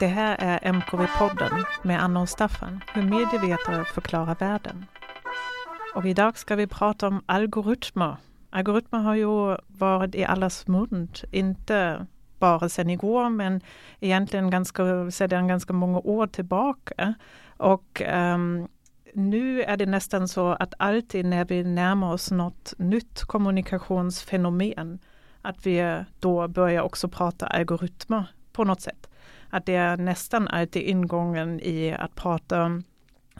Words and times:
Det 0.00 0.06
här 0.06 0.36
är 0.38 0.58
MKV-podden 0.72 1.64
med 1.82 2.02
Anna 2.02 2.20
och 2.20 2.28
Staffan, 2.28 2.80
hur 2.94 3.02
medievetare 3.02 3.84
förklarar 3.84 4.34
världen. 4.34 4.84
Och 5.94 6.06
idag 6.06 6.38
ska 6.38 6.56
vi 6.56 6.66
prata 6.66 7.08
om 7.08 7.22
algoritmer. 7.26 8.16
Algoritmer 8.50 8.98
har 8.98 9.14
ju 9.14 9.56
varit 9.66 10.14
i 10.14 10.24
allas 10.24 10.66
mun, 10.66 11.08
inte 11.30 12.06
bara 12.38 12.68
sedan 12.68 12.90
igår, 12.90 13.28
men 13.28 13.60
egentligen 14.00 14.50
ganska, 14.50 15.10
sedan 15.10 15.48
ganska 15.48 15.72
många 15.72 15.98
år 15.98 16.26
tillbaka. 16.26 17.14
Och 17.56 18.02
um, 18.12 18.68
nu 19.14 19.62
är 19.62 19.76
det 19.76 19.86
nästan 19.86 20.28
så 20.28 20.48
att 20.52 20.74
alltid 20.78 21.26
när 21.26 21.44
vi 21.44 21.64
närmar 21.64 22.12
oss 22.12 22.30
något 22.30 22.74
nytt 22.78 23.20
kommunikationsfenomen, 23.20 24.98
att 25.42 25.66
vi 25.66 26.04
då 26.20 26.48
börjar 26.48 26.82
också 26.82 27.08
prata 27.08 27.46
algoritmer 27.46 28.24
på 28.52 28.64
något 28.64 28.80
sätt. 28.80 29.09
Att 29.50 29.66
det 29.66 29.74
är 29.74 29.96
nästan 29.96 30.48
alltid 30.48 30.82
ingången 30.82 31.60
i 31.60 31.96
att 31.98 32.14
prata 32.14 32.82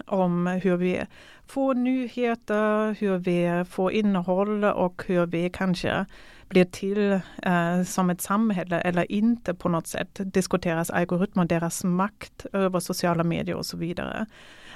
om 0.06 0.46
hur 0.46 0.76
vi 0.76 1.02
får 1.46 1.74
nyheter, 1.74 2.96
hur 3.00 3.18
vi 3.18 3.64
får 3.70 3.92
innehåll 3.92 4.64
och 4.64 5.02
hur 5.06 5.26
vi 5.26 5.50
kanske 5.50 6.06
blir 6.48 6.64
till 6.64 7.12
eh, 7.42 7.82
som 7.86 8.10
ett 8.10 8.20
samhälle 8.20 8.80
eller 8.80 9.12
inte 9.12 9.54
på 9.54 9.68
något 9.68 9.86
sätt. 9.86 10.20
Diskuteras 10.24 10.90
algoritmer, 10.90 11.44
deras 11.44 11.84
makt 11.84 12.46
över 12.52 12.80
sociala 12.80 13.24
medier 13.24 13.56
och 13.56 13.66
så 13.66 13.76
vidare 13.76 14.26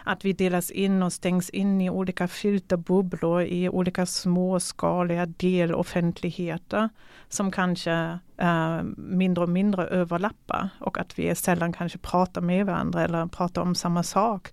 att 0.04 0.24
vi 0.24 0.32
delas 0.32 0.70
in 0.70 1.02
och 1.02 1.12
stängs 1.12 1.50
in 1.50 1.80
i 1.80 1.90
olika 1.90 2.28
filterbubblor 2.28 3.42
i 3.42 3.68
olika 3.68 4.06
småskaliga 4.06 5.26
deloffentligheter 5.26 6.88
som 7.28 7.50
kanske 7.50 8.18
eh, 8.36 8.82
mindre 8.96 9.44
och 9.44 9.50
mindre 9.50 9.86
överlappar 9.86 10.68
och 10.80 10.98
att 10.98 11.18
vi 11.18 11.34
sällan 11.34 11.72
kanske 11.72 11.98
pratar 11.98 12.40
med 12.40 12.66
varandra 12.66 13.04
eller 13.04 13.26
pratar 13.26 13.62
om 13.62 13.74
samma 13.74 14.02
sak. 14.02 14.52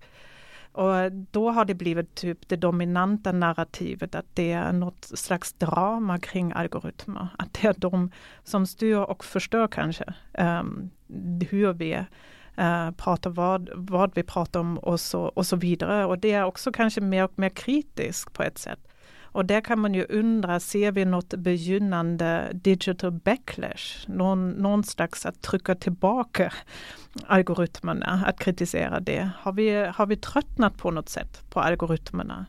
Och 0.72 1.12
då 1.12 1.50
har 1.50 1.64
det 1.64 1.74
blivit 1.74 2.14
typ 2.14 2.48
det 2.48 2.56
dominanta 2.56 3.32
narrativet 3.32 4.14
att 4.14 4.26
det 4.34 4.52
är 4.52 4.72
något 4.72 5.04
slags 5.04 5.52
drama 5.52 6.18
kring 6.18 6.52
algoritmer. 6.52 7.28
Att 7.38 7.52
det 7.52 7.68
är 7.68 7.74
de 7.78 8.10
som 8.44 8.66
styr 8.66 8.96
och 8.96 9.24
förstör 9.24 9.68
kanske 9.68 10.14
um, 10.38 10.90
hur 11.50 11.72
vi 11.72 12.04
eh, 12.56 12.90
prata 12.90 13.28
vad, 13.28 13.70
vad 13.74 14.14
vi 14.14 14.22
pratar 14.22 14.60
om 14.60 14.78
och 14.78 15.00
så, 15.00 15.22
och 15.22 15.46
så 15.46 15.56
vidare. 15.56 16.04
Och 16.04 16.18
det 16.18 16.32
är 16.32 16.44
också 16.44 16.72
kanske 16.72 17.00
mer 17.00 17.24
och 17.24 17.32
mer 17.34 17.48
kritiskt 17.48 18.32
på 18.32 18.42
ett 18.42 18.58
sätt. 18.58 18.88
Och 19.32 19.44
där 19.44 19.60
kan 19.60 19.78
man 19.78 19.94
ju 19.94 20.06
undra, 20.08 20.60
ser 20.60 20.92
vi 20.92 21.04
något 21.04 21.34
begynnande 21.34 22.50
digital 22.52 23.10
backlash? 23.12 24.06
Någon, 24.06 24.50
någon 24.50 24.84
slags 24.84 25.26
att 25.26 25.42
trycka 25.42 25.74
tillbaka 25.74 26.52
algoritmerna, 27.26 28.24
att 28.26 28.38
kritisera 28.38 29.00
det. 29.00 29.30
Har 29.38 29.52
vi, 29.52 29.84
har 29.94 30.06
vi 30.06 30.16
tröttnat 30.16 30.78
på 30.78 30.90
något 30.90 31.08
sätt 31.08 31.42
på 31.50 31.60
algoritmerna? 31.60 32.46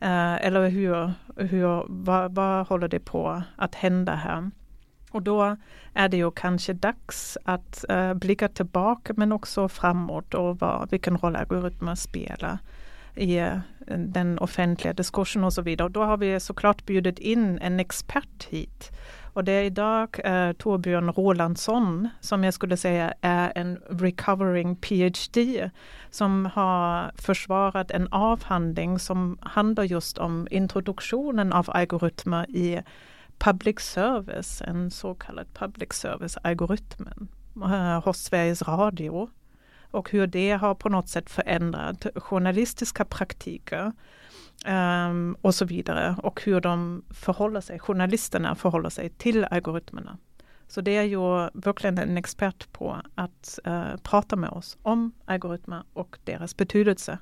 Eh, 0.00 0.46
eller 0.46 0.68
hur, 0.68 1.12
hur, 1.36 1.84
vad, 1.88 2.34
vad 2.34 2.66
håller 2.66 2.88
det 2.88 3.00
på 3.00 3.42
att 3.56 3.74
hända 3.74 4.14
här? 4.14 4.50
Och 5.12 5.22
då 5.22 5.56
är 5.94 6.08
det 6.08 6.16
ju 6.16 6.30
kanske 6.30 6.72
dags 6.72 7.38
att 7.44 7.84
uh, 7.90 8.14
blicka 8.14 8.48
tillbaka 8.48 9.12
men 9.16 9.32
också 9.32 9.68
framåt 9.68 10.34
och 10.34 10.58
vad, 10.58 10.90
vilken 10.90 11.18
roll 11.18 11.36
algoritmer 11.36 11.94
spelar 11.94 12.58
i 13.14 13.40
uh, 13.40 13.58
den 13.96 14.38
offentliga 14.38 14.92
diskursen 14.92 15.44
och 15.44 15.52
så 15.52 15.62
vidare. 15.62 15.86
Och 15.86 15.92
då 15.92 16.04
har 16.04 16.16
vi 16.16 16.40
såklart 16.40 16.86
bjudit 16.86 17.18
in 17.18 17.58
en 17.58 17.80
expert 17.80 18.44
hit. 18.50 18.90
Och 19.34 19.44
det 19.44 19.52
är 19.52 19.64
idag 19.64 20.20
uh, 20.26 20.52
Torbjörn 20.52 21.12
Rolandsson 21.12 22.08
som 22.20 22.44
jag 22.44 22.54
skulle 22.54 22.76
säga 22.76 23.14
är 23.20 23.52
en 23.54 23.78
recovering 23.90 24.76
PhD 24.76 25.70
som 26.10 26.46
har 26.54 27.12
försvarat 27.16 27.90
en 27.90 28.08
avhandling 28.10 28.98
som 28.98 29.38
handlar 29.40 29.84
just 29.84 30.18
om 30.18 30.48
introduktionen 30.50 31.52
av 31.52 31.70
algoritmer 31.70 32.50
i 32.50 32.82
public 33.42 33.80
service, 33.80 34.62
en 34.66 34.90
så 34.90 35.14
kallad 35.14 35.46
public 35.54 35.92
service-algoritmen 35.92 37.28
eh, 37.56 38.04
hos 38.04 38.18
Sveriges 38.18 38.62
Radio 38.62 39.30
och 39.90 40.10
hur 40.10 40.26
det 40.26 40.50
har 40.50 40.74
på 40.74 40.88
något 40.88 41.08
sätt 41.08 41.30
förändrat 41.30 42.06
journalistiska 42.16 43.04
praktiker 43.04 43.92
um, 44.66 45.36
och 45.40 45.54
så 45.54 45.64
vidare 45.64 46.16
och 46.22 46.42
hur 46.44 46.60
de 46.60 47.04
förhåller 47.10 47.60
sig, 47.60 47.78
journalisterna 47.78 48.54
förhåller 48.54 48.90
sig 48.90 49.10
till 49.10 49.44
algoritmerna. 49.44 50.18
Så 50.68 50.80
det 50.80 50.96
är 50.96 51.02
ju 51.02 51.50
verkligen 51.54 51.98
en 51.98 52.16
expert 52.16 52.72
på 52.72 52.96
att 53.14 53.58
uh, 53.66 53.96
prata 54.02 54.36
med 54.36 54.50
oss 54.50 54.78
om 54.82 55.12
algoritmer 55.24 55.82
och 55.92 56.18
deras 56.24 56.56
betydelse 56.56 57.18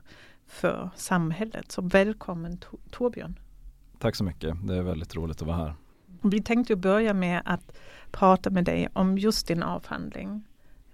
för 0.47 0.91
samhället. 0.97 1.72
Så 1.72 1.82
välkommen 1.82 2.58
Torbjörn. 2.91 3.38
Tack 3.98 4.16
så 4.16 4.25
mycket. 4.25 4.66
Det 4.66 4.76
är 4.76 4.82
väldigt 4.82 5.16
roligt 5.16 5.42
att 5.42 5.48
vara 5.48 5.56
här. 5.56 5.75
Vi 6.22 6.42
tänkte 6.42 6.76
börja 6.76 7.14
med 7.14 7.42
att 7.44 7.72
prata 8.10 8.50
med 8.50 8.64
dig 8.64 8.88
om 8.92 9.19
just 9.19 9.47
din 9.47 9.62
avhandling 9.62 10.42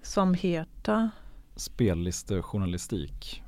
som 0.03 0.35
heter 0.35 1.11
Spellistejournalistik. 1.57 3.43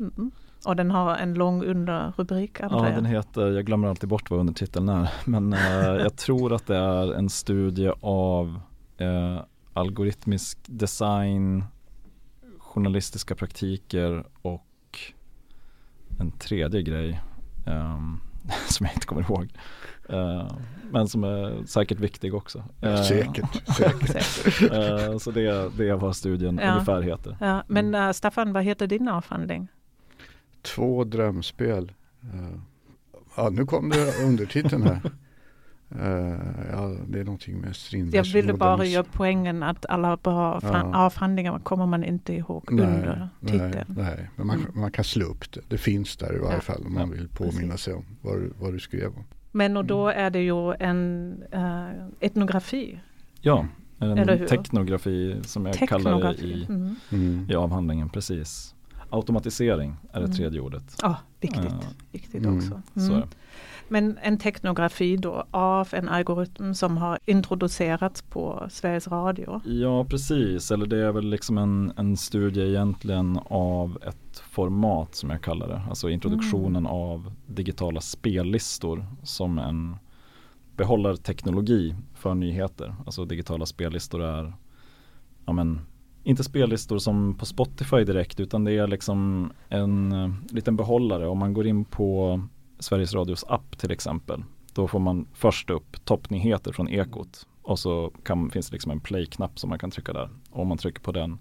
Mm. 0.00 0.30
Och 0.66 0.76
den 0.76 0.90
har 0.90 1.16
en 1.16 1.34
lång 1.34 1.64
underrubrik 1.64 2.56
Ja, 2.60 2.68
den 2.68 3.04
heter, 3.04 3.50
jag 3.50 3.66
glömmer 3.66 3.88
alltid 3.88 4.08
bort 4.08 4.30
vad 4.30 4.40
undertiteln 4.40 4.88
är, 4.88 5.10
men 5.24 5.52
eh, 5.52 5.60
jag 6.02 6.16
tror 6.16 6.52
att 6.52 6.66
det 6.66 6.76
är 6.76 7.12
en 7.14 7.30
studie 7.30 7.92
av 8.00 8.60
eh, 8.98 9.40
algoritmisk 9.72 10.58
design, 10.66 11.64
journalistiska 12.58 13.34
praktiker 13.34 14.24
och 14.42 15.00
en 16.20 16.30
tredje 16.30 16.82
grej 16.82 17.20
um, 17.66 18.20
som 18.68 18.86
jag 18.86 18.94
inte 18.94 19.06
kommer 19.06 19.22
ihåg. 19.22 19.48
Uh, 20.12 20.52
men 20.92 21.08
som 21.08 21.24
är 21.24 21.66
säkert 21.66 22.00
viktig 22.00 22.34
också. 22.34 22.64
Uh, 22.84 23.02
säkert, 23.02 23.76
säkert. 23.76 24.62
uh, 24.62 25.18
så 25.18 25.30
det, 25.30 25.76
det 25.76 25.88
är 25.88 25.96
vad 25.96 26.16
studien 26.16 26.60
ja. 26.62 26.72
ungefär 26.72 27.02
heter. 27.02 27.36
Ja, 27.40 27.62
men 27.66 27.94
uh, 27.94 28.12
Staffan, 28.12 28.52
vad 28.52 28.64
heter 28.64 28.86
din 28.86 29.08
avhandling? 29.08 29.68
Två 30.62 31.04
drömspel. 31.04 31.92
ja, 33.36 33.50
nu 33.50 33.66
kom 33.66 33.88
det 33.88 34.24
undertiteln 34.24 34.82
här. 34.82 35.00
ja, 36.72 36.96
det 37.08 37.20
är 37.20 37.24
någonting 37.24 37.60
med 37.60 37.76
Strindbergs 37.76 38.26
Jag 38.26 38.42
ville 38.42 38.52
bara 38.52 38.84
göra 38.84 39.04
poängen 39.12 39.62
att 39.62 39.86
alla 39.86 40.16
bra 40.16 40.60
ja. 40.62 40.94
avhandlingar 40.94 41.58
kommer 41.58 41.86
man 41.86 42.04
inte 42.04 42.34
ihåg 42.34 42.64
nej, 42.70 42.86
under 42.86 43.28
titeln. 43.40 43.72
Nej, 43.88 44.14
nej. 44.16 44.30
men 44.36 44.46
man, 44.46 44.66
man, 44.74 44.92
kan 44.92 45.04
slå 45.04 45.26
upp 45.26 45.52
det. 45.52 45.60
Det 45.68 45.78
finns 45.78 46.16
där 46.16 46.36
i 46.36 46.38
varje 46.38 46.54
ja. 46.54 46.60
fall 46.60 46.86
om 46.86 46.94
man 46.94 47.10
vill 47.10 47.28
påminna 47.28 47.72
Precis. 47.72 47.84
sig 47.84 47.94
om 47.94 48.04
vad, 48.20 48.50
vad 48.58 48.72
du 48.72 48.80
skrev 48.80 49.06
om. 49.16 49.24
Men 49.52 49.76
och 49.76 49.84
då 49.84 50.08
mm. 50.08 50.26
är 50.26 50.30
det 50.30 50.40
ju 50.40 50.74
en 50.78 51.34
uh, 51.54 52.08
etnografi. 52.20 53.00
Ja, 53.40 53.66
en 53.98 54.46
teknografi 54.46 55.36
som 55.42 55.66
jag 55.66 55.74
kallar 55.88 56.20
det 56.20 56.42
i, 56.42 56.66
mm. 57.10 57.46
i 57.50 57.54
avhandlingen. 57.54 58.08
Precis. 58.08 58.74
Automatisering 59.12 59.96
är 60.12 60.18
det 60.20 60.24
mm. 60.24 60.36
tredje 60.36 60.60
ordet. 60.60 60.96
Ja, 61.02 61.16
viktigt. 61.40 61.96
Viktigt 62.12 62.46
också. 62.46 62.82
Mm. 62.96 63.22
Men 63.88 64.18
en 64.22 64.38
teknografi 64.38 65.16
då 65.16 65.44
av 65.50 65.88
en 65.92 66.08
algoritm 66.08 66.74
som 66.74 66.96
har 66.96 67.18
introducerats 67.26 68.22
på 68.22 68.66
Sveriges 68.70 69.08
Radio? 69.08 69.60
Ja 69.64 70.04
precis, 70.04 70.70
eller 70.70 70.86
det 70.86 70.98
är 70.98 71.12
väl 71.12 71.30
liksom 71.30 71.58
en, 71.58 71.92
en 71.96 72.16
studie 72.16 72.68
egentligen 72.68 73.38
av 73.44 73.98
ett 74.06 74.42
format 74.50 75.14
som 75.14 75.30
jag 75.30 75.42
kallar 75.42 75.68
det. 75.68 75.82
Alltså 75.88 76.08
introduktionen 76.08 76.86
mm. 76.86 76.92
av 76.92 77.32
digitala 77.46 78.00
spellistor 78.00 79.06
som 79.22 79.58
en 79.58 79.96
behållarteknologi 80.76 81.94
för 82.14 82.34
nyheter. 82.34 82.94
Alltså 83.06 83.24
digitala 83.24 83.66
spellistor 83.66 84.22
är 84.22 84.52
ja 85.46 85.52
men, 85.52 85.80
inte 86.24 86.44
spellistor 86.44 86.98
som 86.98 87.34
på 87.34 87.46
Spotify 87.46 88.04
direkt 88.04 88.40
utan 88.40 88.64
det 88.64 88.72
är 88.72 88.86
liksom 88.86 89.50
en 89.68 90.12
uh, 90.12 90.34
liten 90.50 90.76
behållare. 90.76 91.28
Om 91.28 91.38
man 91.38 91.54
går 91.54 91.66
in 91.66 91.84
på 91.84 92.40
Sveriges 92.78 93.14
Radios 93.14 93.44
app 93.48 93.78
till 93.78 93.90
exempel. 93.90 94.44
Då 94.72 94.88
får 94.88 94.98
man 94.98 95.26
först 95.34 95.70
upp 95.70 96.04
toppnyheter 96.04 96.72
från 96.72 96.88
Ekot 96.88 97.46
och 97.62 97.78
så 97.78 98.12
kan, 98.24 98.50
finns 98.50 98.70
det 98.70 98.74
liksom 98.74 98.92
en 98.92 99.00
play-knapp 99.00 99.58
som 99.58 99.70
man 99.70 99.78
kan 99.78 99.90
trycka 99.90 100.12
där. 100.12 100.30
Och 100.50 100.62
om 100.62 100.68
man 100.68 100.78
trycker 100.78 101.00
på 101.00 101.12
den 101.12 101.38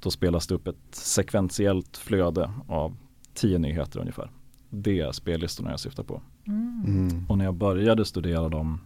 då 0.00 0.10
spelas 0.10 0.46
det 0.46 0.54
upp 0.54 0.66
ett 0.66 0.94
sekventiellt 0.94 1.96
flöde 1.96 2.52
av 2.68 2.96
tio 3.34 3.58
nyheter 3.58 4.00
ungefär. 4.00 4.30
Det 4.70 5.00
är 5.00 5.12
spellistorna 5.12 5.70
jag 5.70 5.80
syftar 5.80 6.02
på. 6.02 6.22
Mm. 6.46 6.84
mm. 6.86 7.26
Och 7.28 7.38
när 7.38 7.44
jag 7.44 7.54
började 7.54 8.04
studera 8.04 8.48
dem 8.48 8.80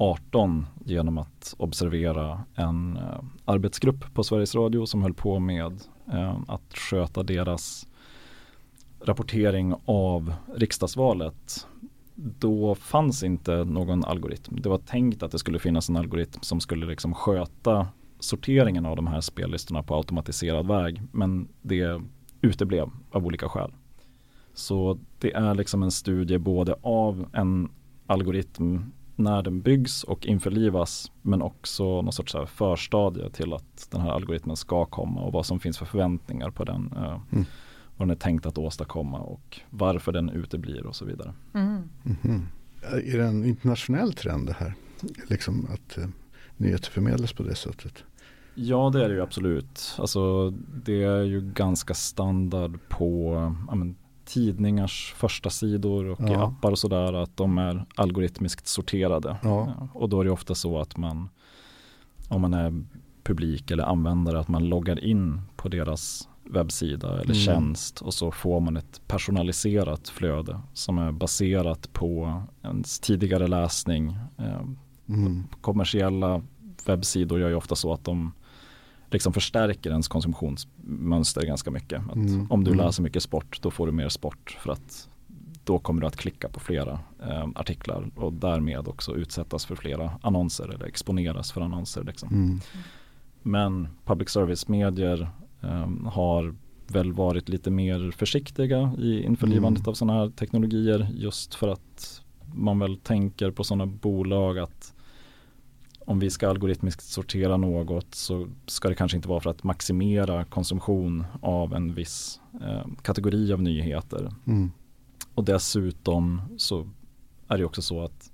2018 0.00 0.66
genom 0.84 1.18
att 1.18 1.54
observera 1.58 2.44
en 2.54 2.96
eh, 2.96 3.20
arbetsgrupp 3.44 4.14
på 4.14 4.24
Sveriges 4.24 4.54
Radio 4.54 4.86
som 4.86 5.02
höll 5.02 5.14
på 5.14 5.38
med 5.38 5.80
eh, 6.12 6.38
att 6.48 6.74
sköta 6.74 7.22
deras 7.22 7.86
rapportering 9.00 9.74
av 9.84 10.34
riksdagsvalet 10.56 11.66
då 12.14 12.74
fanns 12.74 13.22
inte 13.22 13.64
någon 13.64 14.04
algoritm. 14.04 14.56
Det 14.60 14.68
var 14.68 14.78
tänkt 14.78 15.22
att 15.22 15.32
det 15.32 15.38
skulle 15.38 15.58
finnas 15.58 15.88
en 15.88 15.96
algoritm 15.96 16.40
som 16.42 16.60
skulle 16.60 16.86
liksom 16.86 17.14
sköta 17.14 17.86
sorteringen 18.18 18.86
av 18.86 18.96
de 18.96 19.06
här 19.06 19.20
spellistorna 19.20 19.82
på 19.82 19.96
automatiserad 19.96 20.66
väg. 20.66 21.02
Men 21.12 21.48
det 21.62 22.02
uteblev 22.40 22.90
av 23.10 23.26
olika 23.26 23.48
skäl. 23.48 23.72
Så 24.54 24.98
det 25.18 25.32
är 25.32 25.54
liksom 25.54 25.82
en 25.82 25.90
studie 25.90 26.38
både 26.38 26.74
av 26.82 27.26
en 27.32 27.68
algoritm 28.06 28.92
när 29.20 29.42
den 29.42 29.60
byggs 29.60 30.04
och 30.04 30.26
införlivas 30.26 31.12
men 31.22 31.42
också 31.42 31.84
någon 31.84 32.12
sorts 32.12 32.36
förstadie 32.46 33.30
till 33.30 33.52
att 33.52 33.88
den 33.90 34.00
här 34.00 34.10
algoritmen 34.10 34.56
ska 34.56 34.84
komma 34.84 35.20
och 35.20 35.32
vad 35.32 35.46
som 35.46 35.60
finns 35.60 35.78
för 35.78 35.86
förväntningar 35.86 36.50
på 36.50 36.64
den. 36.64 36.92
Eh, 36.96 37.20
mm. 37.32 37.44
Vad 37.96 38.08
den 38.08 38.10
är 38.10 38.20
tänkt 38.20 38.46
att 38.46 38.58
åstadkomma 38.58 39.18
och 39.18 39.60
varför 39.70 40.12
den 40.12 40.30
uteblir 40.30 40.86
och 40.86 40.96
så 40.96 41.04
vidare. 41.04 41.32
Mm. 41.54 41.82
Mm. 42.24 42.46
Är 42.82 43.18
det 43.18 43.24
en 43.24 43.44
internationell 43.44 44.12
trend 44.12 44.46
det 44.46 44.56
här? 44.58 44.74
Liksom 45.28 45.68
att 45.72 45.98
eh, 45.98 46.08
nyheter 46.56 46.90
förmedlas 46.90 47.32
på 47.32 47.42
det 47.42 47.54
sättet? 47.54 48.04
Ja 48.54 48.90
det 48.90 49.04
är 49.04 49.08
det 49.08 49.14
ju 49.14 49.22
absolut. 49.22 49.94
Alltså, 49.98 50.50
det 50.84 51.02
är 51.02 51.22
ju 51.22 51.40
ganska 51.40 51.94
standard 51.94 52.78
på 52.88 53.34
ja, 53.68 53.74
men, 53.74 53.96
tidningars 54.32 55.14
första 55.16 55.50
sidor 55.50 56.08
och 56.08 56.20
ja. 56.20 56.32
i 56.32 56.34
appar 56.34 56.70
och 56.70 56.78
sådär 56.78 57.12
att 57.12 57.36
de 57.36 57.58
är 57.58 57.84
algoritmiskt 57.94 58.66
sorterade. 58.66 59.36
Ja. 59.42 59.88
Och 59.92 60.08
då 60.08 60.20
är 60.20 60.24
det 60.24 60.30
ofta 60.30 60.54
så 60.54 60.80
att 60.80 60.96
man 60.96 61.28
om 62.28 62.40
man 62.40 62.54
är 62.54 62.84
publik 63.22 63.70
eller 63.70 63.84
användare 63.84 64.40
att 64.40 64.48
man 64.48 64.68
loggar 64.68 65.04
in 65.04 65.40
på 65.56 65.68
deras 65.68 66.28
webbsida 66.44 67.08
eller 67.12 67.24
mm. 67.24 67.34
tjänst 67.34 68.00
och 68.00 68.14
så 68.14 68.32
får 68.32 68.60
man 68.60 68.76
ett 68.76 69.00
personaliserat 69.06 70.08
flöde 70.08 70.60
som 70.72 70.98
är 70.98 71.12
baserat 71.12 71.92
på 71.92 72.42
ens 72.62 73.00
tidigare 73.00 73.46
läsning. 73.46 74.16
Eh, 74.38 74.62
mm. 75.08 75.44
Kommersiella 75.60 76.42
webbsidor 76.86 77.40
gör 77.40 77.48
ju 77.48 77.54
ofta 77.54 77.74
så 77.74 77.92
att 77.92 78.04
de 78.04 78.32
liksom 79.10 79.32
förstärker 79.32 79.90
ens 79.90 80.08
konsumtionsmönster 80.08 81.42
ganska 81.42 81.70
mycket. 81.70 82.02
Mm. 82.14 82.50
Om 82.50 82.64
du 82.64 82.70
mm. 82.70 82.86
läser 82.86 83.02
mycket 83.02 83.22
sport 83.22 83.58
då 83.62 83.70
får 83.70 83.86
du 83.86 83.92
mer 83.92 84.08
sport 84.08 84.56
för 84.60 84.72
att 84.72 85.08
då 85.64 85.78
kommer 85.78 86.00
du 86.00 86.06
att 86.06 86.16
klicka 86.16 86.48
på 86.48 86.60
flera 86.60 86.98
eh, 87.22 87.48
artiklar 87.54 88.10
och 88.16 88.32
därmed 88.32 88.88
också 88.88 89.14
utsättas 89.16 89.66
för 89.66 89.76
flera 89.76 90.10
annonser 90.22 90.68
eller 90.74 90.86
exponeras 90.86 91.52
för 91.52 91.60
annonser. 91.60 92.04
Liksom. 92.04 92.28
Mm. 92.28 92.60
Men 93.42 93.88
public 94.04 94.30
service-medier 94.30 95.30
eh, 95.62 95.88
har 96.06 96.54
väl 96.86 97.12
varit 97.12 97.48
lite 97.48 97.70
mer 97.70 98.10
försiktiga 98.10 98.94
i 98.98 99.22
införlivandet 99.22 99.80
mm. 99.80 99.90
av 99.90 99.94
sådana 99.94 100.20
här 100.20 100.30
teknologier 100.30 101.08
just 101.14 101.54
för 101.54 101.68
att 101.68 102.22
man 102.54 102.78
väl 102.78 102.96
tänker 102.96 103.50
på 103.50 103.64
sådana 103.64 103.86
bolag 103.86 104.58
att 104.58 104.94
om 106.10 106.18
vi 106.18 106.30
ska 106.30 106.48
algoritmiskt 106.48 107.02
sortera 107.02 107.56
något 107.56 108.14
så 108.14 108.48
ska 108.66 108.88
det 108.88 108.94
kanske 108.94 109.16
inte 109.16 109.28
vara 109.28 109.40
för 109.40 109.50
att 109.50 109.64
maximera 109.64 110.44
konsumtion 110.44 111.24
av 111.40 111.74
en 111.74 111.94
viss 111.94 112.40
eh, 112.62 112.86
kategori 113.02 113.52
av 113.52 113.62
nyheter. 113.62 114.32
Mm. 114.46 114.70
Och 115.34 115.44
dessutom 115.44 116.42
så 116.56 116.88
är 117.48 117.58
det 117.58 117.64
också 117.64 117.82
så 117.82 118.04
att 118.04 118.32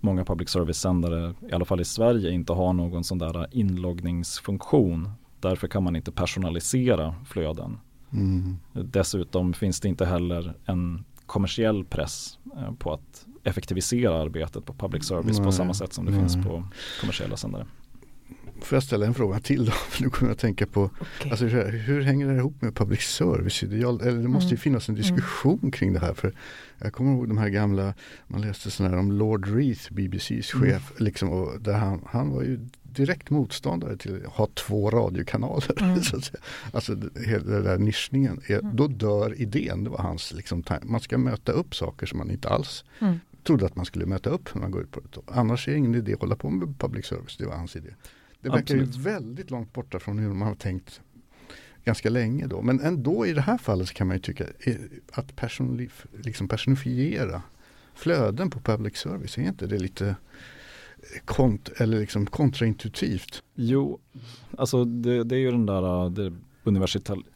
många 0.00 0.24
public 0.24 0.48
service-sändare, 0.50 1.34
i 1.50 1.52
alla 1.52 1.64
fall 1.64 1.80
i 1.80 1.84
Sverige, 1.84 2.30
inte 2.30 2.52
har 2.52 2.72
någon 2.72 3.04
sån 3.04 3.18
där 3.18 3.46
inloggningsfunktion. 3.50 5.10
Därför 5.40 5.68
kan 5.68 5.82
man 5.82 5.96
inte 5.96 6.12
personalisera 6.12 7.14
flöden. 7.26 7.78
Mm. 8.12 8.56
Dessutom 8.72 9.52
finns 9.52 9.80
det 9.80 9.88
inte 9.88 10.06
heller 10.06 10.54
en 10.64 11.04
kommersiell 11.26 11.84
press 11.84 12.38
eh, 12.56 12.74
på 12.74 12.92
att 12.92 13.26
effektivisera 13.44 14.22
arbetet 14.22 14.64
på 14.64 14.74
public 14.74 15.04
service 15.04 15.38
Nej. 15.38 15.46
på 15.46 15.52
samma 15.52 15.74
sätt 15.74 15.92
som 15.92 16.04
det 16.04 16.10
Nej. 16.10 16.20
finns 16.20 16.46
på 16.46 16.68
kommersiella 17.00 17.36
sändare. 17.36 17.66
Får 18.64 18.76
jag 18.76 18.82
ställa 18.82 19.06
en 19.06 19.14
fråga 19.14 19.40
till 19.40 19.64
då? 19.64 19.72
För 19.88 20.02
nu 20.02 20.10
kommer 20.10 20.30
jag 20.30 20.34
att 20.34 20.40
tänka 20.40 20.66
på 20.66 20.84
okay. 20.84 21.30
alltså, 21.30 21.44
hur 21.46 22.02
hänger 22.02 22.28
det 22.28 22.34
ihop 22.34 22.62
med 22.62 22.74
public 22.74 23.00
service? 23.00 23.62
Ideal? 23.62 24.00
Eller 24.00 24.22
det 24.22 24.28
måste 24.28 24.48
ju 24.48 24.54
mm. 24.54 24.60
finnas 24.60 24.88
en 24.88 24.94
diskussion 24.94 25.58
mm. 25.58 25.72
kring 25.72 25.92
det 25.92 25.98
här. 25.98 26.14
För 26.14 26.34
Jag 26.78 26.92
kommer 26.92 27.12
ihåg 27.12 27.28
de 27.28 27.38
här 27.38 27.48
gamla, 27.48 27.94
man 28.26 28.40
läste 28.40 28.70
sådana 28.70 28.94
här 28.94 29.00
om 29.00 29.12
Lord 29.12 29.48
Reith, 29.48 29.92
BBCs 29.92 30.54
mm. 30.54 30.70
chef. 30.70 30.90
Mm. 30.90 31.04
Liksom, 31.04 31.30
och 31.30 31.60
där 31.60 31.72
han, 31.72 32.02
han 32.06 32.30
var 32.30 32.42
ju 32.42 32.68
direkt 32.82 33.30
motståndare 33.30 33.96
till 33.96 34.26
att 34.26 34.32
ha 34.32 34.48
två 34.54 34.90
radiokanaler. 34.90 35.82
Mm. 35.82 36.02
så 36.02 36.16
att 36.16 36.24
säga. 36.24 36.40
Alltså 36.72 36.96
hela 37.26 37.44
den 37.44 37.64
där 37.64 37.78
nischningen, 37.78 38.40
är, 38.46 38.58
mm. 38.58 38.76
då 38.76 38.86
dör 38.88 39.40
idén. 39.40 39.84
Det 39.84 39.90
var 39.90 39.98
hans 39.98 40.32
liksom, 40.32 40.64
man 40.82 41.00
ska 41.00 41.18
möta 41.18 41.52
upp 41.52 41.74
saker 41.74 42.06
som 42.06 42.18
man 42.18 42.30
inte 42.30 42.48
alls 42.48 42.84
mm 42.98 43.18
trodde 43.44 43.66
att 43.66 43.76
man 43.76 43.84
skulle 43.84 44.06
möta 44.06 44.30
upp 44.30 44.54
när 44.54 44.62
man 44.62 44.70
går 44.70 44.82
ut 44.82 44.90
på 44.90 45.00
det. 45.00 45.20
Annars 45.26 45.68
är 45.68 45.72
det 45.72 45.78
ingen 45.78 45.94
idé 45.94 46.14
att 46.14 46.20
hålla 46.20 46.36
på 46.36 46.50
med 46.50 46.78
public 46.78 47.06
service, 47.06 47.36
det 47.36 47.46
var 47.46 47.56
hans 47.56 47.76
idé. 47.76 47.94
Det 48.40 48.48
verkar 48.48 48.62
Absolut. 48.62 48.96
ju 48.96 49.00
väldigt 49.00 49.50
långt 49.50 49.72
borta 49.72 49.98
från 49.98 50.18
hur 50.18 50.28
man 50.28 50.48
har 50.48 50.54
tänkt 50.54 51.00
ganska 51.84 52.10
länge 52.10 52.46
då. 52.46 52.62
Men 52.62 52.80
ändå 52.80 53.26
i 53.26 53.32
det 53.32 53.40
här 53.40 53.58
fallet 53.58 53.88
så 53.88 53.94
kan 53.94 54.06
man 54.06 54.16
ju 54.16 54.20
tycka 54.20 54.44
eh, 54.60 54.76
att 55.12 55.32
liksom 56.24 56.48
personifiera 56.48 57.42
flöden 57.94 58.50
på 58.50 58.60
public 58.60 58.96
service, 58.96 59.38
är 59.38 59.42
inte 59.42 59.66
det 59.66 59.78
lite 59.78 60.08
eh, 60.08 60.14
kont 61.24 61.68
eller 61.68 62.00
liksom 62.00 62.26
kontraintuitivt? 62.26 63.42
Jo, 63.54 64.00
alltså 64.58 64.84
det, 64.84 65.24
det 65.24 65.36
är 65.36 65.40
ju 65.40 65.50
den 65.50 65.66
där 65.66 66.10
det 66.10 66.32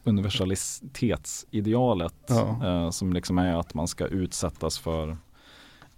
universalitetsidealet 0.03 2.13
ja. 2.27 2.67
eh, 2.67 2.89
som 2.89 3.13
liksom 3.13 3.37
är 3.37 3.59
att 3.59 3.73
man 3.73 3.87
ska 3.87 4.07
utsättas 4.07 4.79
för 4.79 5.17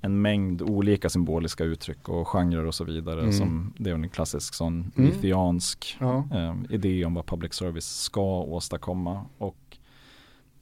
en 0.02 0.22
mängd 0.22 0.62
olika 0.62 1.10
symboliska 1.10 1.64
uttryck 1.64 2.10
och 2.10 2.28
genrer 2.28 2.66
och 2.66 2.76
så 2.76 2.84
vidare. 2.84 3.20
Mm. 3.20 3.34
Som, 3.34 3.74
det 3.78 3.90
är 3.90 3.94
en 3.94 4.10
klassisk 4.10 4.54
sån 4.54 4.92
mm. 4.96 5.10
lithiansk 5.10 5.98
ja. 6.00 6.28
eh, 6.32 6.56
idé 6.70 7.06
om 7.06 7.14
vad 7.14 7.26
public 7.26 7.54
service 7.54 8.02
ska 8.02 8.42
åstadkomma. 8.42 9.26
Och 9.38 9.78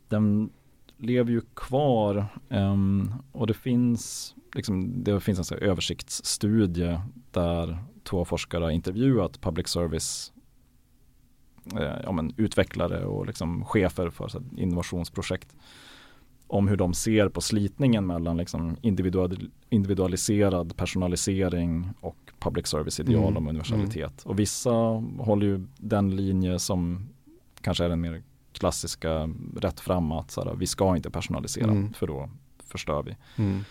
den 0.08 0.50
lever 0.98 1.32
ju 1.32 1.42
kvar 1.54 2.26
eh, 2.50 2.76
och 3.32 3.48
det 3.48 3.54
finns, 3.54 4.36
liksom, 4.56 5.04
det 5.04 5.20
finns 5.20 5.52
en 5.52 5.58
översiktsstudie 5.58 7.02
där 7.32 7.78
två 8.04 8.26
forskare 8.26 8.64
har 8.64 8.72
intervjuat 8.72 9.42
public 9.42 9.68
service 9.68 10.34
eh, 11.76 11.98
ja, 12.04 12.12
men, 12.12 12.34
utvecklare 12.38 13.06
och 13.06 13.26
liksom 13.26 13.66
chefer 13.66 14.10
för 14.10 14.28
så, 14.28 14.44
innovationsprojekt 14.58 15.56
om 16.50 16.68
hur 16.68 16.78
de 16.78 16.94
ser 16.94 17.30
på 17.30 17.42
slitningen 17.42 18.08
mellan 18.08 18.38
liksom 18.38 18.78
individual, 18.82 19.50
individualiserad 19.70 20.78
personalisering 20.78 21.90
och 22.02 22.18
public 22.40 22.68
service 22.68 23.00
ideal 23.00 23.24
mm. 23.24 23.38
om 23.38 23.48
universalitet. 23.48 24.26
Mm. 24.26 24.32
Och 24.32 24.40
vissa 24.40 24.72
håller 25.20 25.46
ju 25.46 25.68
den 25.78 26.16
linje 26.16 26.60
som 26.60 27.10
kanske 27.62 27.86
är 27.86 27.90
den 27.90 28.02
mer 28.02 28.24
klassiska 28.52 29.30
rätt 29.56 29.80
fram 29.80 30.12
att 30.12 30.32
så 30.32 30.44
här, 30.44 30.56
vi 30.56 30.68
ska 30.68 30.96
inte 30.96 31.10
personalisera 31.10 31.72
mm. 31.72 31.94
för 31.94 32.08
då 32.08 32.30
förstör 32.64 33.04
vi 33.04 33.16
mm. 33.44 33.64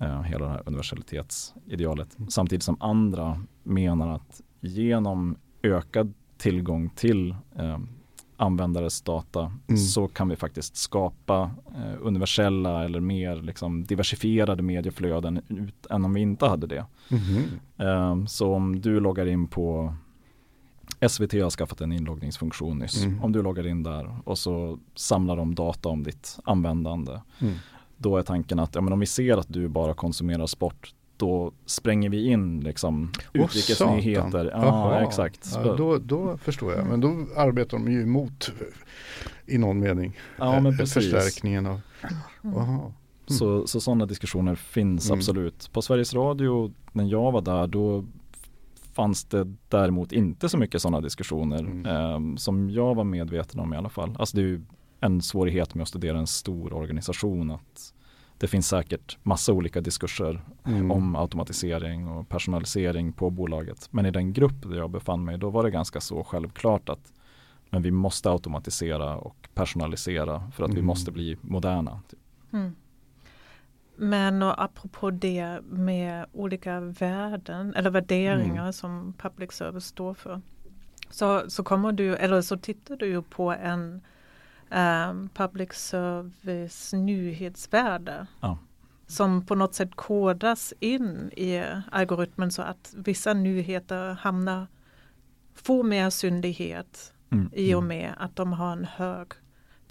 eh, 0.00 0.22
hela 0.22 0.44
det 0.44 0.50
här 0.50 0.62
universalitetsidealet. 0.66 2.18
Mm. 2.18 2.30
Samtidigt 2.30 2.62
som 2.62 2.76
andra 2.80 3.42
menar 3.62 4.14
att 4.14 4.40
genom 4.60 5.36
ökad 5.62 6.14
tillgång 6.38 6.90
till 6.90 7.30
eh, 7.56 7.78
användares 8.40 9.02
data 9.02 9.52
mm. 9.68 9.78
så 9.78 10.08
kan 10.08 10.28
vi 10.28 10.36
faktiskt 10.36 10.76
skapa 10.76 11.50
eh, 11.74 11.94
universella 12.00 12.84
eller 12.84 13.00
mer 13.00 13.36
liksom, 13.36 13.84
diversifierade 13.84 14.62
medieflöden 14.62 15.40
ut, 15.48 15.86
än 15.90 16.04
om 16.04 16.14
vi 16.14 16.20
inte 16.20 16.46
hade 16.46 16.66
det. 16.66 16.86
Mm. 17.10 17.44
Eh, 17.76 18.26
så 18.26 18.54
om 18.54 18.80
du 18.80 19.00
loggar 19.00 19.26
in 19.26 19.46
på 19.46 19.94
SVT 21.08 21.32
har 21.32 21.50
skaffat 21.50 21.80
en 21.80 21.92
inloggningsfunktion 21.92 22.78
nyss. 22.78 23.04
Mm. 23.04 23.22
Om 23.22 23.32
du 23.32 23.42
loggar 23.42 23.66
in 23.66 23.82
där 23.82 24.18
och 24.24 24.38
så 24.38 24.78
samlar 24.94 25.36
de 25.36 25.54
data 25.54 25.88
om 25.88 26.02
ditt 26.02 26.38
användande. 26.44 27.20
Mm. 27.38 27.54
Då 27.96 28.16
är 28.16 28.22
tanken 28.22 28.58
att 28.58 28.74
ja, 28.74 28.80
men 28.80 28.92
om 28.92 29.00
vi 29.00 29.06
ser 29.06 29.36
att 29.36 29.48
du 29.48 29.68
bara 29.68 29.94
konsumerar 29.94 30.46
sport 30.46 30.94
då 31.20 31.52
spränger 31.66 32.10
vi 32.10 32.26
in 32.26 32.60
liksom 32.60 33.12
utrikesnyheter. 33.32 34.50
Ja, 34.52 35.00
exakt. 35.00 35.50
Ja, 35.54 35.74
då, 35.74 35.98
då 35.98 36.36
förstår 36.36 36.72
jag, 36.72 36.86
men 36.86 37.00
då 37.00 37.26
arbetar 37.36 37.78
de 37.78 37.92
ju 37.92 38.02
emot 38.02 38.52
i 39.46 39.58
någon 39.58 39.80
mening 39.80 40.16
ja, 40.38 40.60
men 40.60 40.76
precis. 40.76 40.94
förstärkningen 40.94 41.66
av 41.66 41.80
mm. 42.44 42.80
Så, 43.26 43.66
så 43.66 43.80
sådana 43.80 44.06
diskussioner 44.06 44.54
finns 44.54 45.10
mm. 45.10 45.18
absolut. 45.18 45.72
På 45.72 45.82
Sveriges 45.82 46.14
Radio 46.14 46.72
när 46.92 47.04
jag 47.04 47.32
var 47.32 47.40
där 47.40 47.66
då 47.66 48.04
fanns 48.92 49.24
det 49.24 49.54
däremot 49.68 50.12
inte 50.12 50.48
så 50.48 50.58
mycket 50.58 50.82
sådana 50.82 51.00
diskussioner 51.00 51.58
mm. 51.58 51.86
eh, 51.86 52.36
som 52.36 52.70
jag 52.70 52.94
var 52.94 53.04
medveten 53.04 53.60
om 53.60 53.74
i 53.74 53.76
alla 53.76 53.88
fall. 53.88 54.16
Alltså 54.18 54.36
det 54.36 54.42
är 54.42 54.46
ju 54.46 54.62
en 55.00 55.22
svårighet 55.22 55.74
med 55.74 55.82
att 55.82 55.88
studera 55.88 56.18
en 56.18 56.26
stor 56.26 56.72
organisation 56.72 57.50
att 57.50 57.94
det 58.40 58.46
finns 58.46 58.68
säkert 58.68 59.18
massa 59.22 59.52
olika 59.52 59.80
diskurser 59.80 60.40
mm. 60.66 60.90
om 60.90 61.16
automatisering 61.16 62.08
och 62.08 62.28
personalisering 62.28 63.12
på 63.12 63.30
bolaget. 63.30 63.88
Men 63.90 64.06
i 64.06 64.10
den 64.10 64.32
grupp 64.32 64.62
där 64.62 64.76
jag 64.76 64.90
befann 64.90 65.24
mig, 65.24 65.38
då 65.38 65.50
var 65.50 65.64
det 65.64 65.70
ganska 65.70 66.00
så 66.00 66.24
självklart 66.24 66.88
att 66.88 67.12
men 67.70 67.82
vi 67.82 67.90
måste 67.90 68.30
automatisera 68.30 69.16
och 69.16 69.48
personalisera 69.54 70.50
för 70.56 70.64
att 70.64 70.70
mm. 70.70 70.80
vi 70.80 70.86
måste 70.86 71.10
bli 71.10 71.36
moderna. 71.40 72.00
Typ. 72.10 72.18
Mm. 72.52 72.76
Men 73.96 74.42
och 74.42 74.62
apropå 74.62 75.10
det 75.10 75.60
med 75.70 76.26
olika 76.32 76.80
värden 76.80 77.74
eller 77.74 77.90
värderingar 77.90 78.62
mm. 78.62 78.72
som 78.72 79.14
public 79.18 79.52
service 79.52 79.84
står 79.84 80.14
för. 80.14 80.40
Så, 81.10 81.50
så 81.50 81.62
kommer 81.62 81.92
du, 81.92 82.16
eller 82.16 82.40
så 82.40 82.56
tittar 82.56 82.96
du 82.96 83.06
ju 83.06 83.22
på 83.22 83.52
en 83.52 84.00
um, 84.70 85.28
public 85.34 85.72
service 85.72 86.92
nyhetsvärde. 86.92 88.26
Ja. 88.40 88.58
Som 89.06 89.46
på 89.46 89.54
något 89.54 89.74
sätt 89.74 89.94
kodas 89.94 90.74
in 90.80 91.30
i 91.36 91.64
algoritmen 91.90 92.50
så 92.50 92.62
att 92.62 92.94
vissa 92.96 93.32
nyheter 93.32 94.12
hamnar, 94.12 94.66
får 95.54 95.82
mer 95.82 96.10
syndighet 96.10 97.12
mm. 97.30 97.50
i 97.52 97.74
och 97.74 97.82
mm. 97.82 97.88
med 97.88 98.14
att 98.18 98.36
de 98.36 98.52
har 98.52 98.72
en 98.72 98.84
hög 98.84 99.26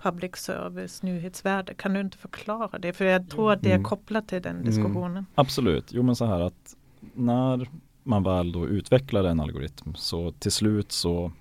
public 0.02 0.36
service 0.36 1.04
nyhetsvärde. 1.04 1.74
Kan 1.74 1.94
du 1.94 2.00
inte 2.00 2.18
förklara 2.18 2.80
det? 2.80 2.94
För 2.94 3.06
jag 3.06 3.30
tror 3.30 3.52
att 3.52 3.62
det 3.62 3.70
är 3.70 3.76
mm. 3.76 3.84
kopplat 3.84 4.28
till 4.28 4.42
den 4.42 4.56
mm. 4.56 4.66
diskussionen. 4.66 5.12
Mm. 5.12 5.26
Absolut, 5.36 5.86
jo 5.92 6.04
men 6.04 6.16
så 6.16 6.26
här 6.26 6.40
att 6.40 6.76
när 7.14 7.70
man 8.04 8.24
väl 8.24 8.52
då 8.52 8.68
utvecklar 8.68 9.24
en 9.24 9.40
algoritm 9.40 9.96
så 9.96 10.32
till 10.32 10.52
slut 10.52 10.92
så 10.92 11.32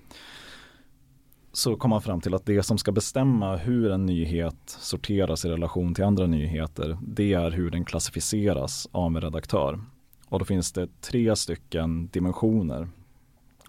så 1.51 1.75
kommer 1.75 1.95
man 1.95 2.01
fram 2.01 2.21
till 2.21 2.33
att 2.33 2.45
det 2.45 2.63
som 2.63 2.77
ska 2.77 2.91
bestämma 2.91 3.55
hur 3.55 3.91
en 3.91 4.05
nyhet 4.05 4.55
sorteras 4.65 5.45
i 5.45 5.49
relation 5.49 5.95
till 5.95 6.03
andra 6.03 6.25
nyheter, 6.25 6.97
det 7.01 7.33
är 7.33 7.51
hur 7.51 7.71
den 7.71 7.85
klassificeras 7.85 8.89
av 8.91 9.15
en 9.15 9.21
redaktör. 9.21 9.79
Och 10.27 10.39
då 10.39 10.45
finns 10.45 10.71
det 10.71 11.01
tre 11.01 11.35
stycken 11.35 12.07
dimensioner 12.07 12.87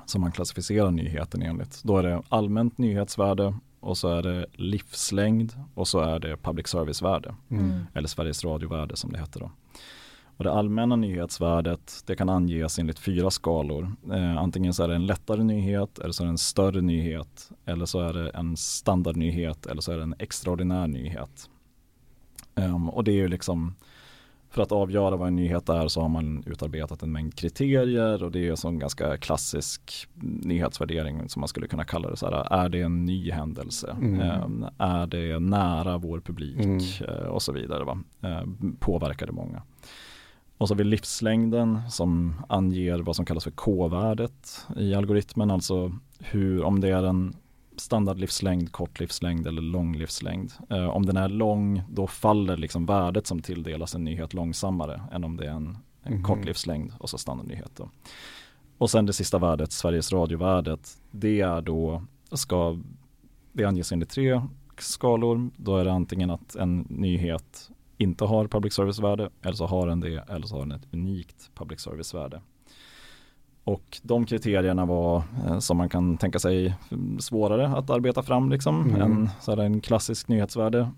som 0.06 0.20
man 0.20 0.32
klassificerar 0.32 0.90
nyheten 0.90 1.42
enligt. 1.42 1.82
Då 1.84 1.99
är 1.99 2.02
det 2.02 2.22
allmänt 2.28 2.78
nyhetsvärde 2.78 3.54
och 3.80 3.99
så 3.99 4.08
är 4.08 4.22
det 4.22 4.46
livslängd 4.52 5.52
och 5.75 5.88
så 5.88 6.00
är 6.00 6.18
det 6.18 6.37
public 6.37 6.68
service-värde. 6.68 7.34
Mm. 7.49 7.87
Eller 7.94 8.08
Sveriges 8.08 8.44
Radio-värde 8.44 8.96
som 8.96 9.12
det 9.12 9.18
heter 9.18 9.40
då. 9.40 9.50
Och 10.40 10.44
det 10.44 10.52
allmänna 10.52 10.97
nyhetsvärdet 10.97 12.02
det 12.06 12.16
kan 12.16 12.28
anges 12.28 12.78
enligt 12.78 12.99
fyra 12.99 13.30
skalor. 13.30 13.92
Eh, 14.12 14.37
antingen 14.37 14.75
så 14.75 14.82
är 14.82 14.88
det 14.88 14.94
en 14.94 15.06
lättare 15.06 15.42
nyhet 15.42 15.99
eller 15.99 16.12
så 16.12 16.23
är 16.23 16.26
det 16.26 16.30
en 16.30 16.38
större 16.38 16.80
nyhet 16.80 17.50
eller 17.64 17.87
så 17.87 18.00
är 18.00 18.12
det 18.12 18.30
en 18.30 18.56
standardnyhet 18.56 19.66
eller 19.66 19.80
så 19.80 19.92
är 19.92 19.97
det 19.97 20.02
en 20.02 20.14
extraordinär 20.18 20.87
nyhet. 20.87 21.50
Um, 22.54 22.90
och 22.90 23.04
det 23.04 23.11
är 23.11 23.16
ju 23.16 23.28
liksom 23.28 23.75
för 24.50 24.62
att 24.62 24.73
avgöra 24.73 25.16
vad 25.16 25.28
en 25.28 25.37
nyhet 25.37 25.68
är 25.68 25.88
så 25.88 26.00
har 26.00 26.09
man 26.09 26.42
utarbetat 26.47 27.02
en 27.02 27.12
mängd 27.12 27.35
kriterier 27.35 28.23
och 28.23 28.30
det 28.30 28.49
är 28.49 28.66
en 28.66 28.78
ganska 28.78 29.16
klassisk 29.16 30.09
nyhetsvärdering 30.42 31.28
som 31.28 31.40
man 31.40 31.49
skulle 31.49 31.66
kunna 31.66 31.85
kalla 31.85 32.11
det. 32.11 32.16
Så 32.16 32.26
här, 32.26 32.64
är 32.64 32.68
det 32.68 32.80
en 32.80 33.04
ny 33.04 33.30
händelse? 33.30 33.97
Mm. 34.00 34.42
Um, 34.42 34.66
är 34.78 35.06
det 35.06 35.38
nära 35.38 35.99
vår 35.99 36.20
publik? 36.20 36.61
Mm. 36.61 36.78
Uh, 36.78 37.26
och 37.26 37.42
så 37.42 37.52
vidare. 37.52 37.85
Va? 37.85 37.99
Uh, 38.25 38.44
påverkar 38.78 39.26
det 39.26 39.32
många? 39.32 39.62
Och 40.61 40.69
så 40.69 40.75
har 40.75 40.79
vi 40.79 40.85
livslängden 40.85 41.81
som 41.90 42.35
anger 42.49 42.99
vad 42.99 43.17
som 43.17 43.25
kallas 43.25 43.45
för 43.45 43.50
K-värdet 43.50 44.67
i 44.76 44.95
algoritmen, 44.95 45.50
alltså 45.50 45.93
hur, 46.19 46.62
om 46.62 46.81
det 46.81 46.88
är 46.88 47.02
en 47.02 47.37
standardlivslängd, 47.76 48.73
kort 48.73 49.00
livslängd 49.00 49.47
eller 49.47 49.62
lång 49.62 49.97
livslängd. 49.97 50.52
Eh, 50.71 50.88
om 50.88 51.07
den 51.07 51.17
är 51.17 51.29
lång 51.29 51.83
då 51.90 52.07
faller 52.07 52.57
liksom 52.57 52.87
värdet 52.87 53.26
som 53.26 53.43
tilldelas 53.43 53.95
en 53.95 54.05
nyhet 54.05 54.35
långsammare 54.35 55.02
än 55.12 55.25
om 55.25 55.37
det 55.37 55.47
är 55.47 55.50
en, 55.50 55.79
en 56.02 56.12
mm. 56.12 56.25
kort 56.25 56.45
livslängd 56.45 56.93
och 56.99 57.11
så 57.11 57.19
standardnyhet. 57.19 57.71
Då. 57.76 57.90
Och 58.79 58.90
sen 58.90 59.07
det 59.07 59.12
sista 59.12 59.38
värdet, 59.38 59.73
Sveriges 59.73 60.12
radiovärdet, 60.12 60.99
det 61.11 61.40
är 61.40 61.61
då, 61.61 62.02
ska, 62.33 62.79
det 63.52 63.64
anges 63.64 63.93
enligt 63.93 64.11
tre 64.11 64.43
skalor. 64.79 65.50
Då 65.57 65.76
är 65.76 65.85
det 65.85 65.93
antingen 65.93 66.31
att 66.31 66.57
en 66.57 66.87
nyhet 66.88 67.71
inte 68.00 68.25
har 68.25 68.47
public 68.47 68.75
service-värde 68.75 69.30
eller 69.42 69.54
så 69.54 69.66
har 69.66 69.87
den 69.87 70.00
det 70.00 70.25
eller 70.28 70.47
så 70.47 70.54
har 70.54 70.61
den 70.61 70.73
ett 70.73 70.88
unikt 70.92 71.50
public 71.54 71.80
service-värde. 71.80 72.40
Och 73.64 73.99
de 74.02 74.26
kriterierna 74.26 74.87
var 74.87 75.23
eh, 75.47 75.59
som 75.59 75.76
man 75.76 75.88
kan 75.88 76.16
tänka 76.16 76.38
sig 76.38 76.75
svårare 77.19 77.69
att 77.69 77.90
arbeta 77.90 78.23
fram 78.23 78.50
liksom 78.50 78.88
mm. 78.88 79.02
än 79.02 79.30
så 79.40 79.50
här, 79.50 79.59
en 79.62 79.80
klassisk 79.80 80.28
nyhetsvärde. 80.28 80.90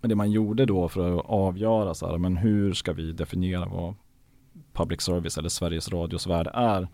Men 0.00 0.08
det 0.08 0.14
man 0.14 0.30
gjorde 0.30 0.66
då 0.66 0.88
för 0.88 1.18
att 1.18 1.26
avgöra 1.26 1.94
så 1.94 2.06
här, 2.06 2.18
men 2.18 2.36
hur 2.36 2.72
ska 2.72 2.92
vi 2.92 3.12
definiera 3.12 3.66
vad 3.66 3.94
public 4.72 5.00
service 5.00 5.38
eller 5.38 5.48
Sveriges 5.48 5.88
Radios 5.88 6.26
värde 6.26 6.50
är. 6.54 6.88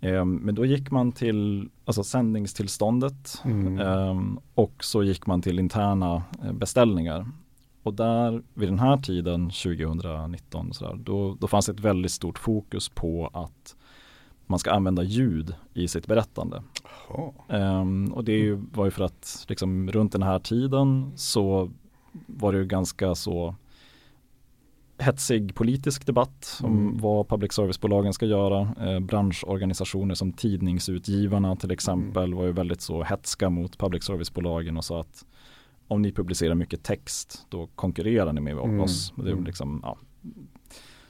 Eh, 0.00 0.24
men 0.24 0.54
då 0.54 0.64
gick 0.64 0.90
man 0.90 1.12
till 1.12 1.68
alltså 1.84 2.04
sändningstillståndet 2.04 3.42
mm. 3.44 3.78
eh, 3.78 4.20
och 4.54 4.84
så 4.84 5.02
gick 5.02 5.26
man 5.26 5.42
till 5.42 5.58
interna 5.58 6.22
eh, 6.44 6.52
beställningar. 6.52 7.26
Och 7.84 7.94
där 7.94 8.42
vid 8.54 8.68
den 8.68 8.78
här 8.78 8.96
tiden 8.96 9.50
2019 9.50 10.74
så 10.74 10.84
där, 10.84 10.94
då, 10.94 11.36
då 11.40 11.46
fanns 11.46 11.68
ett 11.68 11.80
väldigt 11.80 12.12
stort 12.12 12.38
fokus 12.38 12.88
på 12.88 13.30
att 13.32 13.76
man 14.46 14.58
ska 14.58 14.70
använda 14.70 15.02
ljud 15.02 15.54
i 15.74 15.88
sitt 15.88 16.06
berättande. 16.06 16.62
Um, 17.48 18.12
och 18.12 18.24
det 18.24 18.52
var 18.52 18.84
ju 18.84 18.90
för 18.90 19.04
att 19.04 19.46
liksom, 19.48 19.90
runt 19.92 20.12
den 20.12 20.22
här 20.22 20.38
tiden 20.38 21.12
så 21.16 21.70
var 22.26 22.52
det 22.52 22.58
ju 22.58 22.64
ganska 22.64 23.14
så 23.14 23.54
hetsig 24.98 25.54
politisk 25.54 26.06
debatt 26.06 26.60
om 26.62 26.78
mm. 26.78 26.98
vad 26.98 27.28
public 27.28 27.52
service-bolagen 27.52 28.12
ska 28.12 28.26
göra. 28.26 28.74
Eh, 28.80 29.00
branschorganisationer 29.00 30.14
som 30.14 30.32
Tidningsutgivarna 30.32 31.56
till 31.56 31.70
exempel 31.70 32.24
mm. 32.24 32.38
var 32.38 32.44
ju 32.44 32.52
väldigt 32.52 32.80
så 32.80 33.02
hetska 33.02 33.50
mot 33.50 33.78
public 33.78 34.04
service-bolagen 34.04 34.76
och 34.76 34.84
sa 34.84 35.00
att 35.00 35.24
om 35.88 36.02
ni 36.02 36.12
publicerar 36.12 36.54
mycket 36.54 36.82
text 36.82 37.46
då 37.48 37.66
konkurrerar 37.66 38.32
ni 38.32 38.40
med 38.40 38.52
mm. 38.52 38.80
oss. 38.80 39.12
Det 39.16 39.28
är 39.28 39.32
mm. 39.32 39.44
liksom 39.44 39.80
ja, 39.82 39.98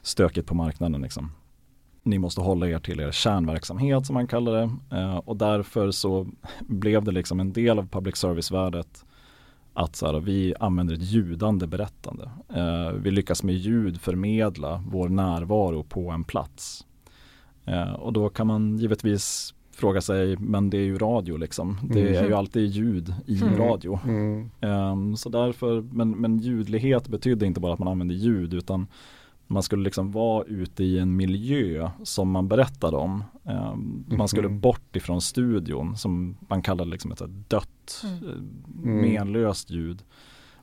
stökigt 0.02 0.49
på 0.49 0.54
marknaden 0.54 1.02
liksom. 1.02 1.33
Ni 2.02 2.19
måste 2.19 2.40
hålla 2.40 2.69
er 2.69 2.78
till 2.78 3.00
er 3.00 3.12
kärnverksamhet 3.12 4.07
som 4.07 4.14
man 4.14 4.26
kallar 4.26 4.52
det 4.52 4.97
eh, 4.97 5.16
och 5.16 5.37
därför 5.37 5.90
så 5.90 6.26
blev 6.61 7.04
det 7.04 7.12
liksom 7.12 7.40
en 7.40 7.52
del 7.52 7.78
av 7.78 7.88
public 7.88 8.16
service-värdet 8.16 9.04
att 9.75 9.97
så 9.97 10.07
här, 10.07 10.21
vi 10.21 10.54
använder 10.61 10.95
ett 10.95 11.02
ljudande 11.02 11.66
berättande. 11.66 12.31
Eh, 12.54 12.93
vi 12.93 13.11
lyckas 13.11 13.43
med 13.43 13.54
ljud 13.54 14.00
förmedla 14.00 14.85
vår 14.87 15.09
närvaro 15.09 15.83
på 15.83 16.11
en 16.11 16.25
plats. 16.25 16.87
Eh, 17.64 17.93
och 17.93 18.12
då 18.12 18.28
kan 18.28 18.47
man 18.47 18.78
givetvis 18.78 19.54
fråga 19.75 20.00
sig, 20.00 20.37
men 20.37 20.71
det 20.71 20.78
är 20.78 20.85
ju 20.85 20.99
radio 20.99 21.37
liksom. 21.37 21.78
Det 21.83 22.00
mm. 22.00 22.25
är 22.25 22.28
ju 22.28 22.35
alltid 22.35 22.71
ljud 22.71 23.14
i 23.26 23.43
mm. 23.43 23.57
radio. 23.57 24.00
Mm. 24.04 24.50
Um, 24.61 25.16
så 25.16 25.28
därför, 25.28 25.81
men, 25.81 26.11
men 26.11 26.38
ljudlighet 26.38 27.09
betydde 27.09 27.47
inte 27.47 27.61
bara 27.61 27.73
att 27.73 27.78
man 27.78 27.88
använde 27.88 28.14
ljud 28.14 28.54
utan 28.54 28.87
man 29.47 29.62
skulle 29.62 29.83
liksom 29.85 30.12
vara 30.12 30.45
ute 30.45 30.85
i 30.85 30.99
en 30.99 31.16
miljö 31.16 31.90
som 32.02 32.31
man 32.31 32.49
berättade 32.49 32.97
om. 32.97 33.25
Um, 33.43 34.04
man 34.07 34.28
skulle 34.28 34.49
mm. 34.49 34.61
bort 34.61 34.97
ifrån 34.97 35.21
studion 35.21 35.97
som 35.97 36.37
man 36.49 36.62
kallade 36.62 36.90
liksom 36.90 37.12
ett 37.12 37.23
dött, 37.49 38.04
mm. 38.04 38.28
Eh, 38.28 39.02
menlöst 39.02 39.71
ljud. 39.71 40.02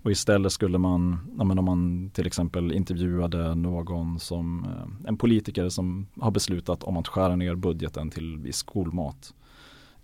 Och 0.03 0.11
istället 0.11 0.51
skulle 0.51 0.77
man, 0.77 1.17
ja, 1.37 1.43
men 1.43 1.59
om 1.59 1.65
man 1.65 2.11
till 2.13 2.27
exempel 2.27 2.71
intervjuade 2.71 3.55
någon 3.55 4.19
som, 4.19 4.65
eh, 4.65 5.07
en 5.09 5.17
politiker 5.17 5.69
som 5.69 6.07
har 6.19 6.31
beslutat 6.31 6.83
om 6.83 6.97
att 6.97 7.07
skära 7.07 7.35
ner 7.35 7.55
budgeten 7.55 8.09
till 8.09 8.53
skolmat 8.53 9.33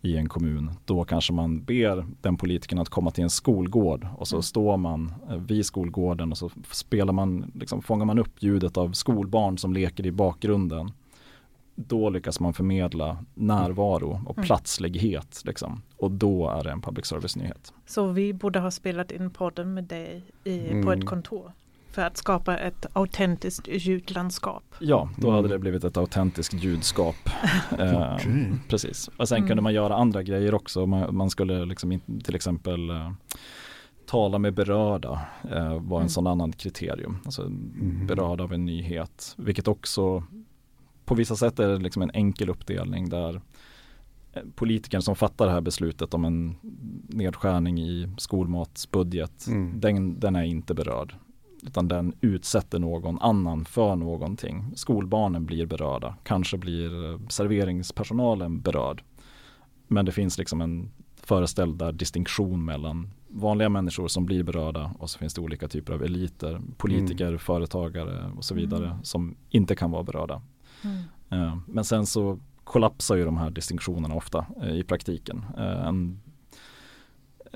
i 0.01 0.18
en 0.18 0.30
kommun. 0.30 0.72
Då 0.86 1.04
kanske 1.04 1.34
man 1.34 1.63
ber 1.63 2.06
den 2.22 2.38
politikern 2.38 2.80
att 2.80 2.89
komma 2.89 3.12
till 3.12 3.24
en 3.24 3.30
skolgård 3.30 4.08
och 4.18 4.27
så 4.27 4.36
mm. 4.36 4.44
står 4.44 4.77
man 4.77 5.13
eh, 5.30 5.36
vid 5.36 5.66
skolgården 5.66 6.32
och 6.32 6.38
så 6.38 6.50
spelar 6.72 7.13
man, 7.13 7.51
liksom, 7.56 7.82
fångar 7.82 8.06
man 8.06 8.20
upp 8.20 8.44
ljudet 8.44 8.77
av 8.77 8.92
skolbarn 8.92 9.58
som 9.58 9.74
leker 9.74 10.06
i 10.06 10.12
bakgrunden 10.12 10.92
då 11.79 12.10
lyckas 12.10 12.39
man 12.39 12.53
förmedla 12.53 13.17
närvaro 13.34 14.22
och 14.25 14.38
mm. 14.38 14.46
platslighet. 14.46 15.41
Liksom. 15.46 15.81
Och 15.98 16.12
då 16.12 16.50
är 16.50 16.63
det 16.63 16.72
en 16.72 16.81
public 16.81 17.05
service-nyhet. 17.05 17.74
Så 17.86 18.07
vi 18.07 18.34
borde 18.34 18.60
ha 18.60 18.72
spelat 18.72 19.12
in 19.12 19.29
podden 19.29 19.74
med 19.74 19.84
dig 19.84 20.24
i, 20.43 20.69
mm. 20.69 20.86
på 20.86 20.91
ett 20.91 21.05
kontor? 21.05 21.51
För 21.91 22.01
att 22.01 22.17
skapa 22.17 22.57
ett 22.57 22.86
autentiskt 22.93 23.67
ljudlandskap. 23.67 24.63
Ja, 24.79 25.10
då 25.17 25.31
hade 25.31 25.48
det 25.48 25.60
blivit 25.60 25.84
ett 25.84 25.98
autentiskt 25.98 26.53
ljudskap. 26.53 27.15
eh, 27.79 28.17
precis. 28.69 29.10
Och 29.17 29.27
sen 29.27 29.38
mm. 29.38 29.48
kunde 29.48 29.63
man 29.63 29.74
göra 29.74 29.96
andra 29.96 30.24
grejer 30.24 30.53
också. 30.53 30.86
Man, 30.86 31.15
man 31.15 31.29
skulle 31.29 31.65
liksom 31.65 32.00
till 32.24 32.36
exempel 32.36 32.89
eh, 32.89 33.12
tala 34.05 34.39
med 34.39 34.53
berörda 34.53 35.22
eh, 35.51 35.74
var 35.74 35.98
en 35.98 36.01
mm. 36.01 36.10
sån 36.10 36.27
annan 36.27 36.51
kriterium. 36.51 37.17
Alltså 37.25 37.41
mm. 37.41 38.07
berörda 38.07 38.43
av 38.43 38.53
en 38.53 38.65
nyhet. 38.65 39.34
Vilket 39.38 39.67
också 39.67 40.24
på 41.08 41.16
vissa 41.16 41.36
sätt 41.36 41.60
är 41.60 41.68
det 41.68 41.78
liksom 41.78 42.02
en 42.02 42.12
enkel 42.14 42.50
uppdelning 42.50 43.10
där 43.10 43.42
eh, 44.34 44.42
politikern 44.56 45.02
som 45.02 45.16
fattar 45.16 45.46
det 45.46 45.52
här 45.52 45.62
beslutet 45.62 46.14
om 46.14 46.26
en 46.26 46.56
nedskärning 47.08 47.80
i 47.80 48.08
skolmatsbudget, 48.18 49.48
mm. 49.48 49.80
den, 49.80 50.20
den 50.20 50.36
är 50.36 50.44
inte 50.44 50.74
berörd. 50.74 51.16
Utan 51.64 51.88
den 51.88 52.14
utsätter 52.22 52.80
någon 52.80 53.20
annan 53.20 53.66
för 53.66 53.96
någonting. 53.96 54.72
Skolbarnen 54.76 55.46
blir 55.46 55.66
berörda, 55.66 56.16
kanske 56.24 56.58
blir 56.58 57.12
eh, 57.12 57.20
serveringspersonalen 57.30 58.62
berörd. 58.62 59.04
Men 59.88 60.06
det 60.06 60.12
finns 60.12 60.38
liksom 60.38 60.62
en 60.62 60.92
föreställd 61.16 61.78
där 61.78 61.92
distinktion 61.92 62.66
mellan 62.66 63.10
vanliga 63.28 63.70
människor 63.70 64.08
som 64.08 64.26
blir 64.26 64.44
berörda 64.44 64.92
och 65.00 65.10
så 65.10 65.20
finns 65.20 65.34
det 65.34 65.42
olika 65.42 65.68
typer 65.68 65.94
av 65.94 66.04
eliter, 66.04 66.62
politiker, 66.78 67.28
mm. 67.28 67.40
företagare 67.40 68.32
och 68.38 68.46
så 68.46 68.56
vidare 68.56 68.86
mm. 68.86 69.04
som 69.04 69.36
inte 69.50 69.76
kan 69.76 69.92
vara 69.92 70.04
berörda. 70.04 70.42
Mm. 71.29 71.62
men 71.67 71.84
sen 71.84 72.05
så 72.05 72.39
kollapsar 72.67 73.15
ju 73.15 73.25
de 73.25 73.38
här 73.38 73.50
distinktionerna 73.50 74.15
ofta 74.15 74.46
eh, 74.62 74.72
i 74.72 74.84
praktiken. 74.84 75.46
Eh, 75.57 75.88
en, 75.88 76.22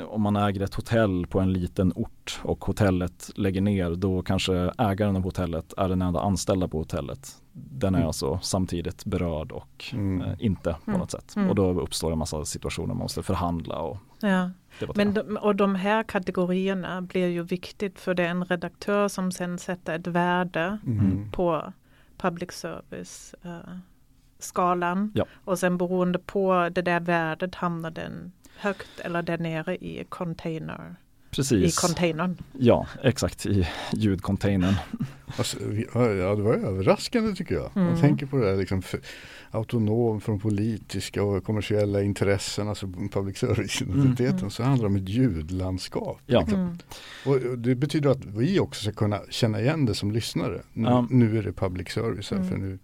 om 0.08 0.22
man 0.22 0.36
äger 0.36 0.62
ett 0.62 0.74
hotell 0.74 1.28
på 1.28 1.40
en 1.40 1.54
liten 1.54 1.94
ort 1.96 2.40
och 2.44 2.66
hotellet 2.66 3.32
lägger 3.36 3.62
ner 3.62 3.96
då 3.96 4.22
kanske 4.22 4.72
ägaren 4.78 5.16
av 5.16 5.24
hotellet 5.24 5.74
är 5.78 5.90
den 5.90 6.02
enda 6.02 6.20
anställda 6.20 6.68
på 6.68 6.78
hotellet. 6.78 7.36
Den 7.54 7.96
är 7.96 8.00
mm. 8.00 8.08
alltså 8.08 8.40
samtidigt 8.42 9.06
berörd 9.06 9.52
och 9.52 9.86
mm. 9.94 10.22
eh, 10.22 10.36
inte 10.40 10.76
på 10.86 10.92
mm. 10.92 11.00
något 11.00 11.12
sätt. 11.12 11.36
Mm. 11.36 11.50
Och 11.50 11.56
då 11.56 11.82
uppstår 11.82 12.12
en 12.12 12.18
massa 12.18 12.46
situationer 12.46 12.88
man 12.88 12.98
måste 12.98 13.24
förhandla 13.24 13.76
och 13.76 13.98
ja. 14.20 14.50
Men 14.96 15.14
de, 15.14 15.38
och 15.38 15.56
de 15.56 15.76
här 15.76 16.04
kategorierna 16.04 17.02
blir 17.02 17.28
ju 17.28 17.44
viktigt 17.44 18.00
för 18.00 18.14
det 18.14 18.24
är 18.24 18.30
en 18.30 18.46
redaktör 18.46 19.08
som 19.08 19.32
sen 19.32 19.58
sätter 19.58 19.96
ett 19.96 20.08
värde 20.08 20.78
mm. 20.86 21.32
på 21.32 21.74
public 22.22 22.52
service 22.52 23.36
uh, 23.46 23.78
skalan. 24.40 25.12
Ja. 25.16 25.26
Och 25.44 25.60
sen 25.60 25.78
beroende 25.78 26.20
på 26.20 26.70
det 26.72 26.82
där 26.82 27.00
värdet 27.00 27.56
hamnar 27.56 27.92
den 27.92 28.32
högt 28.58 29.00
eller 29.00 29.22
där 29.22 29.38
nere 29.38 29.76
i 29.76 30.06
container. 30.10 30.96
Precis. 31.32 31.78
I 31.78 31.88
containern. 31.88 32.38
Ja, 32.60 32.88
exakt 33.04 33.46
i 33.46 33.68
ljudcontainern. 33.94 34.76
Alltså, 35.38 35.58
ja, 35.94 36.36
det 36.36 36.42
var 36.42 36.54
överraskande 36.54 37.36
tycker 37.36 37.56
jag. 37.56 37.72
Mm. 37.76 37.88
Man 37.88 38.02
tänker 38.02 38.26
på 38.26 38.38
det 38.38 38.46
där 38.52 38.58
liksom 38.58 38.82
autonom 39.52 40.22
från 40.22 40.40
politiska 40.40 41.24
och 41.24 41.44
kommersiella 41.44 42.02
intressen, 42.02 42.70
alltså 42.70 42.88
public 43.12 43.38
service-identiteten, 43.38 44.38
mm. 44.38 44.50
så 44.50 44.64
handlar 44.64 44.90
det 44.90 44.96
om 44.96 45.04
ett 45.04 45.10
ljudlandskap. 45.10 46.22
Ja. 46.26 46.40
Liksom. 46.40 46.60
Mm. 46.60 46.78
Och 47.26 47.58
det 47.58 47.76
betyder 47.76 48.10
att 48.10 48.26
vi 48.26 48.60
också 48.60 48.84
ska 48.84 48.92
kunna 48.92 49.20
känna 49.30 49.62
igen 49.62 49.86
det 49.86 49.96
som 49.96 50.12
lyssnare. 50.12 50.62
Nu, 50.74 50.88
ja. 50.88 51.08
nu 51.10 51.38
är 51.38 51.44
det 51.44 51.54
public 51.54 51.90
service 51.90 52.32
här, 52.32 52.44
för 52.44 52.56
mm. 52.56 52.70
nu 52.70 52.80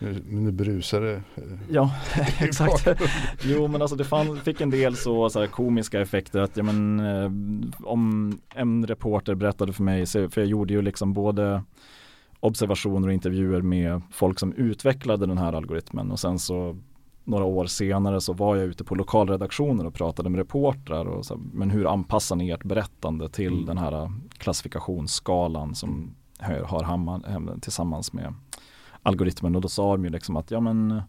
nu, 0.00 0.22
nu 0.28 0.52
brusar 0.52 1.00
det. 1.00 1.14
Eh, 1.14 1.42
ja, 1.70 1.94
exakt. 2.40 2.88
jo 3.42 3.68
men 3.68 3.82
alltså 3.82 3.96
det 3.96 4.04
fann, 4.04 4.40
fick 4.40 4.60
en 4.60 4.70
del 4.70 4.96
så, 4.96 5.30
så 5.30 5.46
komiska 5.46 6.00
effekter 6.00 6.40
att 6.40 6.56
ja, 6.56 6.62
men, 6.62 7.00
eh, 7.00 7.30
om 7.86 8.32
en 8.54 8.86
reporter 8.86 9.34
berättade 9.34 9.72
för 9.72 9.82
mig, 9.82 10.06
för 10.06 10.38
jag 10.38 10.46
gjorde 10.46 10.72
ju 10.72 10.82
liksom 10.82 11.12
både 11.12 11.62
observationer 12.40 13.08
och 13.08 13.14
intervjuer 13.14 13.62
med 13.62 14.02
folk 14.10 14.38
som 14.38 14.52
utvecklade 14.52 15.26
den 15.26 15.38
här 15.38 15.52
algoritmen 15.52 16.10
och 16.10 16.20
sen 16.20 16.38
så 16.38 16.76
några 17.24 17.44
år 17.44 17.66
senare 17.66 18.20
så 18.20 18.32
var 18.32 18.56
jag 18.56 18.66
ute 18.66 18.84
på 18.84 18.94
lokalredaktioner 18.94 19.86
och 19.86 19.94
pratade 19.94 20.30
med 20.30 20.38
reportrar 20.38 21.04
och 21.04 21.26
så, 21.26 21.40
men 21.52 21.70
hur 21.70 21.92
anpassar 21.92 22.36
ni 22.36 22.50
ert 22.50 22.64
berättande 22.64 23.28
till 23.28 23.52
mm. 23.52 23.66
den 23.66 23.78
här 23.78 24.12
klassifikationsskalan 24.38 25.74
som 25.74 26.14
har 26.64 26.82
Hammar 26.82 27.58
tillsammans 27.60 28.12
med 28.12 28.34
algoritmen 29.02 29.56
och 29.56 29.62
då 29.62 29.68
sa 29.68 29.92
de 29.92 30.04
ju 30.04 30.10
liksom 30.10 30.36
att 30.36 30.50
ja 30.50 30.60
men 30.60 31.02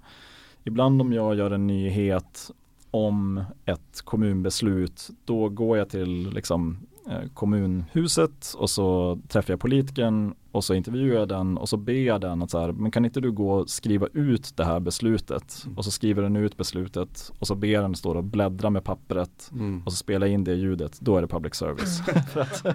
ibland 0.63 1.01
om 1.01 1.13
jag 1.13 1.35
gör 1.35 1.51
en 1.51 1.67
nyhet 1.67 2.51
om 2.91 3.43
ett 3.65 4.01
kommunbeslut 4.03 5.09
då 5.25 5.49
går 5.49 5.77
jag 5.77 5.89
till 5.89 6.29
liksom 6.29 6.77
eh, 7.09 7.29
kommunhuset 7.33 8.53
och 8.57 8.69
så 8.69 9.19
träffar 9.27 9.53
jag 9.53 9.59
politikern 9.59 10.33
och 10.51 10.63
så 10.63 10.73
intervjuar 10.73 11.19
jag 11.19 11.27
den 11.27 11.57
och 11.57 11.69
så 11.69 11.77
ber 11.77 11.93
jag 11.93 12.21
den 12.21 12.41
att 12.41 12.51
så 12.51 12.59
här, 12.59 12.71
men 12.71 12.91
kan 12.91 13.05
inte 13.05 13.21
du 13.21 13.31
gå 13.31 13.51
och 13.51 13.69
skriva 13.69 14.07
ut 14.13 14.57
det 14.57 14.65
här 14.65 14.79
beslutet 14.79 15.61
mm. 15.65 15.77
och 15.77 15.85
så 15.85 15.91
skriver 15.91 16.21
den 16.21 16.35
ut 16.35 16.57
beslutet 16.57 17.31
och 17.39 17.47
så 17.47 17.55
ber 17.55 17.81
den 17.81 17.95
stå 17.95 18.17
och 18.17 18.23
bläddra 18.23 18.69
med 18.69 18.83
pappret 18.83 19.49
mm. 19.51 19.81
och 19.85 19.91
så 19.91 19.97
spela 19.97 20.27
in 20.27 20.43
det 20.43 20.53
ljudet, 20.53 20.99
då 20.99 21.17
är 21.17 21.21
det 21.21 21.27
public 21.27 21.55
service. 21.55 22.01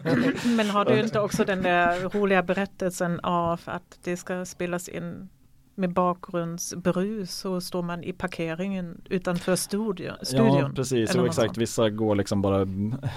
Mm. 0.05 0.35
men 0.57 0.71
har 0.71 0.85
du 0.85 1.01
inte 1.05 1.21
också 1.21 1.45
den 1.45 1.63
där 1.63 2.09
roliga 2.09 2.43
berättelsen 2.43 3.21
av 3.21 3.61
att 3.65 3.99
det 4.05 4.17
ska 4.17 4.45
spelas 4.45 4.89
in 4.89 5.29
med 5.75 5.93
bakgrundsbrus 5.93 7.35
så 7.35 7.61
står 7.61 7.83
man 7.83 8.05
i 8.05 8.13
parkeringen 8.13 9.01
utanför 9.09 9.57
studion. 9.57 10.15
Ja 10.33 10.71
precis, 10.75 11.15
och 11.15 11.27
exakt 11.27 11.57
vissa 11.57 11.91
går 11.91 12.15
liksom 12.15 12.43
bara 12.43 12.65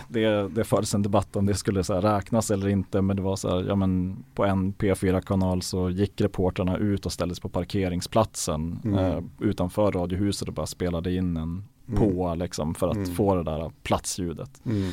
det, 0.08 0.48
det 0.48 0.63
fördes 0.63 0.93
en 0.93 1.02
debatt 1.02 1.36
om 1.36 1.46
det 1.46 1.56
skulle 1.56 1.84
så 1.84 2.02
räknas 2.02 2.52
eller 2.52 2.67
inte 2.67 3.02
men 3.02 3.15
det 3.15 3.22
var 3.22 3.36
så 3.36 3.50
här, 3.50 3.65
ja 3.67 3.76
men 3.76 4.24
på 4.34 4.46
en 4.46 4.74
P4-kanal 4.74 5.62
så 5.62 5.89
gick 5.89 6.22
reporterna 6.22 6.78
ut 6.78 7.06
och 7.06 7.12
ställdes 7.12 7.39
på 7.39 7.50
parkeringsplatsen 7.50 8.80
mm. 8.84 9.00
eh, 9.00 9.24
utanför 9.39 9.91
radiohuset 9.91 10.48
och 10.48 10.54
bara 10.54 10.65
spelade 10.65 11.13
in 11.13 11.38
en 11.38 11.63
mm. 11.88 12.00
på 12.00 12.36
liksom 12.36 12.76
för 12.76 12.89
att 12.89 12.96
mm. 12.96 13.15
få 13.15 13.36
det 13.36 13.43
där 13.43 13.72
platsljudet. 13.84 14.62
Mm. 14.65 14.91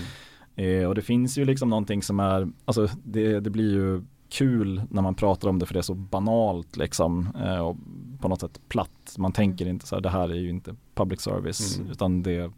Eh, 0.56 0.88
och 0.88 0.94
det 0.94 1.02
finns 1.02 1.38
ju 1.38 1.44
liksom 1.44 1.70
någonting 1.70 2.02
som 2.02 2.20
är, 2.20 2.48
alltså 2.64 2.88
det, 3.04 3.40
det 3.40 3.50
blir 3.50 3.72
ju 3.72 4.02
kul 4.34 4.82
när 4.90 5.02
man 5.02 5.14
pratar 5.14 5.48
om 5.48 5.58
det 5.58 5.66
för 5.66 5.74
det 5.74 5.80
är 5.80 5.82
så 5.82 5.94
banalt 5.94 6.76
liksom 6.76 7.28
eh, 7.44 7.58
och 7.58 7.76
på 8.20 8.28
något 8.28 8.40
sätt 8.40 8.60
platt. 8.68 9.14
Man 9.18 9.32
tänker 9.32 9.66
inte 9.66 9.86
så 9.86 9.94
här, 9.94 10.02
det 10.02 10.08
här 10.08 10.28
är 10.28 10.34
ju 10.34 10.50
inte 10.50 10.74
public 10.94 11.20
service 11.20 11.78
mm. 11.78 11.90
utan 11.90 12.22
det, 12.22 12.52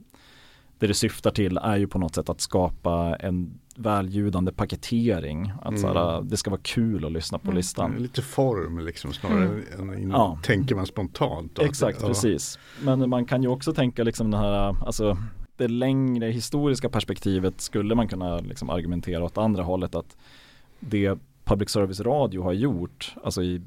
det 0.79 0.87
det 0.87 0.95
syftar 0.95 1.31
till 1.31 1.57
är 1.57 1.77
ju 1.77 1.87
på 1.87 1.99
något 1.99 2.15
sätt 2.15 2.29
att 2.29 2.41
skapa 2.41 3.17
en 3.21 3.59
väljudande 3.77 4.53
paketering. 4.53 5.53
Att 5.62 5.69
mm. 5.69 5.81
så 5.81 5.87
här, 5.87 6.23
det 6.23 6.37
ska 6.37 6.51
vara 6.51 6.61
kul 6.62 7.05
att 7.05 7.12
lyssna 7.12 7.39
på 7.39 7.47
mm. 7.47 7.57
listan. 7.57 7.95
Lite 7.99 8.23
form 8.23 8.79
liksom 8.79 9.12
snarare 9.12 9.62
mm. 9.79 9.91
än 9.91 10.11
ja. 10.11 10.39
tänker 10.43 10.75
man 10.75 10.87
spontant. 10.87 11.59
Exakt, 11.59 12.01
det, 12.01 12.07
precis. 12.07 12.59
Men 12.83 13.11
man 13.11 13.25
kan 13.25 13.43
ju 13.43 13.49
också 13.49 13.73
tänka 13.73 14.05
liksom 14.05 14.31
den 14.31 14.41
här, 14.41 14.77
alltså 14.87 15.17
det 15.57 15.69
längre 15.69 16.27
historiska 16.27 16.89
perspektivet 16.89 17.61
skulle 17.61 17.95
man 17.95 18.09
kunna 18.09 18.39
liksom 18.39 18.71
argumentera 18.71 19.25
åt 19.25 19.39
andra 19.39 19.62
hållet 19.62 19.95
att 19.95 20.17
det 20.81 21.19
public 21.47 21.71
service 21.71 22.01
radio 22.01 22.43
har 22.43 22.53
gjort, 22.53 23.15
alltså 23.25 23.43
i, 23.43 23.63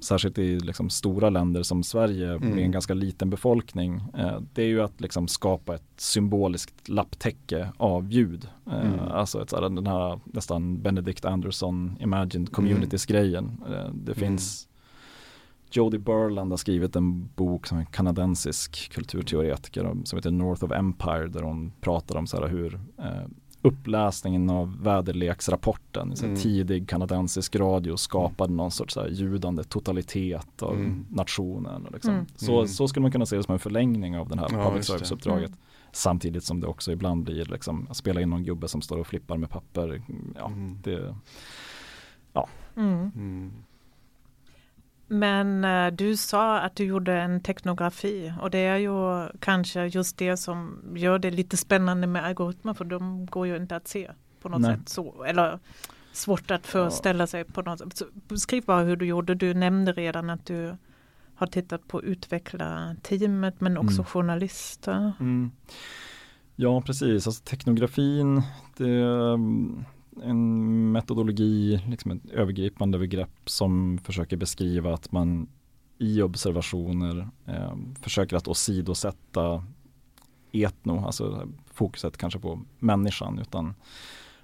särskilt 0.00 0.38
i 0.38 0.60
liksom 0.60 0.90
stora 0.90 1.30
länder 1.30 1.62
som 1.62 1.82
Sverige 1.82 2.32
mm. 2.32 2.48
med 2.48 2.64
en 2.64 2.70
ganska 2.70 2.94
liten 2.94 3.30
befolkning, 3.30 4.02
eh, 4.18 4.40
det 4.52 4.62
är 4.62 4.66
ju 4.66 4.82
att 4.82 5.00
liksom 5.00 5.28
skapa 5.28 5.74
ett 5.74 5.90
symboliskt 5.96 6.88
lapptäcke 6.88 7.72
av 7.76 8.12
ljud. 8.12 8.48
Eh, 8.66 8.86
mm. 8.86 9.00
Alltså 9.00 9.42
ett, 9.42 9.50
den 9.50 9.86
här 9.86 10.20
nästan 10.24 10.82
Benedict 10.82 11.24
Anderson 11.24 11.96
Imagined 12.00 12.52
Communities-grejen. 12.52 13.62
Eh, 13.66 13.90
det 13.94 14.12
mm. 14.12 14.14
finns 14.14 14.68
Jody 15.72 15.98
Burland 15.98 16.52
har 16.52 16.56
skrivit 16.56 16.96
en 16.96 17.26
bok 17.26 17.66
som 17.66 17.78
är 17.78 17.84
kanadensisk 17.84 18.92
kulturteoretiker 18.92 19.96
som 20.04 20.16
heter 20.16 20.30
North 20.30 20.64
of 20.64 20.72
Empire 20.72 21.28
där 21.28 21.42
hon 21.42 21.72
pratar 21.80 22.16
om 22.16 22.26
så 22.26 22.40
här 22.40 22.48
hur 22.48 22.80
eh, 22.98 23.26
uppläsningen 23.62 24.50
av 24.50 24.82
väderleksrapporten, 24.82 26.12
mm. 26.22 26.36
tidig 26.36 26.88
kanadensisk 26.88 27.56
radio 27.56 27.96
skapade 27.96 28.52
någon 28.52 28.70
sorts 28.70 28.94
så 28.94 29.00
här, 29.00 29.08
ljudande 29.08 29.64
totalitet 29.64 30.62
av 30.62 30.74
mm. 30.74 31.06
nationen. 31.10 31.86
Och 31.86 31.92
liksom. 31.92 32.14
mm. 32.14 32.26
Så, 32.36 32.56
mm. 32.56 32.68
så 32.68 32.88
skulle 32.88 33.02
man 33.02 33.12
kunna 33.12 33.26
se 33.26 33.36
det 33.36 33.42
som 33.42 33.52
en 33.52 33.58
förlängning 33.58 34.18
av 34.18 34.28
den 34.28 34.38
här 34.38 34.48
ja, 34.52 34.64
public 34.64 34.86
service-uppdraget. 34.86 35.48
Mm. 35.48 35.58
Samtidigt 35.92 36.44
som 36.44 36.60
det 36.60 36.66
också 36.66 36.92
ibland 36.92 37.24
blir 37.24 37.44
liksom, 37.44 37.86
att 37.90 37.96
spela 37.96 38.20
in 38.20 38.30
någon 38.30 38.44
gubbe 38.44 38.68
som 38.68 38.82
står 38.82 38.98
och 38.98 39.06
flippar 39.06 39.36
med 39.36 39.50
papper. 39.50 40.02
Ja, 40.36 40.46
mm. 40.46 40.78
det, 40.82 41.14
ja. 42.32 42.48
Men 45.12 45.64
uh, 45.64 45.92
du 45.92 46.16
sa 46.16 46.58
att 46.58 46.76
du 46.76 46.84
gjorde 46.84 47.20
en 47.20 47.40
teknografi 47.40 48.32
och 48.40 48.50
det 48.50 48.58
är 48.58 48.76
ju 48.76 49.28
kanske 49.40 49.86
just 49.86 50.18
det 50.18 50.36
som 50.36 50.82
gör 50.94 51.18
det 51.18 51.30
lite 51.30 51.56
spännande 51.56 52.06
med 52.06 52.24
algoritmer 52.24 52.74
för 52.74 52.84
de 52.84 53.26
går 53.26 53.46
ju 53.46 53.56
inte 53.56 53.76
att 53.76 53.88
se 53.88 54.10
på 54.40 54.48
något 54.48 54.60
Nej. 54.60 54.76
sätt 54.76 54.88
så 54.88 55.24
eller 55.24 55.58
svårt 56.12 56.50
att 56.50 56.66
föreställa 56.66 57.22
ja. 57.22 57.26
sig 57.26 57.44
på 57.44 57.62
något 57.62 57.78
sätt. 57.78 58.02
Beskriv 58.28 58.64
bara 58.64 58.82
hur 58.82 58.96
du 58.96 59.06
gjorde. 59.06 59.34
Du 59.34 59.54
nämnde 59.54 59.92
redan 59.92 60.30
att 60.30 60.46
du 60.46 60.76
har 61.34 61.46
tittat 61.46 61.88
på 61.88 62.02
utvecklarteamet 62.02 63.60
men 63.60 63.78
också 63.78 63.94
mm. 63.94 64.04
journalister. 64.04 65.12
Mm. 65.20 65.50
Ja 66.56 66.82
precis, 66.82 67.26
alltså 67.26 67.44
teknografin 67.44 68.42
det 68.76 69.38
en 70.22 70.92
metodologi, 70.92 71.80
liksom 71.88 72.10
ett 72.10 72.30
övergripande 72.30 72.98
begrepp 72.98 73.50
som 73.50 73.98
försöker 74.04 74.36
beskriva 74.36 74.94
att 74.94 75.12
man 75.12 75.48
i 75.98 76.22
observationer 76.22 77.28
eh, 77.46 77.76
försöker 78.00 78.36
att 78.36 78.48
åsidosätta 78.48 79.64
etno, 80.52 81.06
alltså 81.06 81.48
fokuset 81.66 82.16
kanske 82.16 82.38
på 82.38 82.60
människan, 82.78 83.38
utan 83.38 83.74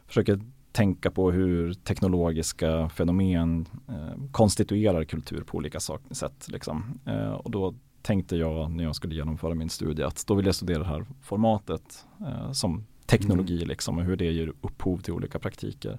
försöker 0.07 0.41
tänka 0.73 1.11
på 1.11 1.31
hur 1.31 1.75
teknologiska 1.75 2.89
fenomen 2.89 3.69
eh, 3.89 4.31
konstituerar 4.31 5.05
kultur 5.05 5.41
på 5.41 5.57
olika 5.57 5.81
sätt. 6.11 6.47
Liksom. 6.49 7.01
Eh, 7.07 7.33
och 7.33 7.51
då 7.51 7.75
tänkte 8.03 8.37
jag 8.37 8.71
när 8.71 8.85
jag 8.85 8.97
skulle 8.97 9.15
genomföra 9.15 9.55
min 9.55 9.69
studie 9.69 10.03
att 10.03 10.27
då 10.27 10.35
vill 10.35 10.47
jag 10.47 10.55
studera 10.55 10.79
det 10.79 10.89
här 10.89 11.07
formatet 11.23 12.07
eh, 12.21 12.53
som 12.53 12.85
teknologi 13.07 13.57
mm. 13.57 13.69
liksom 13.69 13.99
och 13.99 14.05
hur 14.05 14.17
det 14.17 14.33
ger 14.33 14.53
upphov 14.61 14.99
till 14.99 15.13
olika 15.13 15.39
praktiker. 15.39 15.99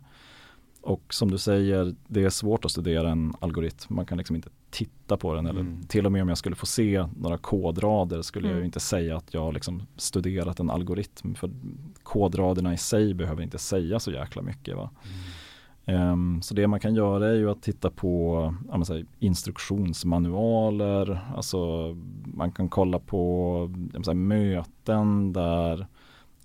Och 0.82 1.14
som 1.14 1.32
du 1.32 1.38
säger, 1.38 1.96
det 2.08 2.24
är 2.24 2.30
svårt 2.30 2.66
att 2.66 2.72
studera 2.72 3.10
en 3.10 3.34
algoritm. 3.40 3.96
Man 3.96 4.06
kan 4.06 4.18
liksom 4.18 4.36
inte 4.36 4.50
titta 4.70 5.18
på 5.18 5.34
den 5.34 5.46
eller 5.46 5.60
mm. 5.60 5.84
till 5.88 6.06
och 6.06 6.12
med 6.12 6.22
om 6.22 6.30
jag 6.30 6.38
skulle 6.38 6.56
få 6.56 6.66
se 6.66 7.06
några 7.18 7.38
kodrader 7.38 8.22
skulle 8.22 8.48
mm. 8.48 8.58
jag 8.58 8.66
inte 8.66 8.80
säga 8.80 9.18
att 9.18 9.34
jag 9.34 9.42
har 9.42 9.52
liksom 9.52 9.82
studerat 9.96 10.60
en 10.60 10.70
algoritm. 10.70 11.36
För 11.36 11.50
kodraderna 12.04 12.74
i 12.74 12.78
sig 12.78 13.14
behöver 13.14 13.44
inte 13.44 13.58
säga 13.58 14.00
så 14.00 14.12
jäkla 14.12 14.42
mycket. 14.42 14.76
Va? 14.76 14.90
Um, 15.86 16.42
så 16.42 16.54
det 16.54 16.68
man 16.68 16.80
kan 16.80 16.96
göra 16.96 17.28
är 17.28 17.34
ju 17.34 17.50
att 17.50 17.62
titta 17.62 17.90
på 17.90 18.56
säga, 18.86 19.06
instruktionsmanualer, 19.20 21.20
alltså 21.36 21.58
man 22.26 22.52
kan 22.52 22.70
kolla 22.70 23.00
på 23.00 23.72
säga, 24.04 24.16
möten 24.16 25.34
där 25.34 25.88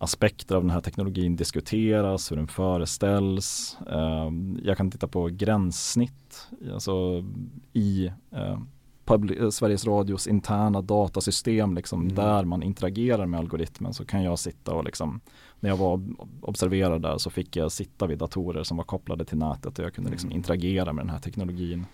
aspekter 0.03 0.55
av 0.55 0.62
den 0.62 0.71
här 0.71 0.81
teknologin 0.81 1.37
diskuteras, 1.37 2.33
hur 2.33 2.37
den 2.37 2.49
föreställs. 2.49 3.77
Um, 3.87 4.61
jag 4.65 4.77
kan 4.77 4.91
titta 4.91 5.09
på 5.09 5.29
gränssnitt, 5.29 6.49
alltså 6.73 7.25
i 7.73 8.12
uh, 8.33 8.59
public, 9.05 9.55
Sveriges 9.55 9.87
Radios 9.87 10.27
interna 10.27 10.83
datasystem 10.83 11.75
liksom, 11.75 12.03
mm. 12.03 12.15
där 12.15 12.45
man 12.45 12.62
interagerar 12.62 13.27
med 13.27 13.41
algoritmen 13.41 13.95
så 13.95 14.05
kan 14.05 14.23
jag 14.23 14.38
sitta 14.38 14.75
och 14.75 14.85
liksom 14.85 15.21
när 15.61 15.71
jag 15.71 15.77
var 15.77 16.03
observerad 16.41 17.03
där 17.03 17.19
så 17.19 17.31
fick 17.31 17.57
jag 17.57 17.73
sitta 17.73 18.07
vid 18.07 18.19
datorer 18.19 18.62
som 18.62 18.77
var 18.77 18.85
kopplade 18.85 19.25
till 19.25 19.38
nätet 19.38 19.79
och 19.79 19.85
jag 19.85 19.95
kunde 19.95 20.11
liksom 20.11 20.29
mm. 20.29 20.37
interagera 20.37 20.93
med 20.93 21.05
den 21.05 21.11
här 21.11 21.21
teknologin. 21.21 21.87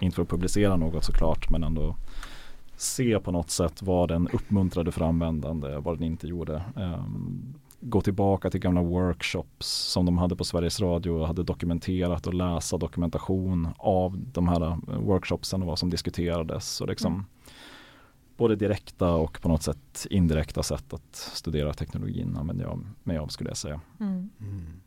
Inte 0.00 0.14
för 0.14 0.22
att 0.22 0.28
publicera 0.28 0.76
något 0.76 1.04
såklart 1.04 1.50
men 1.50 1.64
ändå 1.64 1.96
se 2.76 3.20
på 3.20 3.32
något 3.32 3.50
sätt 3.50 3.82
vad 3.82 4.08
den 4.08 4.28
uppmuntrade 4.28 4.92
för 4.92 5.04
användande, 5.04 5.78
vad 5.78 5.96
den 5.96 6.02
inte 6.02 6.26
gjorde. 6.26 6.62
Um, 6.76 7.54
gå 7.80 8.00
tillbaka 8.00 8.50
till 8.50 8.60
gamla 8.60 8.82
workshops 8.82 9.66
som 9.66 10.06
de 10.06 10.18
hade 10.18 10.36
på 10.36 10.44
Sveriges 10.44 10.80
Radio 10.80 11.10
och 11.10 11.26
hade 11.26 11.42
dokumenterat 11.42 12.26
och 12.26 12.34
läsa 12.34 12.76
dokumentation 12.76 13.68
av 13.78 14.18
de 14.32 14.48
här 14.48 14.62
uh, 14.62 14.78
workshopsen 15.00 15.62
och 15.62 15.68
vad 15.68 15.78
som 15.78 15.90
diskuterades. 15.90 16.80
Och 16.80 16.88
liksom, 16.88 17.12
mm 17.12 17.24
både 18.36 18.56
direkta 18.56 19.12
och 19.12 19.40
på 19.42 19.48
något 19.48 19.62
sätt 19.62 20.06
indirekta 20.10 20.62
sätt 20.62 20.94
att 20.94 21.16
studera 21.16 21.72
teknologin 21.72 22.36
använder 22.36 22.64
jag 22.64 22.86
mig 23.02 23.18
av 23.18 23.28
skulle 23.28 23.50
jag 23.50 23.56
säga. 23.56 23.80
Mm. 24.00 24.30
Mm. 24.40 24.80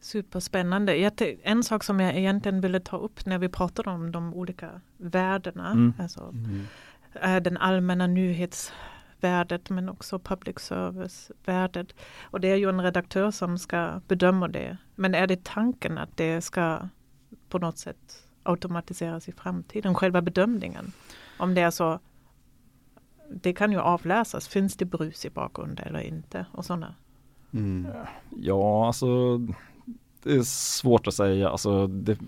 Superspännande. 0.00 1.10
En 1.42 1.62
sak 1.62 1.84
som 1.84 2.00
jag 2.00 2.16
egentligen 2.16 2.60
ville 2.60 2.80
ta 2.80 2.96
upp 2.96 3.26
när 3.26 3.38
vi 3.38 3.48
pratade 3.48 3.90
om 3.90 4.12
de 4.12 4.34
olika 4.34 4.80
värdena, 4.96 5.70
mm. 5.70 5.92
alltså 5.98 6.34
mm. 6.34 7.42
den 7.42 7.56
allmänna 7.56 8.06
nyhetsvärdet 8.06 9.70
men 9.70 9.88
också 9.88 10.18
public 10.18 10.58
service-värdet. 10.58 11.94
Och 12.22 12.40
det 12.40 12.48
är 12.48 12.56
ju 12.56 12.68
en 12.68 12.80
redaktör 12.80 13.30
som 13.30 13.58
ska 13.58 14.00
bedöma 14.08 14.48
det. 14.48 14.76
Men 14.94 15.14
är 15.14 15.26
det 15.26 15.44
tanken 15.44 15.98
att 15.98 16.16
det 16.16 16.40
ska 16.40 16.88
på 17.48 17.58
något 17.58 17.78
sätt 17.78 18.28
automatiseras 18.42 19.28
i 19.28 19.32
framtiden, 19.32 19.94
själva 19.94 20.22
bedömningen? 20.22 20.92
Om 21.38 21.54
det 21.54 21.60
är 21.60 21.70
så 21.70 22.00
det 23.30 23.52
kan 23.52 23.72
ju 23.72 23.78
avläsas. 23.78 24.48
Finns 24.48 24.76
det 24.76 24.84
brus 24.84 25.24
i 25.24 25.30
bakgrunden 25.30 25.86
eller 25.86 26.00
inte? 26.00 26.46
Och 26.52 26.64
sådana. 26.64 26.94
Mm. 27.52 27.86
Ja, 28.36 28.86
alltså 28.86 29.40
det 30.22 30.34
är 30.34 30.42
svårt 30.42 31.06
att 31.06 31.14
säga. 31.14 31.48
Alltså, 31.48 31.86
det, 31.86 32.18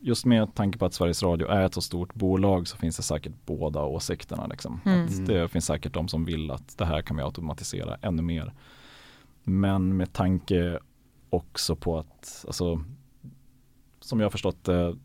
just 0.00 0.24
med 0.26 0.54
tanke 0.54 0.78
på 0.78 0.86
att 0.86 0.94
Sveriges 0.94 1.22
Radio 1.22 1.48
är 1.48 1.66
ett 1.66 1.74
så 1.74 1.80
stort 1.80 2.14
bolag 2.14 2.68
så 2.68 2.76
finns 2.76 2.96
det 2.96 3.02
säkert 3.02 3.32
båda 3.46 3.82
åsikterna. 3.82 4.46
Liksom. 4.46 4.80
Mm. 4.84 5.24
det 5.24 5.48
finns 5.48 5.66
säkert 5.66 5.92
de 5.92 6.08
som 6.08 6.24
vill 6.24 6.50
att 6.50 6.78
det 6.78 6.84
här 6.84 7.02
kan 7.02 7.16
vi 7.16 7.22
automatisera 7.22 7.96
ännu 8.02 8.22
mer. 8.22 8.52
Men 9.44 9.96
med 9.96 10.12
tanke 10.12 10.78
också 11.30 11.76
på 11.76 11.98
att, 11.98 12.44
alltså, 12.46 12.84
som 14.00 14.20
jag 14.20 14.24
har 14.24 14.30
förstått 14.30 14.64
det, 14.64 14.96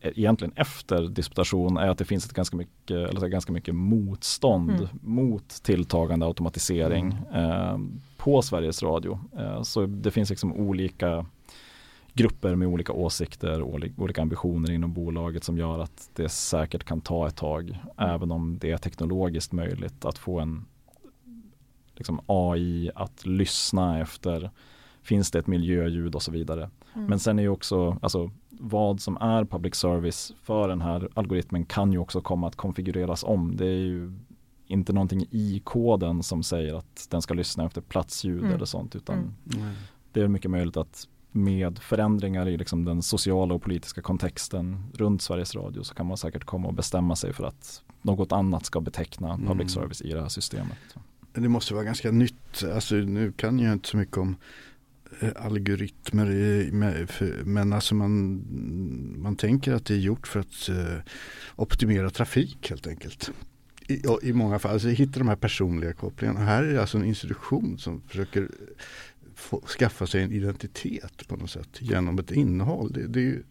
egentligen 0.00 0.52
efter 0.56 1.08
disputation 1.08 1.76
är 1.76 1.88
att 1.88 1.98
det 1.98 2.04
finns 2.04 2.26
ett 2.26 2.32
ganska 2.32 2.56
mycket, 2.56 2.90
eller 2.90 3.28
ganska 3.28 3.52
mycket 3.52 3.74
motstånd 3.74 4.70
mm. 4.70 4.88
mot 5.02 5.48
tilltagande 5.48 6.26
automatisering 6.26 7.16
mm. 7.30 7.44
eh, 7.44 7.78
på 8.16 8.42
Sveriges 8.42 8.82
Radio. 8.82 9.20
Eh, 9.38 9.62
så 9.62 9.86
det 9.86 10.10
finns 10.10 10.30
liksom 10.30 10.52
olika 10.52 11.26
grupper 12.14 12.54
med 12.54 12.68
olika 12.68 12.92
åsikter 12.92 13.62
och 13.62 13.80
olika 13.96 14.22
ambitioner 14.22 14.70
inom 14.70 14.92
bolaget 14.92 15.44
som 15.44 15.58
gör 15.58 15.78
att 15.78 16.10
det 16.14 16.28
säkert 16.28 16.84
kan 16.84 17.00
ta 17.00 17.26
ett 17.26 17.36
tag, 17.36 17.70
mm. 17.70 18.14
även 18.14 18.30
om 18.30 18.58
det 18.58 18.70
är 18.70 18.78
teknologiskt 18.78 19.52
möjligt 19.52 20.04
att 20.04 20.18
få 20.18 20.40
en 20.40 20.64
liksom 21.94 22.20
AI 22.26 22.90
att 22.94 23.26
lyssna 23.26 24.00
efter, 24.00 24.50
finns 25.02 25.30
det 25.30 25.38
ett 25.38 25.46
miljöljud 25.46 26.14
och 26.14 26.22
så 26.22 26.32
vidare. 26.32 26.70
Mm. 26.94 27.06
Men 27.06 27.18
sen 27.18 27.38
är 27.38 27.42
ju 27.42 27.48
också, 27.48 27.98
alltså 28.02 28.30
vad 28.50 29.00
som 29.00 29.16
är 29.16 29.44
public 29.44 29.74
service 29.74 30.32
för 30.42 30.68
den 30.68 30.80
här 30.80 31.08
algoritmen 31.14 31.64
kan 31.64 31.92
ju 31.92 31.98
också 31.98 32.20
komma 32.20 32.46
att 32.46 32.56
konfigureras 32.56 33.24
om. 33.24 33.56
Det 33.56 33.66
är 33.66 33.78
ju 33.78 34.12
inte 34.66 34.92
någonting 34.92 35.26
i 35.30 35.60
koden 35.64 36.22
som 36.22 36.42
säger 36.42 36.74
att 36.74 37.06
den 37.10 37.22
ska 37.22 37.34
lyssna 37.34 37.64
efter 37.64 37.80
platsljud 37.80 38.42
mm. 38.42 38.54
eller 38.54 38.64
sånt 38.64 38.96
utan 38.96 39.18
mm. 39.18 39.34
det 40.12 40.20
är 40.20 40.28
mycket 40.28 40.50
möjligt 40.50 40.76
att 40.76 41.08
med 41.32 41.78
förändringar 41.78 42.48
i 42.48 42.56
liksom 42.56 42.84
den 42.84 43.02
sociala 43.02 43.54
och 43.54 43.62
politiska 43.62 44.02
kontexten 44.02 44.84
runt 44.94 45.22
Sveriges 45.22 45.54
Radio 45.54 45.82
så 45.82 45.94
kan 45.94 46.06
man 46.06 46.16
säkert 46.16 46.44
komma 46.44 46.68
och 46.68 46.74
bestämma 46.74 47.16
sig 47.16 47.32
för 47.32 47.44
att 47.44 47.82
något 48.02 48.32
annat 48.32 48.66
ska 48.66 48.80
beteckna 48.80 49.36
public 49.36 49.50
mm. 49.50 49.68
service 49.68 50.02
i 50.02 50.12
det 50.12 50.20
här 50.20 50.28
systemet. 50.28 50.78
Det 51.32 51.48
måste 51.48 51.74
vara 51.74 51.84
ganska 51.84 52.10
nytt, 52.10 52.64
alltså 52.74 52.94
nu 52.94 53.32
kan 53.32 53.58
jag 53.58 53.72
inte 53.72 53.88
så 53.88 53.96
mycket 53.96 54.16
om 54.16 54.36
Eh, 55.18 55.30
algoritmer. 55.36 57.44
Men 57.44 57.72
alltså 57.72 57.94
man, 57.94 58.44
man 59.22 59.36
tänker 59.36 59.72
att 59.72 59.86
det 59.86 59.94
är 59.94 59.98
gjort 59.98 60.26
för 60.26 60.40
att 60.40 60.68
eh, 60.68 60.98
optimera 61.56 62.10
trafik 62.10 62.70
helt 62.70 62.86
enkelt. 62.86 63.30
I, 63.88 64.02
i 64.22 64.32
många 64.32 64.58
fall, 64.58 64.72
alltså 64.72 64.88
hitta 64.88 65.18
de 65.18 65.28
här 65.28 65.36
personliga 65.36 65.92
kopplingarna. 65.92 66.40
Här 66.40 66.62
är 66.62 66.72
det 66.72 66.80
alltså 66.80 66.98
en 66.98 67.04
institution 67.04 67.78
som 67.78 68.00
försöker 68.00 68.48
få, 69.40 69.62
skaffa 69.66 70.06
sig 70.06 70.22
en 70.22 70.32
identitet 70.32 71.28
på 71.28 71.36
något 71.36 71.50
sätt 71.50 71.68
genom 71.78 72.18
ett 72.18 72.30
innehåll. 72.30 72.92
Det, 72.92 73.06
det 73.06 73.28
är 73.28 73.42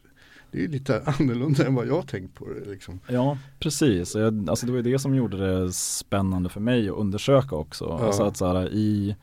det 0.51 0.63
är 0.63 0.67
lite 0.67 1.03
annorlunda 1.19 1.65
än 1.65 1.75
vad 1.75 1.87
jag 1.87 2.07
tänkt 2.07 2.35
på 2.35 2.45
det. 2.45 2.71
Liksom. 2.71 2.99
Ja, 3.07 3.37
precis. 3.59 4.15
Jag, 4.15 4.49
alltså 4.49 4.65
det 4.65 4.71
var 4.71 4.81
det 4.81 4.99
som 4.99 5.15
gjorde 5.15 5.37
det 5.37 5.73
spännande 5.73 6.49
för 6.49 6.59
mig 6.59 6.89
att 6.89 6.95
undersöka 6.95 7.55
också. 7.55 7.85
Ja. 7.85 8.05
Alltså 8.05 8.23
att 8.23 8.37
så 8.37 8.47
här, 8.47 8.73
i 8.73 9.15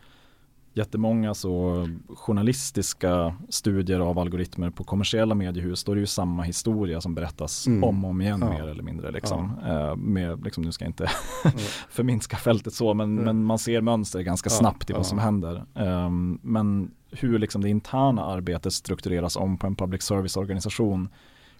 jättemånga 0.76 1.34
så 1.34 1.88
journalistiska 2.08 3.34
studier 3.48 4.00
av 4.00 4.18
algoritmer 4.18 4.70
på 4.70 4.84
kommersiella 4.84 5.34
mediehus, 5.34 5.84
då 5.84 5.92
är 5.92 5.96
det 5.96 6.00
ju 6.00 6.06
samma 6.06 6.42
historia 6.42 7.00
som 7.00 7.14
berättas 7.14 7.66
mm. 7.66 7.84
om 7.84 8.04
och 8.04 8.10
om 8.10 8.20
igen 8.20 8.40
ja. 8.40 8.50
mer 8.50 8.68
eller 8.68 8.82
mindre. 8.82 9.10
Liksom. 9.10 9.60
Ja. 9.64 9.90
Uh, 9.90 9.96
med, 9.96 10.44
liksom, 10.44 10.64
nu 10.64 10.72
ska 10.72 10.84
jag 10.84 10.88
inte 10.88 11.10
förminska 11.90 12.36
fältet 12.36 12.74
så, 12.74 12.94
men, 12.94 13.12
mm. 13.12 13.24
men 13.24 13.44
man 13.44 13.58
ser 13.58 13.80
mönster 13.80 14.20
ganska 14.20 14.50
snabbt 14.50 14.90
i 14.90 14.92
vad 14.92 15.06
som 15.06 15.18
händer. 15.18 15.64
Um, 15.74 16.38
men 16.42 16.90
hur 17.10 17.38
liksom 17.38 17.62
det 17.62 17.68
interna 17.68 18.24
arbetet 18.24 18.72
struktureras 18.72 19.36
om 19.36 19.58
på 19.58 19.66
en 19.66 19.76
public 19.76 20.02
service-organisation 20.02 21.08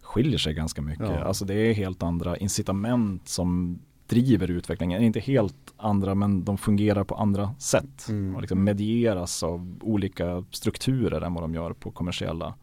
skiljer 0.02 0.38
sig 0.38 0.54
ganska 0.54 0.82
mycket. 0.82 1.08
Ja. 1.08 1.24
Alltså 1.24 1.44
det 1.44 1.54
är 1.54 1.74
helt 1.74 2.02
andra 2.02 2.36
incitament 2.36 3.28
som 3.28 3.78
driver 4.06 4.50
utvecklingen. 4.50 5.02
Inte 5.02 5.20
helt 5.20 5.74
andra 5.76 6.14
men 6.14 6.44
de 6.44 6.58
fungerar 6.58 7.04
på 7.04 7.14
andra 7.14 7.54
sätt 7.58 8.08
mm. 8.08 8.34
och 8.34 8.40
liksom 8.40 8.64
medieras 8.64 9.42
av 9.42 9.78
olika 9.80 10.44
strukturer 10.50 11.20
än 11.20 11.34
vad 11.34 11.42
de 11.42 11.54
gör 11.54 11.72
på 11.72 11.90
kommersiella 11.90 12.54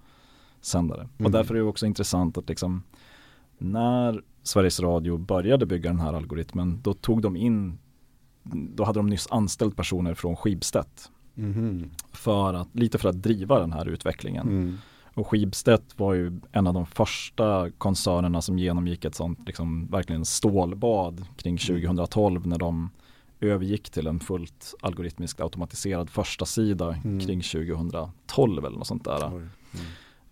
sändare. 0.61 1.01
Mm. 1.01 1.25
Och 1.25 1.31
därför 1.31 1.55
är 1.55 1.59
det 1.59 1.65
också 1.65 1.85
intressant 1.85 2.37
att 2.37 2.49
liksom 2.49 2.83
när 3.57 4.21
Sveriges 4.43 4.79
Radio 4.79 5.17
började 5.17 5.65
bygga 5.65 5.89
den 5.89 5.99
här 5.99 6.13
algoritmen 6.13 6.79
då 6.83 6.93
tog 6.93 7.21
de 7.21 7.35
in 7.35 7.77
då 8.43 8.83
hade 8.83 8.99
de 8.99 9.07
nyss 9.07 9.27
anställt 9.31 9.75
personer 9.75 10.13
från 10.13 10.35
Schibsted. 10.35 10.85
Mm. 11.37 11.89
För 12.11 12.53
att, 12.53 12.67
lite 12.71 12.97
för 12.97 13.09
att 13.09 13.23
driva 13.23 13.59
den 13.59 13.71
här 13.71 13.87
utvecklingen. 13.87 14.47
Mm. 15.15 15.21
Och 15.21 15.27
Schibsted 15.27 15.81
var 15.95 16.13
ju 16.13 16.39
en 16.51 16.67
av 16.67 16.73
de 16.73 16.85
första 16.85 17.71
koncernerna 17.71 18.41
som 18.41 18.59
genomgick 18.59 19.05
ett 19.05 19.15
sånt 19.15 19.39
liksom 19.45 19.87
verkligen 19.87 20.25
stålbad 20.25 21.25
kring 21.37 21.57
2012 21.57 22.37
mm. 22.37 22.49
när 22.49 22.57
de 22.57 22.89
övergick 23.41 23.89
till 23.89 24.07
en 24.07 24.19
fullt 24.19 24.75
algoritmiskt 24.81 25.41
automatiserad 25.41 26.09
första 26.09 26.45
sida 26.45 26.95
mm. 27.03 27.19
kring 27.19 27.41
2012 27.41 28.65
eller 28.65 28.77
något 28.77 28.87
sånt 28.87 29.03
där. 29.03 29.27
Mm. 29.27 29.49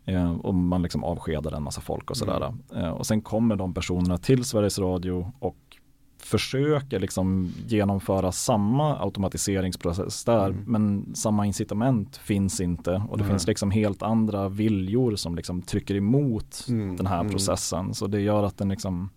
Eh, 0.05 0.31
och 0.31 0.53
man 0.53 0.81
liksom 0.81 1.03
avskedade 1.03 1.55
en 1.55 1.63
massa 1.63 1.81
folk 1.81 2.09
och 2.09 2.17
sådär. 2.17 2.53
Mm. 2.71 2.85
Eh, 2.85 2.91
och 2.91 3.05
sen 3.05 3.21
kommer 3.21 3.55
de 3.55 3.73
personerna 3.73 4.17
till 4.17 4.43
Sveriges 4.43 4.79
Radio 4.79 5.31
och 5.39 5.77
försöker 6.25 6.99
liksom 6.99 7.53
genomföra 7.67 8.31
samma 8.31 8.99
automatiseringsprocess 8.99 10.23
där 10.23 10.49
mm. 10.49 10.63
men 10.67 11.15
samma 11.15 11.45
incitament 11.45 12.17
finns 12.17 12.61
inte 12.61 12.91
och 13.09 13.17
det 13.17 13.23
mm. 13.23 13.33
finns 13.33 13.47
liksom 13.47 13.71
helt 13.71 14.03
andra 14.03 14.49
viljor 14.49 15.15
som 15.15 15.35
liksom 15.35 15.61
trycker 15.61 15.95
emot 15.95 16.65
mm. 16.69 16.95
den 16.95 17.05
här 17.07 17.19
mm. 17.19 17.31
processen 17.31 17.93
så 17.93 18.07
det 18.07 18.21
gör 18.21 18.43
att 18.43 18.57
den 18.57 18.69
liksom 18.69 19.09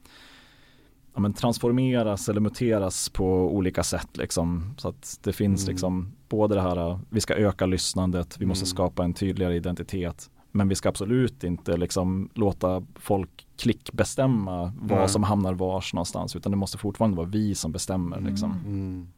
ja, 1.15 1.21
men 1.21 1.33
transformeras 1.33 2.29
eller 2.29 2.41
muteras 2.41 3.09
på 3.09 3.55
olika 3.55 3.83
sätt 3.83 4.17
liksom 4.17 4.75
så 4.79 4.89
att 4.89 5.19
det 5.23 5.33
finns 5.33 5.63
mm. 5.63 5.73
liksom 5.73 6.13
både 6.29 6.55
det 6.55 6.61
här 6.61 6.99
vi 7.11 7.21
ska 7.21 7.35
öka 7.35 7.67
lyssnandet 7.67 8.37
vi 8.39 8.47
måste 8.47 8.63
mm. 8.63 8.67
skapa 8.67 9.05
en 9.05 9.15
tydligare 9.15 9.57
identitet 9.57 10.31
men 10.57 10.69
vi 10.69 10.75
ska 10.75 10.89
absolut 10.89 11.45
inte 11.45 11.77
liksom 11.77 12.29
låta 12.35 12.83
folk 12.95 13.47
klickbestämma 13.57 14.73
vad 14.81 14.99
Nej. 14.99 15.09
som 15.09 15.23
hamnar 15.23 15.55
vars 15.55 15.95
någonstans 15.95 16.37
utan 16.37 16.53
det 16.53 16.57
måste 16.59 16.79
fortfarande 16.79 17.17
vara 17.17 17.27
vi 17.27 17.55
som 17.55 17.73
bestämmer. 17.73 18.21
Liksom. 18.21 18.53
Mm. 18.53 19.09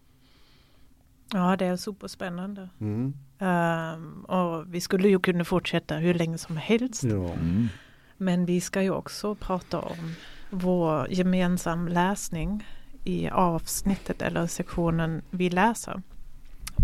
Ja, 1.33 1.57
det 1.57 1.66
är 1.66 1.77
superspännande. 1.77 2.68
Mm. 2.81 3.14
Um, 3.38 4.25
och 4.25 4.75
vi 4.75 4.81
skulle 4.81 5.09
ju 5.09 5.18
kunna 5.18 5.44
fortsätta 5.44 5.94
hur 5.96 6.14
länge 6.14 6.38
som 6.38 6.57
helst. 6.57 7.05
Ja. 7.05 7.33
Mm. 7.33 7.68
Men 8.16 8.46
vi 8.46 8.61
ska 8.61 8.83
ju 8.83 8.90
också 8.90 9.35
prata 9.35 9.81
om 9.81 10.14
vår 10.51 11.12
gemensam 11.12 11.88
läsning 11.88 12.66
i 13.05 13.29
avsnittet 13.29 14.22
eller 14.22 14.46
sektionen 14.46 15.22
Vi 15.31 15.51
läser. 15.51 16.03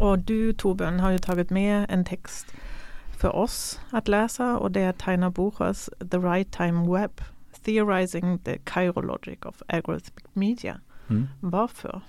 Och 0.01 0.19
du 0.19 0.53
Torbjörn 0.53 1.01
har 1.01 1.11
ju 1.11 1.19
tagit 1.19 1.51
med 1.51 1.87
en 1.89 2.05
text 2.05 2.47
för 3.23 3.37
oss 3.37 3.81
att 3.91 4.09
läsa 4.09 4.59
och 4.59 4.71
det 4.71 4.81
är 4.81 4.93
Taina 4.93 5.31
Buchers 5.31 5.91
The 6.11 6.19
Right 6.19 6.53
Time 6.53 6.99
Web 6.99 7.11
Theorizing 7.65 8.39
the 8.39 8.59
Chirologic 8.75 9.39
of 9.45 9.63
Algorithmic 9.69 10.25
Media. 10.33 10.81
Mm. 11.11 11.29
Varför? 11.41 12.01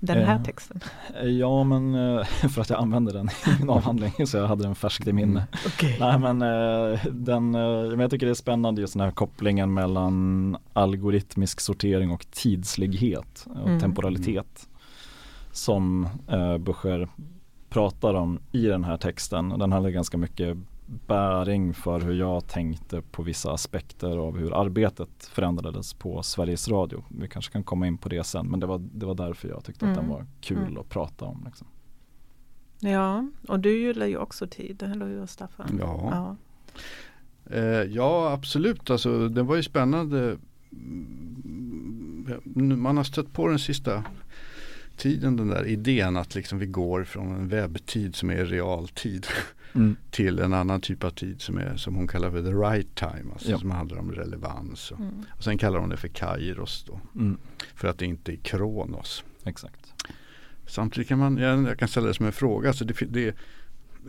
Den 0.00 0.26
här 0.26 0.36
eh, 0.36 0.42
texten? 0.42 0.80
Ja 1.24 1.64
men 1.64 1.94
eh, 1.94 2.24
för 2.54 2.60
att 2.60 2.70
jag 2.70 2.80
använde 2.80 3.12
den 3.12 3.28
i 3.28 3.58
min 3.60 3.70
avhandling 3.70 4.12
så 4.26 4.36
jag 4.36 4.46
hade 4.46 4.62
den 4.62 4.74
färskt 4.74 5.06
i 5.06 5.12
minne. 5.12 5.30
Mm. 5.40 5.66
Okay. 5.66 5.96
Nej 6.00 6.18
men 6.18 6.42
eh, 6.42 7.00
den, 7.12 7.50
men 7.90 8.00
jag 8.00 8.10
tycker 8.10 8.26
det 8.26 8.32
är 8.32 8.34
spännande 8.34 8.80
just 8.80 8.94
den 8.94 9.02
här 9.02 9.10
kopplingen 9.10 9.74
mellan 9.74 10.56
algoritmisk 10.72 11.60
sortering 11.60 12.10
och 12.10 12.26
tidslighet 12.30 13.46
och 13.50 13.68
mm. 13.68 13.80
temporalitet. 13.80 14.68
Som 15.52 16.08
eh, 16.28 16.58
Buscher 16.58 17.08
pratar 17.74 18.14
om 18.14 18.38
i 18.52 18.66
den 18.66 18.84
här 18.84 18.96
texten. 18.96 19.48
Den 19.48 19.72
hade 19.72 19.92
ganska 19.92 20.18
mycket 20.18 20.56
bäring 21.06 21.74
för 21.74 22.00
hur 22.00 22.14
jag 22.14 22.46
tänkte 22.46 23.02
på 23.02 23.22
vissa 23.22 23.52
aspekter 23.52 24.16
av 24.16 24.38
hur 24.38 24.60
arbetet 24.60 25.30
förändrades 25.32 25.94
på 25.94 26.22
Sveriges 26.22 26.68
Radio. 26.68 27.04
Vi 27.08 27.28
kanske 27.28 27.52
kan 27.52 27.64
komma 27.64 27.86
in 27.86 27.98
på 27.98 28.08
det 28.08 28.24
sen 28.24 28.46
men 28.46 28.60
det 28.60 28.66
var, 28.66 28.78
det 28.78 29.06
var 29.06 29.14
därför 29.14 29.48
jag 29.48 29.64
tyckte 29.64 29.84
mm. 29.84 29.92
att 29.92 29.98
den 29.98 30.04
mm. 30.04 30.16
var 30.16 30.26
kul 30.40 30.58
mm. 30.58 30.78
att 30.78 30.88
prata 30.88 31.24
om. 31.24 31.42
Liksom. 31.46 31.66
Ja, 32.80 33.28
och 33.48 33.60
du 33.60 33.78
gillar 33.78 34.06
ju 34.06 34.16
också 34.16 34.46
tid, 34.46 34.82
eller 34.82 35.06
hur 35.06 35.26
Staffan? 35.26 35.78
Ja, 35.80 36.08
ja. 36.10 36.36
Eh, 37.56 37.82
ja 37.82 38.32
absolut, 38.32 38.90
alltså, 38.90 39.28
det 39.28 39.42
var 39.42 39.56
ju 39.56 39.62
spännande. 39.62 40.38
Mm, 42.56 42.82
man 42.82 42.96
har 42.96 43.04
stött 43.04 43.32
på 43.32 43.48
den 43.48 43.58
sista 43.58 44.04
tiden 44.96 45.36
den 45.36 45.48
där 45.48 45.66
idén 45.66 46.16
att 46.16 46.34
liksom 46.34 46.58
vi 46.58 46.66
går 46.66 47.04
från 47.04 47.34
en 47.34 47.48
webbtid 47.48 48.16
som 48.16 48.30
är 48.30 48.44
realtid 48.44 49.26
mm. 49.74 49.96
till 50.10 50.38
en 50.38 50.52
annan 50.52 50.80
typ 50.80 51.04
av 51.04 51.10
tid 51.10 51.40
som, 51.42 51.58
är, 51.58 51.76
som 51.76 51.94
hon 51.94 52.08
kallar 52.08 52.30
för 52.30 52.42
the 52.42 52.52
right 52.52 52.94
time. 52.94 53.32
Alltså 53.32 53.50
ja. 53.50 53.58
Som 53.58 53.70
handlar 53.70 53.98
om 53.98 54.12
relevans. 54.12 54.90
Och, 54.90 55.00
mm. 55.00 55.24
och 55.30 55.44
sen 55.44 55.58
kallar 55.58 55.78
hon 55.78 55.88
det 55.88 55.96
för 55.96 56.08
kairos 56.08 56.84
då. 56.86 57.00
Mm. 57.14 57.38
För 57.74 57.88
att 57.88 57.98
det 57.98 58.06
inte 58.06 58.32
är 58.32 58.36
kronos. 58.36 59.24
Exakt. 59.44 59.94
Samtidigt 60.66 61.08
kan 61.08 61.18
man, 61.18 61.36
jag, 61.36 61.62
jag 61.62 61.78
kan 61.78 61.88
ställa 61.88 62.06
det 62.06 62.14
som 62.14 62.26
en 62.26 62.32
fråga. 62.32 62.68
Alltså 62.68 62.84
det, 62.84 62.94
det, 63.08 63.34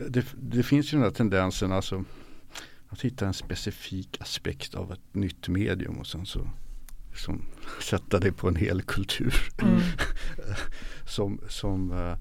det, 0.10 0.26
det 0.42 0.64
finns 0.64 0.94
ju 0.94 0.98
den 0.98 1.04
här 1.04 1.12
tendensen 1.12 1.72
alltså 1.72 2.04
att 2.90 3.02
hitta 3.02 3.28
en 3.28 3.34
specifik 3.34 4.22
aspekt 4.22 4.76
av 4.76 4.92
ett 4.92 5.16
nytt 5.16 5.48
medium 5.48 5.98
och 5.98 6.08
sen 6.08 6.26
så 6.26 6.50
liksom, 7.16 7.42
sätta 7.82 8.20
det 8.20 8.32
på 8.32 8.48
en 8.48 8.56
hel 8.56 8.82
kultur. 8.82 9.36
Mm. 9.62 9.80
som, 11.06 11.40
som 11.48 11.92
uh, 11.92 12.16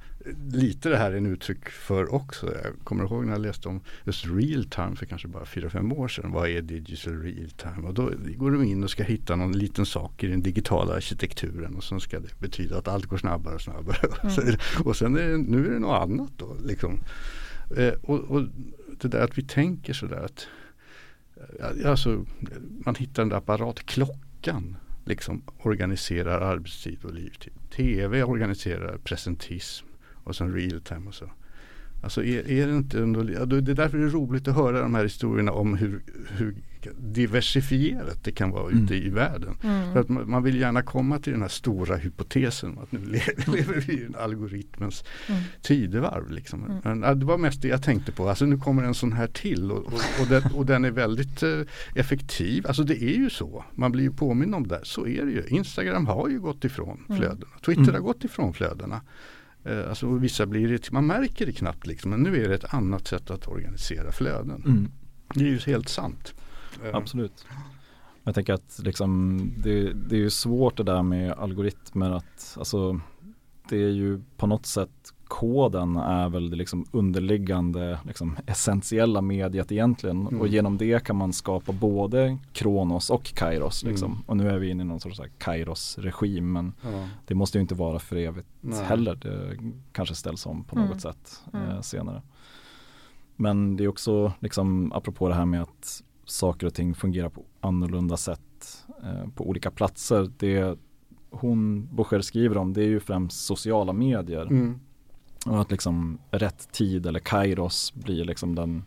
lite 0.53 0.89
det 0.89 0.97
här 0.97 1.13
är 1.13 1.17
en 1.17 1.27
uttryck 1.27 1.69
för 1.69 2.15
också. 2.15 2.47
Jag 2.47 2.73
kommer 2.85 3.05
ihåg 3.05 3.25
när 3.25 3.33
jag 3.33 3.41
läste 3.41 3.69
om 3.69 3.81
just 4.05 4.27
real 4.27 4.65
time 4.65 4.97
för 4.97 5.07
kanske 5.07 5.29
bara 5.29 5.45
4-5 5.45 5.95
år 5.95 6.09
sedan. 6.09 6.33
Vad 6.33 6.49
är 6.49 6.63
digital 6.63 7.23
real 7.23 7.51
time? 7.51 7.89
Och 7.89 7.95
då 7.95 8.11
går 8.37 8.51
du 8.51 8.67
in 8.67 8.85
och 8.85 8.91
ska 8.91 9.03
hitta 9.03 9.37
någon 9.37 9.59
liten 9.59 9.87
sak 9.87 10.25
i 10.25 10.27
den 10.27 10.43
digitala 10.43 10.95
arkitekturen 10.95 11.77
och 11.77 11.85
så 11.85 12.01
ska 12.01 12.21
det 12.21 12.41
betyda 12.41 12.79
att 12.79 12.89
allt 12.89 13.07
går 13.07 13.17
snabbare 13.17 13.55
och 13.55 13.63
snabbare. 13.63 13.99
Mm. 14.45 14.57
och 14.85 14.97
sen 14.97 15.17
är 15.17 15.29
det, 15.29 15.39
nu 15.39 15.67
är 15.67 15.71
det 15.71 15.79
något 15.79 16.03
annat 16.03 16.31
då. 16.37 16.57
Liksom. 16.65 17.01
Eh, 17.77 17.93
och, 18.03 18.21
och, 18.21 18.43
det 19.01 19.09
där 19.09 19.21
att 19.25 19.39
vi 19.39 19.43
tänker 19.43 19.93
sådär 19.93 20.25
att 20.25 20.47
alltså, 21.85 22.25
man 22.85 22.95
hittar 22.95 23.23
den 23.23 23.29
där 23.29 23.37
apparatklockan 23.37 24.77
liksom 25.05 25.43
organiserar 25.59 26.41
arbetstid 26.41 27.05
och 27.05 27.15
livstid. 27.15 27.53
TV 27.77 28.23
organiserar 28.23 28.99
presentism 28.99 29.87
och 30.25 30.37
sen 30.37 30.55
real 30.55 30.81
time 30.81 31.09
och 31.09 31.15
så. 31.15 31.31
Alltså 32.05 32.25
är, 32.25 32.51
är 32.51 32.67
det 32.67 32.77
inte 32.77 32.97
det 32.97 33.73
är 33.73 33.75
därför 33.75 33.99
det 33.99 34.05
är 34.05 34.09
roligt 34.09 34.49
att 34.49 34.55
höra 34.55 34.81
de 34.81 34.95
här 34.95 35.03
historierna 35.03 35.53
om 35.53 35.77
hur, 35.77 36.03
hur 36.31 36.55
diversifierat 36.99 38.25
det 38.25 38.33
kan 38.33 38.51
vara 38.51 38.71
mm. 38.71 38.85
ute 38.85 38.95
i 38.95 39.09
världen. 39.09 39.57
Mm. 39.63 39.93
För 39.93 40.01
att 40.01 40.09
man, 40.09 40.31
man, 40.31 40.43
vill 40.43 40.61
gärna 40.61 40.83
komma 40.83 41.19
till 41.19 41.33
den 41.33 41.43
här 41.43 41.49
stora 41.49 41.97
hypotesen 41.97 42.79
att 42.83 42.93
nu 42.93 42.99
lever, 42.99 43.53
lever 43.57 43.85
vi 43.87 43.93
i 43.93 44.05
en 44.05 44.15
algoritmens 44.15 45.05
mm. 45.29 45.41
tidevarv. 45.63 46.31
Liksom. 46.31 46.65
Mm. 46.65 47.01
Men, 47.01 47.19
det 47.19 47.27
var 47.27 47.39
mest 47.39 47.63
det 47.63 47.69
jag 47.69 47.83
tänkte 47.83 48.13
på. 48.13 48.29
Alltså 48.29 48.45
nu 48.45 48.59
kommer 48.59 48.83
en 48.83 48.95
sån 48.95 49.13
här 49.13 49.27
till 49.27 49.73
och, 49.73 49.79
och, 49.79 49.93
och, 50.21 50.27
den, 50.29 50.43
och 50.55 50.67
den, 50.67 50.85
är 50.85 50.91
väldigt 50.91 51.43
eh, 51.43 51.61
effektiv. 51.95 52.67
Alltså 52.67 52.83
det 52.85 53.03
är 53.03 53.17
ju 53.17 53.31
så. 53.31 53.65
Man 53.75 53.93
blir 53.93 54.05
ju 54.05 54.13
påminn 54.13 54.55
om 54.55 54.69
det. 54.69 54.81
Så 54.83 55.07
är 55.07 55.25
det 55.25 55.33
ju. 55.33 55.45
Instagram 55.49 56.07
har 56.07 56.29
ju 56.29 56.41
gått 56.41 56.65
ifrån 56.65 57.05
mm. 57.09 57.21
flödena. 57.21 57.53
Twitter 57.67 57.83
har 57.83 57.91
mm. 57.91 58.03
gått 58.03 58.25
ifrån 58.25 58.55
flödena. 58.55 59.01
Eh, 59.65 59.89
alltså 59.89 60.15
vissa 60.15 60.47
blir 60.47 60.69
det, 60.69 60.91
man 60.91 61.07
märker 61.07 61.47
det 61.47 61.53
knappt 61.53 61.87
liksom, 61.87 62.11
men 62.11 62.23
nu 62.23 62.45
är 62.45 62.49
det 62.49 62.55
ett 62.55 62.75
annat 62.75 63.07
sätt 63.07 63.31
att 63.31 63.49
organisera 63.49 64.13
flöden. 64.13 64.63
Mm. 64.67 64.91
Det 65.35 65.41
är 65.41 65.49
ju 65.49 65.59
helt 65.59 65.89
sant. 65.89 66.35
Eh. 66.85 66.95
Absolut. 66.95 67.47
Jag 68.25 68.35
tänker 68.35 68.53
att 68.53 68.81
liksom, 68.83 69.41
det, 69.59 69.93
det 69.93 70.17
är 70.17 70.21
ju 70.21 70.31
svårt 70.31 70.77
det 70.77 70.83
där 70.83 71.03
med 71.03 71.33
algoritmer 71.33 72.11
att 72.11 72.55
alltså, 72.59 73.01
det 73.69 73.77
är 73.77 73.91
ju 73.91 74.21
på 74.37 74.47
något 74.47 74.67
sätt 74.67 75.15
koden 75.35 75.97
är 75.97 76.29
väl 76.29 76.51
det 76.51 76.57
liksom 76.57 76.87
underliggande 76.91 77.99
liksom 78.07 78.37
essentiella 78.47 79.21
mediet 79.21 79.73
egentligen 79.73 80.21
mm. 80.21 80.41
och 80.41 80.49
genom 80.49 80.79
det 80.79 81.05
kan 81.05 81.17
man 81.17 81.33
skapa 81.33 81.73
både 81.73 82.39
Kronos 82.53 83.11
och 83.11 83.25
Kairos. 83.25 83.85
Liksom. 83.85 84.13
Mm. 84.13 84.23
Och 84.27 84.37
nu 84.37 84.49
är 84.49 84.59
vi 84.59 84.71
inne 84.71 84.83
i 84.83 84.87
någon 84.87 85.01
sorts 85.01 85.21
Kairos-regim 85.39 86.53
men 86.53 86.73
ja. 86.83 87.09
det 87.27 87.35
måste 87.35 87.59
ju 87.59 87.63
inte 87.63 87.75
vara 87.75 87.99
för 87.99 88.17
evigt 88.17 88.49
Nej. 88.61 88.85
heller. 88.85 89.15
Det 89.15 89.59
kanske 89.93 90.15
ställs 90.15 90.47
om 90.47 90.65
på 90.65 90.77
något 90.77 90.87
mm. 90.87 91.01
sätt 91.01 91.43
eh, 91.55 91.71
mm. 91.71 91.83
senare. 91.83 92.23
Men 93.37 93.77
det 93.77 93.85
är 93.85 93.89
också 93.89 94.33
liksom 94.41 94.93
apropå 94.93 95.29
det 95.29 95.35
här 95.35 95.47
med 95.47 95.63
att 95.63 96.03
saker 96.25 96.67
och 96.67 96.75
ting 96.75 96.95
fungerar 96.95 97.29
på 97.29 97.43
annorlunda 97.61 98.17
sätt 98.17 98.85
eh, 99.03 99.29
på 99.35 99.49
olika 99.49 99.71
platser. 99.71 100.31
Det 100.39 100.79
hon 101.31 101.89
Boucher 101.93 102.21
skriver 102.21 102.57
om 102.57 102.73
det 102.73 102.83
är 102.83 102.89
ju 102.89 103.01
främst 103.01 103.45
sociala 103.45 103.93
medier. 103.93 104.47
Mm. 104.47 104.81
Och 105.47 105.61
att 105.61 105.71
liksom 105.71 106.19
rätt 106.31 106.73
tid 106.73 107.07
eller 107.07 107.21
kairos 107.21 107.95
blir 107.95 108.25
liksom 108.25 108.55
den 108.55 108.85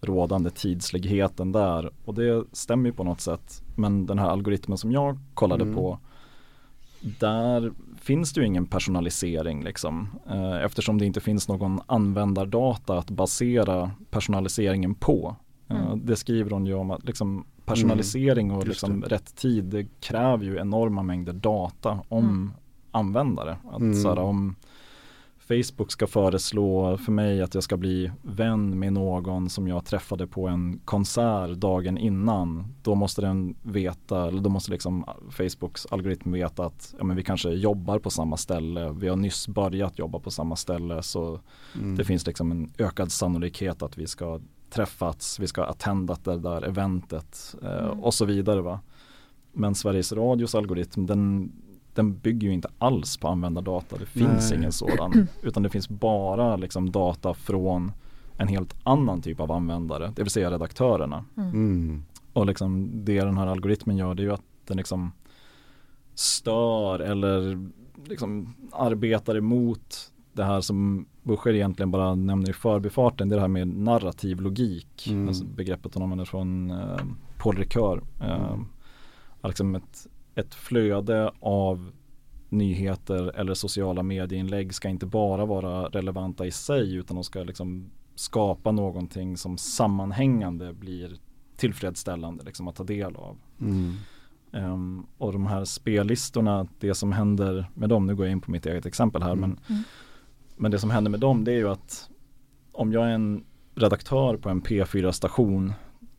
rådande 0.00 0.50
tidsligheten 0.50 1.52
där. 1.52 1.90
Och 2.04 2.14
det 2.14 2.44
stämmer 2.52 2.88
ju 2.88 2.92
på 2.92 3.04
något 3.04 3.20
sätt. 3.20 3.62
Men 3.76 4.06
den 4.06 4.18
här 4.18 4.28
algoritmen 4.28 4.78
som 4.78 4.92
jag 4.92 5.18
kollade 5.34 5.62
mm. 5.62 5.74
på 5.74 5.98
där 7.20 7.72
finns 8.00 8.32
det 8.32 8.40
ju 8.40 8.46
ingen 8.46 8.66
personalisering 8.66 9.64
liksom. 9.64 10.08
Eh, 10.30 10.64
eftersom 10.64 10.98
det 10.98 11.06
inte 11.06 11.20
finns 11.20 11.48
någon 11.48 11.80
användardata 11.86 12.98
att 12.98 13.10
basera 13.10 13.90
personaliseringen 14.10 14.94
på. 14.94 15.36
Eh, 15.68 15.86
mm. 15.86 16.06
Det 16.06 16.16
skriver 16.16 16.50
hon 16.50 16.66
ju 16.66 16.74
om 16.74 16.90
att 16.90 17.04
liksom 17.04 17.44
personalisering 17.64 18.50
och 18.50 18.68
liksom 18.68 19.02
rätt 19.02 19.36
tid 19.36 19.64
det 19.64 19.84
kräver 20.00 20.44
ju 20.44 20.58
enorma 20.58 21.02
mängder 21.02 21.32
data 21.32 22.00
om 22.08 22.24
mm. 22.24 22.52
användare. 22.90 23.56
Att, 23.72 23.80
mm. 23.80 24.02
så 24.02 24.08
här, 24.08 24.18
om 24.18 24.56
Facebook 25.48 25.92
ska 25.92 26.06
föreslå 26.06 26.96
för 26.96 27.12
mig 27.12 27.42
att 27.42 27.54
jag 27.54 27.62
ska 27.62 27.76
bli 27.76 28.10
vän 28.22 28.78
med 28.78 28.92
någon 28.92 29.50
som 29.50 29.68
jag 29.68 29.84
träffade 29.84 30.26
på 30.26 30.48
en 30.48 30.80
konsert 30.84 31.50
dagen 31.50 31.98
innan. 31.98 32.74
Då 32.82 32.94
måste 32.94 33.20
den 33.20 33.54
veta, 33.62 34.28
eller 34.28 34.40
då 34.40 34.50
måste 34.50 34.70
liksom 34.70 35.04
Facebooks 35.30 35.86
algoritm 35.90 36.32
veta 36.32 36.64
att 36.64 36.94
ja, 36.98 37.04
men 37.04 37.16
vi 37.16 37.22
kanske 37.22 37.50
jobbar 37.50 37.98
på 37.98 38.10
samma 38.10 38.36
ställe. 38.36 38.92
Vi 38.92 39.08
har 39.08 39.16
nyss 39.16 39.48
börjat 39.48 39.98
jobba 39.98 40.18
på 40.18 40.30
samma 40.30 40.56
ställe 40.56 41.02
så 41.02 41.40
mm. 41.74 41.96
det 41.96 42.04
finns 42.04 42.26
liksom 42.26 42.50
en 42.50 42.72
ökad 42.78 43.12
sannolikhet 43.12 43.82
att 43.82 43.98
vi 43.98 44.06
ska 44.06 44.40
träffats, 44.70 45.38
vi 45.38 45.46
ska 45.46 45.60
ha 45.60 45.68
attendat 45.68 46.24
det 46.24 46.38
där 46.38 46.62
eventet 46.62 47.54
eh, 47.62 47.84
mm. 47.84 48.00
och 48.00 48.14
så 48.14 48.24
vidare. 48.24 48.60
Va? 48.62 48.80
Men 49.52 49.74
Sveriges 49.74 50.12
Radios 50.12 50.54
algoritm 50.54 51.06
den, 51.06 51.52
den 51.94 52.18
bygger 52.18 52.48
ju 52.48 52.54
inte 52.54 52.68
alls 52.78 53.16
på 53.16 53.28
användardata. 53.28 53.96
Det 53.96 54.06
finns 54.06 54.50
Nej. 54.50 54.58
ingen 54.58 54.72
sådan. 54.72 55.28
Utan 55.42 55.62
det 55.62 55.70
finns 55.70 55.88
bara 55.88 56.56
liksom 56.56 56.92
data 56.92 57.34
från 57.34 57.92
en 58.36 58.48
helt 58.48 58.74
annan 58.82 59.22
typ 59.22 59.40
av 59.40 59.52
användare, 59.52 60.12
det 60.16 60.22
vill 60.22 60.30
säga 60.30 60.50
redaktörerna. 60.50 61.24
Mm. 61.36 61.50
mm. 61.50 62.04
Och 62.32 62.46
liksom 62.46 62.90
det 63.04 63.20
den 63.20 63.38
här 63.38 63.46
algoritmen 63.46 63.96
gör 63.96 64.14
det 64.14 64.22
är 64.22 64.24
ju 64.24 64.32
att 64.32 64.44
den 64.66 64.76
liksom 64.76 65.12
stör 66.14 66.98
eller 66.98 67.68
liksom 68.04 68.54
arbetar 68.72 69.36
emot 69.36 70.12
det 70.32 70.44
här 70.44 70.60
som 70.60 71.06
Buscher 71.22 71.54
egentligen 71.54 71.90
bara 71.90 72.14
nämner 72.14 72.50
i 72.50 72.52
förbifarten, 72.52 73.28
det 73.28 73.34
är 73.34 73.36
det 73.36 73.40
här 73.40 73.48
med 73.48 73.68
narrativ 73.68 74.40
logik. 74.40 75.06
Mm. 75.10 75.28
Alltså 75.28 75.44
begreppet 75.44 75.94
han 75.94 76.02
använder 76.02 76.24
från 76.24 76.70
eh, 76.70 76.98
Paul 77.38 77.56
Ricoeur. 77.56 78.02
Eh, 78.20 78.46
mm. 78.46 78.66
liksom 79.42 79.74
ett, 79.74 80.06
ett 80.34 80.54
flöde 80.54 81.32
av 81.40 81.90
nyheter 82.48 83.36
eller 83.36 83.54
sociala 83.54 84.02
medieinlägg 84.02 84.74
ska 84.74 84.88
inte 84.88 85.06
bara 85.06 85.44
vara 85.44 85.86
relevanta 85.88 86.46
i 86.46 86.50
sig 86.50 86.94
utan 86.94 87.14
de 87.14 87.24
ska 87.24 87.42
liksom 87.42 87.90
skapa 88.14 88.72
någonting 88.72 89.36
som 89.36 89.58
sammanhängande 89.58 90.72
blir 90.72 91.16
tillfredsställande 91.56 92.44
liksom 92.44 92.68
att 92.68 92.76
ta 92.76 92.84
del 92.84 93.16
av. 93.16 93.36
Mm. 93.60 93.94
Um, 94.52 95.06
och 95.18 95.32
de 95.32 95.46
här 95.46 95.64
spellistorna, 95.64 96.68
det 96.78 96.94
som 96.94 97.12
händer 97.12 97.70
med 97.74 97.88
dem, 97.88 98.06
nu 98.06 98.16
går 98.16 98.26
jag 98.26 98.32
in 98.32 98.40
på 98.40 98.50
mitt 98.50 98.66
eget 98.66 98.86
exempel 98.86 99.22
här, 99.22 99.32
Mm. 99.32 99.40
men, 99.66 99.84
men 100.56 100.70
det 100.70 100.78
som 100.78 100.90
händer 100.90 101.10
med 101.10 101.20
dem 101.20 101.44
det 101.44 101.52
är 101.52 101.56
ju 101.56 101.68
att 101.68 102.10
om 102.72 102.92
jag 102.92 103.04
är 103.04 103.14
en 103.14 103.44
redaktör 103.74 104.36
på 104.36 104.48
en 104.48 104.62
P4-station 104.62 105.72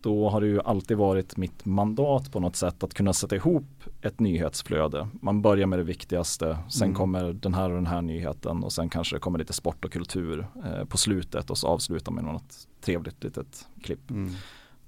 då 0.05 0.29
har 0.29 0.41
det 0.41 0.47
ju 0.47 0.61
alltid 0.61 0.97
varit 0.97 1.37
mitt 1.37 1.65
mandat 1.65 2.31
på 2.31 2.39
något 2.39 2.55
sätt 2.55 2.83
att 2.83 2.93
kunna 2.93 3.13
sätta 3.13 3.35
ihop 3.35 3.83
ett 4.01 4.19
nyhetsflöde. 4.19 5.07
Man 5.21 5.41
börjar 5.41 5.67
med 5.67 5.79
det 5.79 5.83
viktigaste, 5.83 6.57
sen 6.69 6.85
Mm. 6.87 6.95
kommer 6.95 7.33
den 7.33 7.53
här 7.53 7.69
och 7.69 7.75
den 7.75 7.87
här 7.87 8.01
nyheten 8.01 8.63
och 8.63 8.73
sen 8.73 8.89
kanske 8.89 9.15
det 9.15 9.19
kommer 9.19 9.39
lite 9.39 9.53
sport 9.53 9.85
och 9.85 9.91
kultur 9.91 10.47
eh, 10.65 10.85
på 10.85 10.97
slutet 10.97 11.49
och 11.49 11.57
så 11.57 11.67
avslutar 11.67 12.11
man 12.11 12.23
med 12.25 12.33
något 12.33 12.67
trevligt 12.81 13.23
litet 13.23 13.67
klipp. 13.83 14.11
Mm. 14.11 14.31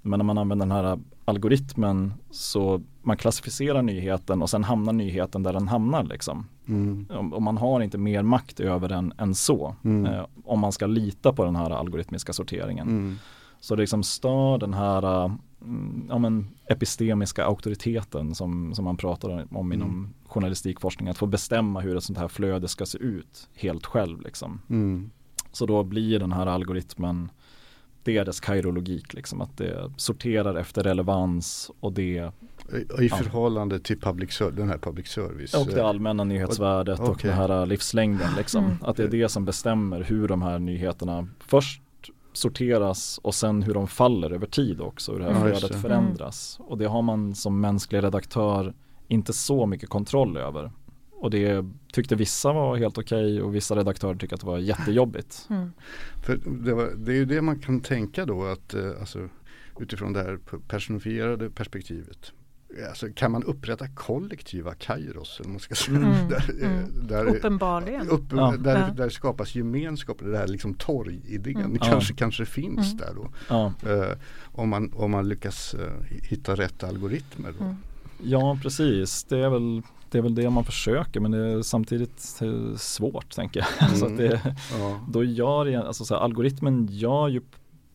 Men 0.02 0.18
när 0.20 0.24
man 0.24 0.38
använder 0.38 0.66
den 0.66 0.76
här 0.76 1.00
algoritmen 1.26 2.14
så 2.32 2.82
man 3.02 3.18
klassificerar 3.18 3.82
nyheten 3.82 4.42
och 4.42 4.50
sen 4.50 4.64
hamnar 4.64 4.94
nyheten 4.94 5.44
där 5.44 5.54
den 5.54 5.68
hamnar 5.68 6.04
liksom. 6.04 6.48
Mm. 6.68 7.06
Och 7.34 7.42
man 7.42 7.58
har 7.58 7.82
inte 7.82 7.98
mer 7.98 8.24
makt 8.24 8.60
över 8.60 8.90
den 8.90 9.14
än 9.18 9.36
så. 9.36 9.76
Mm. 9.84 10.06
Eh, 10.14 10.26
om 10.46 10.60
man 10.60 10.72
ska 10.72 10.86
lita 10.88 11.34
på 11.34 11.46
den 11.46 11.56
här 11.56 11.70
algoritmiska 11.70 12.34
sorteringen. 12.34 13.20
Så 13.60 13.76
det 13.76 13.82
liksom 13.82 14.04
stör 14.04 14.58
den 14.58 14.74
här 14.74 15.24
äh, 15.26 15.32
mm, 15.62 16.06
ja, 16.10 16.18
men 16.18 16.48
epistemiska 16.66 17.46
auktoriteten 17.46 18.36
som, 18.36 18.74
som 18.76 18.86
man 18.86 18.98
pratar 18.98 19.48
om 19.56 19.74
inom 19.74 19.90
Mm. 19.90 20.14
journalistikforskning. 20.26 21.10
Att 21.10 21.18
få 21.18 21.26
bestämma 21.26 21.80
hur 21.80 21.98
ett 21.98 22.04
sånt 22.04 22.20
här 22.20 22.28
flöde 22.28 22.68
ska 22.68 22.86
se 22.86 22.98
ut 22.98 23.50
helt 23.56 23.86
själv. 23.86 24.22
Liksom. 24.22 24.62
Mm. 24.70 25.10
Så 25.52 25.66
då 25.66 25.84
blir 25.84 26.20
den 26.20 26.32
här 26.32 26.46
algoritmen 26.48 27.30
det 28.04 28.18
är 28.18 28.26
dess 28.26 28.40
kairologik, 28.40 29.14
liksom, 29.14 29.42
att 29.42 29.58
det 29.58 29.92
sorterar 29.98 30.56
efter 30.56 30.84
relevans 30.84 31.72
och 31.80 31.94
det 31.94 32.32
I, 33.00 33.06
I 33.06 33.10
förhållande 33.10 33.80
till 33.80 34.00
public 34.00 34.38
den 34.54 34.70
här 34.70 34.78
public 34.78 35.08
service. 35.08 35.54
och 35.54 35.68
det 35.68 35.86
allmänna 35.86 36.24
nyhetsvärdet 36.24 37.00
och 37.00 37.10
okej. 37.10 37.30
den 37.30 37.40
här 37.40 37.66
livslängden. 37.66 38.30
Liksom. 38.38 38.66
Mm. 38.66 38.78
Att 38.82 38.98
det 38.98 39.04
är 39.04 39.08
det 39.08 39.30
som 39.30 39.46
bestämmer 39.46 40.02
hur 40.04 40.28
de 40.28 40.42
här 40.42 40.60
nyheterna 40.60 41.28
först 41.40 41.82
sorteras 42.38 43.20
och 43.24 43.36
sen 43.36 43.64
hur 43.64 43.74
de 43.74 43.88
faller 43.88 44.32
över 44.32 44.48
tid 44.48 44.82
också, 44.82 45.12
hur 45.12 45.20
det 45.20 45.26
här 45.26 45.32
Ja, 45.34 45.40
flödet 45.42 45.72
det. 45.72 45.78
förändras. 45.80 46.60
Och 46.60 46.78
det 46.78 46.86
har 46.86 47.02
man 47.02 47.36
som 47.36 47.62
mänsklig 47.62 48.04
redaktör 48.04 48.74
inte 49.08 49.34
så 49.34 49.66
mycket 49.66 49.90
kontroll 49.90 50.38
över. 50.38 50.72
Och 51.12 51.32
det 51.32 51.66
tyckte 51.94 52.16
vissa 52.16 52.54
var 52.54 52.78
helt 52.78 52.98
okej 52.98 53.42
och 53.42 53.56
vissa 53.56 53.76
redaktörer 53.76 54.16
tyckte 54.16 54.36
att 54.36 54.42
det 54.42 54.48
var 54.48 54.58
jättejobbigt. 54.58 55.48
Mm. 55.50 55.72
För 56.26 56.40
det, 56.46 56.74
var, 56.74 56.92
det 56.98 57.12
är 57.12 57.16
ju 57.16 57.26
det 57.26 57.42
man 57.42 57.60
kan 57.60 57.82
tänka 57.82 58.26
då 58.26 58.44
att 58.46 58.74
eh, 58.74 58.90
alltså, 59.00 59.30
utifrån 59.80 60.14
det 60.14 60.20
här 60.20 60.40
personifierade 60.68 61.50
perspektivet. 61.50 62.32
Alltså, 62.90 63.08
kan 63.16 63.32
man 63.32 63.44
upprätta 63.44 63.88
kollektiva 63.88 64.74
kairos? 64.74 65.40
Eller 65.40 65.50
man 65.50 65.60
ska 65.60 65.76
säga. 65.76 65.98
Mm. 65.98 66.30
Där, 66.30 66.46
eh, 66.62 66.72
Mm. 66.72 67.08
där, 67.08 67.26
Uppenbarligen. 67.26 68.10
upp, 68.10 68.24
Ja. 68.32 68.54
där, 68.60 68.80
Ja. 68.88 68.94
där 68.94 69.10
skapas 69.10 69.56
gemenskap, 69.56 70.18
det 70.20 70.38
här 70.38 70.48
liksom 70.48 70.74
torgidén. 70.74 71.58
Mm. 71.58 71.74
Det 71.74 71.80
kanske, 71.80 72.14
kanske 72.14 72.46
finns 72.46 72.94
Mm. 72.94 72.98
där 72.98 73.14
då. 73.16 73.30
Ja, 73.50 73.74
Eh, 73.90 74.18
om, 74.44 74.70
man, 74.70 74.94
om 74.96 75.12
man 75.12 75.30
lyckas 75.30 75.74
eh, 75.74 75.92
hitta 76.30 76.56
rätt 76.56 76.84
algoritmer. 76.84 77.54
Då. 77.60 77.64
Mm. 77.64 77.76
ja 78.24 78.60
precis. 78.62 79.24
Det 79.24 79.38
är, 79.40 79.50
väl, 79.50 79.82
det 80.12 80.18
är 80.18 80.22
väl 80.22 80.36
det 80.36 80.50
man 80.50 80.64
försöker 80.66 81.20
men 81.20 81.32
det 81.32 81.38
är 81.48 81.62
samtidigt 81.62 82.40
eh, 82.42 82.76
svårt 82.78 83.36
tänker 83.36 83.66
jag. 83.80 83.90
så 83.98 84.06
att 84.06 84.18
det, 84.18 84.42
Ja. 84.80 85.00
då 85.10 85.24
gör 85.24 85.74
alltså 85.86 86.06
så 86.06 86.14
här, 86.16 86.22
algoritmen 86.22 86.88
gör 86.92 87.28
ju 87.28 87.42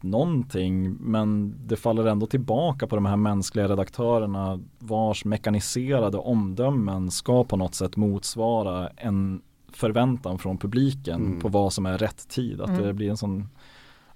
någonting 0.03 0.97
men 1.01 1.55
det 1.67 1.77
faller 1.77 2.07
ändå 2.07 2.27
tillbaka 2.27 2.87
på 2.87 2.95
de 2.97 3.07
här 3.07 3.17
mänskliga 3.17 3.69
redaktörerna 3.69 4.61
vars 4.79 5.25
mekaniserade 5.25 6.19
omdömen 6.19 7.11
ska 7.11 7.45
på 7.45 7.57
något 7.57 7.75
sätt 7.75 7.97
motsvara 7.97 8.88
en 8.97 9.43
förväntan 9.73 10.38
från 10.38 10.59
publiken 10.59 11.21
Mm. 11.27 11.41
på 11.41 11.49
vad 11.49 11.73
som 11.73 11.87
är 11.87 11.99
rätt 11.99 12.29
tid. 12.29 12.61
Att 12.61 12.69
Mm. 12.69 12.83
det 12.83 12.93
blir 12.93 13.11
en 13.11 13.17
sån 13.17 13.49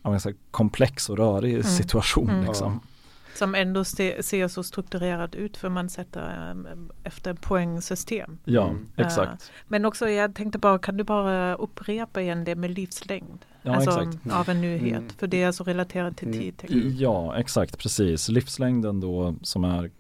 här, 0.02 0.34
komplex 0.50 1.10
och 1.10 1.18
rörig 1.18 1.64
situation. 1.64 2.30
Mm. 2.30 2.44
Liksom. 2.44 2.80
Som 3.34 3.54
ändå 3.54 3.84
se, 3.84 4.22
ser 4.22 4.48
så 4.48 4.62
strukturerat 4.62 5.34
ut 5.34 5.56
för 5.56 5.68
man 5.68 5.88
sätter 5.88 6.50
um, 6.52 6.90
efter 7.04 7.34
poängsystem. 7.34 8.38
Ja, 8.44 8.64
Mm. 8.68 8.86
exakt. 8.96 9.50
Men 9.68 9.84
också 9.84 10.08
jag 10.08 10.34
tänkte 10.34 10.58
bara, 10.58 10.78
kan 10.78 10.96
du 10.96 11.04
bara 11.04 11.54
upprepa 11.54 12.20
igen 12.20 12.44
det 12.44 12.54
med 12.54 12.70
livslängd? 12.70 13.38
Ja, 13.66 13.74
alltså 13.76 14.00
exakt. 14.02 14.32
av 14.32 14.48
en 14.48 14.60
nyhet. 14.60 14.98
Mm. 14.98 15.08
För 15.18 15.26
det 15.26 15.42
är 15.42 15.52
så 15.52 15.64
relaterat 15.64 16.16
till 16.16 16.28
Mm. 16.28 16.40
tid. 16.40 16.54
jag. 16.68 16.92
Ja, 16.92 17.36
exakt, 17.36 17.78
precis. 17.78 18.28
Livslängden 18.28 19.00
då 19.00 19.34
som 19.42 19.64
är 19.64 19.90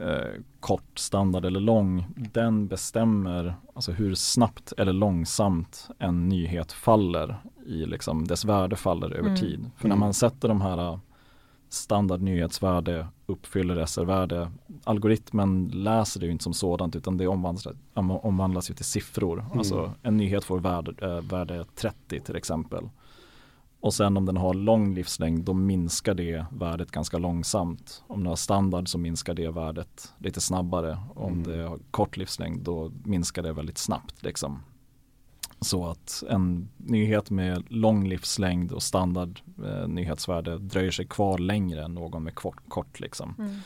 eh, 0.00 0.40
kort, 0.60 0.98
standard 0.98 1.44
eller 1.44 1.60
lång, 1.60 2.06
den 2.16 2.66
bestämmer 2.66 3.54
alltså 3.74 3.92
hur 3.92 4.14
snabbt 4.14 4.72
eller 4.78 4.92
långsamt 4.92 5.88
en 5.98 6.28
nyhet 6.28 6.72
faller 6.72 7.36
i 7.66 7.86
liksom 7.86 8.26
dess 8.26 8.44
värde 8.44 8.76
faller 8.76 9.10
över 9.10 9.28
Mm. 9.28 9.40
tid. 9.40 9.70
För 9.76 9.88
när 9.88 9.94
Mm. 9.94 10.00
man 10.00 10.14
sätter 10.14 10.48
de 10.48 10.60
här 10.60 10.78
eh, 10.92 10.98
standard 11.68 12.20
nyhetsvärde 12.20 13.06
uppfyller 13.26 13.76
SR-värde, 13.86 14.50
algoritmen 14.84 15.70
läser 15.74 16.20
det 16.20 16.26
ju 16.26 16.32
inte 16.32 16.44
som 16.44 16.54
sådant 16.54 16.96
utan 16.96 17.16
det 17.16 17.26
omvandlas, 17.26 17.66
omvandlas 18.22 18.70
ju 18.70 18.74
till 18.74 18.84
siffror. 18.84 19.40
Mm. 19.40 19.58
Alltså 19.58 19.92
en 20.02 20.16
nyhet 20.16 20.44
får 20.44 20.58
värde, 20.60 21.06
eh, 21.06 21.20
värde 21.22 21.64
30 21.74 22.20
till 22.20 22.36
exempel. 22.36 22.88
Och 23.84 23.94
sen 23.94 24.16
om 24.16 24.26
den 24.26 24.36
har 24.36 24.54
lång 24.54 24.94
livslängd 24.94 25.44
då 25.44 25.54
minskar 25.54 26.14
det 26.14 26.46
värdet 26.50 26.90
ganska 26.90 27.18
långsamt. 27.18 28.02
Om 28.06 28.18
den 28.18 28.26
har 28.26 28.36
standard 28.36 28.88
så 28.88 28.98
minskar 28.98 29.34
det 29.34 29.50
värdet 29.50 30.12
lite 30.18 30.40
snabbare. 30.40 30.98
Om 31.14 31.32
Mm. 31.32 31.42
det 31.42 31.68
har 31.68 31.78
kort 31.90 32.16
livslängd 32.16 32.62
då 32.62 32.92
minskar 33.04 33.42
det 33.42 33.52
väldigt 33.52 33.78
snabbt. 33.78 34.22
Liksom. 34.22 34.62
Så 35.60 35.86
att 35.86 36.22
en 36.30 36.68
nyhet 36.76 37.30
med 37.30 37.64
lång 37.68 38.08
livslängd 38.08 38.72
och 38.72 38.82
standard 38.82 39.40
eh, 39.64 39.88
nyhetsvärde 39.88 40.58
dröjer 40.58 40.90
sig 40.90 41.06
kvar 41.06 41.38
längre 41.38 41.84
än 41.84 41.94
någon 41.94 42.22
med 42.22 42.34
kort. 42.34 42.68
kort 42.68 43.00
liksom. 43.00 43.34
Mm. 43.38 43.56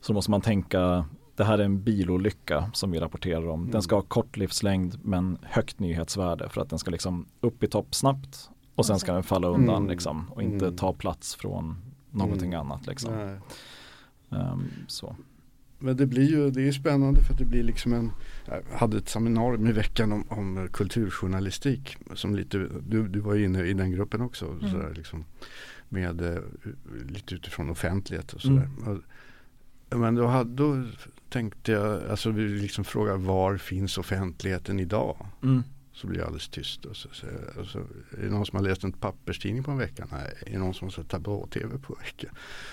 Så 0.00 0.12
då 0.12 0.14
måste 0.14 0.30
man 0.30 0.40
tänka 0.40 1.04
det 1.36 1.44
här 1.44 1.58
är 1.58 1.64
en 1.64 1.82
bilolycka 1.82 2.70
som 2.72 2.90
vi 2.90 3.00
rapporterar 3.00 3.48
om. 3.48 3.60
Mm. 3.60 3.72
Den 3.72 3.82
ska 3.82 3.94
ha 3.96 4.02
kort 4.02 4.36
livslängd 4.36 4.98
men 5.02 5.38
högt 5.42 5.78
nyhetsvärde 5.78 6.48
för 6.48 6.60
att 6.60 6.70
den 6.70 6.78
ska 6.78 6.90
liksom 6.90 7.26
upp 7.40 7.62
i 7.62 7.66
topp 7.66 7.94
snabbt 7.94 8.50
och 8.76 8.86
sen 8.86 8.98
ska 8.98 9.12
den 9.12 9.22
falla 9.22 9.48
undan 9.48 9.76
Mm. 9.76 9.90
liksom 9.90 10.30
och 10.30 10.42
inte 10.42 10.64
Mm. 10.66 10.76
ta 10.76 10.92
plats 10.92 11.34
från 11.34 11.76
någonting 12.10 12.52
Mm. 12.52 12.60
annat 12.66 12.86
liksom. 12.86 13.38
Ehm, 14.30 14.64
så. 14.86 15.16
Men 15.78 15.96
det 15.96 16.06
blir 16.06 16.30
ju 16.30 16.50
det 16.50 16.60
är 16.60 16.64
ju 16.64 16.72
spännande 16.72 17.20
för 17.24 17.32
att 17.32 17.38
det 17.38 17.44
blir 17.44 17.62
liksom 17.62 17.92
en 17.92 18.10
Jag 18.46 18.78
hade 18.78 18.96
ett 18.98 19.08
seminarium 19.08 19.66
i 19.66 19.72
veckan 19.72 20.12
om, 20.12 20.24
om 20.28 20.68
kulturjournalistik 20.72 21.96
som 22.14 22.34
lite, 22.36 22.58
du, 22.88 23.08
du 23.08 23.20
var 23.20 23.34
ju 23.34 23.44
inne 23.44 23.62
i 23.64 23.72
den 23.74 23.90
gruppen 23.90 24.20
också 24.20 24.46
Mm. 24.46 24.70
sådär, 24.70 24.92
liksom, 24.96 25.24
med 25.88 26.20
eh, 26.20 26.42
lite 27.08 27.34
utifrån 27.34 27.70
offentlighet 27.70 28.32
och 28.32 28.40
sådär. 28.40 28.68
Mm. 28.86 29.02
Men 29.90 30.14
då, 30.14 30.26
hade, 30.26 30.50
då 30.50 30.84
tänkte 31.30 31.72
jag, 31.72 32.02
alltså 32.10 32.30
vi 32.30 32.48
liksom 32.48 32.84
frågar 32.84 33.16
var 33.16 33.56
finns 33.56 33.98
offentligheten 33.98 34.80
idag? 34.80 35.26
Mm. 35.42 35.62
Så 35.96 36.06
blir 36.06 36.18
jag 36.18 36.26
alldeles 36.26 36.48
tyst. 36.48 36.84
Och 36.84 36.96
så, 36.96 37.08
så, 37.12 37.26
och 37.60 37.66
så, 37.66 37.78
är 37.78 38.22
det 38.22 38.30
någon 38.30 38.46
som 38.46 38.56
har 38.56 38.64
läst 38.64 38.84
en 38.84 38.92
papperstidning 38.92 39.64
på 39.64 39.70
en 39.70 39.78
vecka? 39.78 40.06
Nej. 40.12 40.34
Är 40.46 40.52
det 40.52 40.58
någon 40.58 40.74
som 40.74 40.86
har 40.86 40.92
sett 40.92 41.08
tablå-tv 41.08 41.78
på 41.78 41.94
en 41.94 42.04
vecka? 42.04 42.28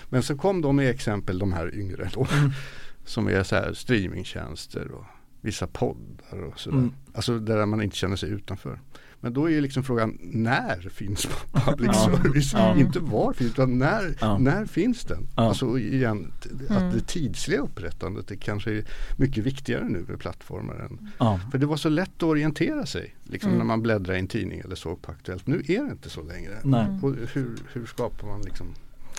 Men 0.08 0.22
så 0.22 0.36
kom 0.36 0.60
de 0.60 0.76
med 0.76 0.90
exempel, 0.90 1.38
de 1.38 1.52
här 1.52 1.74
yngre 1.74 2.10
då. 2.14 2.26
Mm. 2.32 2.50
Som 3.04 3.28
är 3.28 3.42
så 3.42 3.56
här 3.56 3.72
streamingtjänster 3.72 4.90
och 4.90 5.04
vissa 5.40 5.66
poddar 5.66 6.42
och 6.42 6.60
sådär. 6.60 6.76
Mm. 6.76 6.92
Alltså 7.14 7.38
där 7.38 7.66
man 7.66 7.82
inte 7.82 7.96
känner 7.96 8.16
sig 8.16 8.30
utanför. 8.30 8.80
Men 9.24 9.32
då 9.32 9.44
är 9.46 9.50
ju 9.50 9.60
liksom 9.60 9.82
frågan 9.82 10.18
när 10.22 10.80
finns 10.90 11.26
public 11.52 11.96
service? 11.96 12.52
Ja. 12.52 12.76
Inte 12.76 12.98
var 13.00 13.32
finns 13.32 13.50
utan 13.50 13.78
när, 13.78 14.16
Ja. 14.20 14.38
när 14.38 14.66
finns 14.66 15.04
den? 15.04 15.26
Ja. 15.36 15.42
Alltså 15.42 15.78
igen, 15.78 16.32
t- 16.42 16.48
Mm. 16.70 16.86
att 16.88 16.94
det 16.94 17.00
tidsliga 17.06 17.60
upprättandet 17.60 18.28
det 18.28 18.36
kanske 18.36 18.70
är 18.70 18.84
mycket 19.16 19.44
viktigare 19.44 19.84
nu 19.88 20.04
med 20.08 20.18
plattformar 20.18 20.74
än 20.74 21.10
Ja. 21.18 21.40
för 21.50 21.58
det 21.58 21.66
var 21.66 21.76
så 21.76 21.88
lätt 21.88 22.16
att 22.16 22.22
orientera 22.22 22.86
sig 22.86 23.14
liksom 23.22 23.48
Mm. 23.50 23.58
när 23.58 23.64
man 23.64 23.82
bläddrar 23.82 24.14
i 24.14 24.18
en 24.18 24.26
tidning 24.26 24.60
eller 24.60 24.74
så 24.76 24.96
på 24.96 25.10
Aktuellt. 25.12 25.46
Nu 25.46 25.56
är 25.68 25.84
det 25.84 25.90
inte 25.90 26.10
så 26.10 26.22
längre. 26.22 26.58
Nej. 26.64 26.84
Mm. 26.84 27.04
Och 27.04 27.14
hur, 27.32 27.56
hur 27.72 27.86
skapar 27.86 28.26
man 28.28 28.42
liksom 28.42 28.66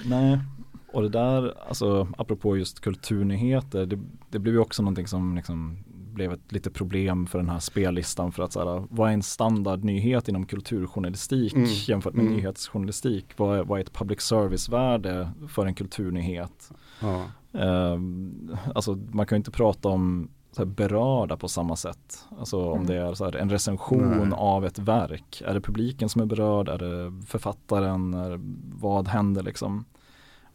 Nej, 0.03 0.39
och 0.93 1.01
det 1.01 1.10
där, 1.10 1.53
alltså 1.68 2.08
apropå 2.18 2.58
just 2.58 2.80
kulturnyheter, 2.80 3.86
det, 3.86 3.99
det 4.30 4.39
blev 4.39 4.53
ju 4.56 4.60
också 4.60 4.82
någonting 4.84 5.08
som 5.08 5.36
liksom 5.36 5.78
blev 6.16 6.34
ett 6.34 6.51
litet 6.51 6.74
problem 6.74 7.28
för 7.28 7.39
den 7.39 7.49
här 7.49 7.59
spellistan 7.59 8.32
för 8.32 8.43
att 8.43 8.53
så 8.53 8.59
här, 8.59 8.88
vad 8.89 9.09
är 9.09 9.13
en 9.13 9.24
standardnyhet 9.24 10.28
inom 10.28 10.45
kulturjournalistik 10.45 11.53
Mm. 11.53 11.70
jämfört 11.70 12.13
med 12.13 12.26
Mm. 12.26 12.36
nyhetsjournalistik? 12.36 13.26
Vad 13.38 13.59
är, 13.59 13.63
vad 13.63 13.80
är 13.80 13.84
ett 13.84 13.93
public 13.93 14.22
service-värde 14.22 15.30
för 15.49 15.66
en 15.66 15.74
kulturnyhet? 15.76 16.72
Ja. 17.01 17.24
Ehm, 17.59 18.57
alltså 18.76 18.97
man 19.11 19.26
kan 19.26 19.36
ju 19.36 19.38
inte 19.39 19.51
prata 19.51 19.89
om 19.89 20.30
berörda 20.63 21.38
på 21.38 21.47
samma 21.47 21.76
sätt. 21.76 22.26
Alltså 22.39 22.70
om 22.70 22.74
mm. 22.76 22.88
det 22.88 22.95
är 22.95 23.13
så 23.13 23.26
en 23.38 23.49
recension 23.49 24.30
Nej. 24.30 24.38
av 24.39 24.66
ett 24.66 24.80
verk. 24.80 25.41
Är 25.45 25.53
det 25.53 25.61
publiken 25.61 26.09
som 26.09 26.22
är 26.22 26.26
berörd? 26.26 26.70
Är 26.70 26.78
det 26.78 27.26
författaren? 27.26 28.13
Är, 28.13 28.39
vad 28.80 29.07
händer 29.07 29.43
liksom? 29.43 29.86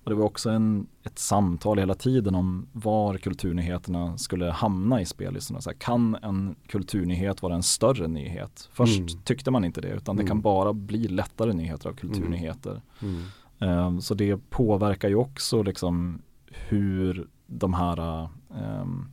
Och 0.05 0.11
det 0.11 0.17
var 0.17 0.25
också 0.25 0.51
en, 0.51 0.87
ett 1.03 1.19
samtal 1.19 1.79
hela 1.79 1.95
tiden 1.95 2.35
om 2.35 2.67
var 2.73 3.17
kulturnyheterna 3.17 4.19
skulle 4.19 4.51
hamna 4.51 5.01
i 5.01 5.07
spellistorna. 5.07 5.61
Så 5.61 5.71
här, 5.71 5.77
kan 5.77 6.15
en 6.15 6.57
kulturnyhet 6.67 7.43
vara 7.43 7.55
en 7.55 7.63
större 7.63 8.09
nyhet? 8.09 8.69
Först 8.73 8.99
mm. 8.99 9.23
tyckte 9.25 9.51
man 9.51 9.65
inte 9.65 9.81
det 9.81 9.89
utan 9.89 10.17
det 10.17 10.23
kan 10.23 10.31
mm. 10.31 10.43
bara 10.43 10.73
bli 10.73 11.09
lättare 11.09 11.53
nyheter 11.53 11.89
av 11.89 11.95
kulturnyheter. 11.95 12.83
Mm. 13.03 13.87
Um, 13.87 14.01
så 14.01 14.15
det 14.15 14.51
påverkar 14.51 15.09
ju 15.09 15.15
också 15.15 15.63
liksom 15.63 16.23
hur 16.47 17.29
de 17.47 17.75
här 17.75 18.29
um, 18.49 19.09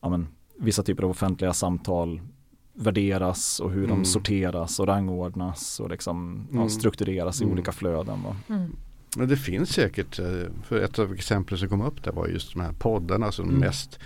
ja, 0.00 0.08
men, 0.08 0.28
vissa 0.58 0.82
typer 0.82 1.02
av 1.02 1.10
offentliga 1.10 1.52
samtal 1.52 2.20
värderas 2.72 3.60
och 3.60 3.70
hur 3.70 3.84
mm. 3.84 3.96
de 3.96 4.04
sorteras 4.04 4.80
och 4.80 4.86
rangordnas 4.86 5.80
och 5.80 5.90
liksom, 5.90 6.46
mm. 6.50 6.62
ja, 6.62 6.68
struktureras 6.68 7.40
i 7.40 7.44
mm. 7.44 7.52
olika 7.52 7.72
flöden. 7.72 8.22
Mm. 8.48 8.76
Men 9.16 9.28
det 9.28 9.36
finns 9.36 9.70
säkert, 9.70 10.18
eh, 10.18 10.42
för 10.68 10.80
ett 10.80 10.98
av 10.98 11.12
exemplen 11.12 11.58
som 11.58 11.68
kom 11.68 11.82
upp 11.82 12.04
där 12.04 12.12
var 12.12 12.28
just 12.28 12.52
de 12.52 12.60
här 12.60 12.72
poddarna 12.72 13.32
som 13.32 13.48
mm. 13.48 13.60
mest 13.60 13.98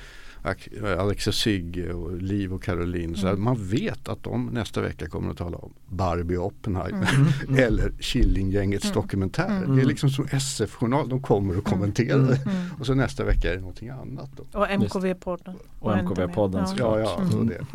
Alex 0.98 1.26
och 1.26 1.34
Sigge 1.34 1.92
och 1.92 2.22
Liv 2.22 2.52
och 2.52 2.62
Caroline. 2.62 3.16
Så 3.16 3.26
mm. 3.28 3.42
man 3.42 3.56
vet 3.66 4.08
att 4.08 4.22
de 4.22 4.46
nästa 4.46 4.80
vecka 4.80 5.06
kommer 5.08 5.30
att 5.30 5.36
tala 5.36 5.56
om 5.56 5.72
Barbie 5.86 6.36
och 6.36 6.46
Oppenheimer. 6.46 7.14
Mm. 7.14 7.26
mm. 7.48 7.64
eller 7.64 7.92
Killinggängets 8.00 8.84
mm. 8.84 8.94
dokumentär. 8.94 9.56
Mm. 9.56 9.76
Det 9.76 9.82
är 9.82 9.86
liksom 9.86 10.10
som 10.10 10.26
SF-journal. 10.30 11.08
De 11.08 11.22
kommer 11.22 11.58
att 11.58 11.64
kommentera 11.64 12.18
det. 12.18 12.40
Och 12.78 12.86
så 12.86 12.94
nästa 12.94 13.24
vecka 13.24 13.50
är 13.50 13.54
det 13.54 13.60
någonting 13.60 13.88
annat. 13.88 14.30
Då. 14.36 14.58
Och 14.58 14.66
MKV-podden. 14.66 15.54
Och 15.78 15.92
MKV-podden 15.92 16.66
ja. 16.78 17.00
ja, 17.00 17.20
ja 17.32 17.38
det. 17.42 17.66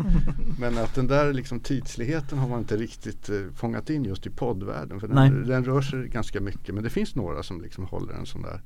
Men 0.59 0.77
att 0.77 0.95
den 0.95 1.07
där 1.07 1.33
liksom 1.33 1.59
tidsligheten 1.59 2.37
har 2.37 2.47
man 2.47 2.59
inte 2.59 2.77
riktigt 2.77 3.29
eh, 3.29 3.35
fångat 3.55 3.89
in 3.89 4.05
just 4.05 4.25
i 4.27 4.29
poddvärlden. 4.29 4.99
För 4.99 5.07
den, 5.07 5.47
den, 5.47 5.65
rör 5.65 5.81
sig 5.81 6.07
ganska 6.07 6.41
mycket. 6.41 6.75
Men 6.75 6.83
det 6.83 6.89
finns 6.89 7.15
några 7.15 7.43
som 7.43 7.61
liksom 7.61 7.85
håller 7.85 8.13
en 8.13 8.25
sån 8.25 8.41
där 8.41 8.61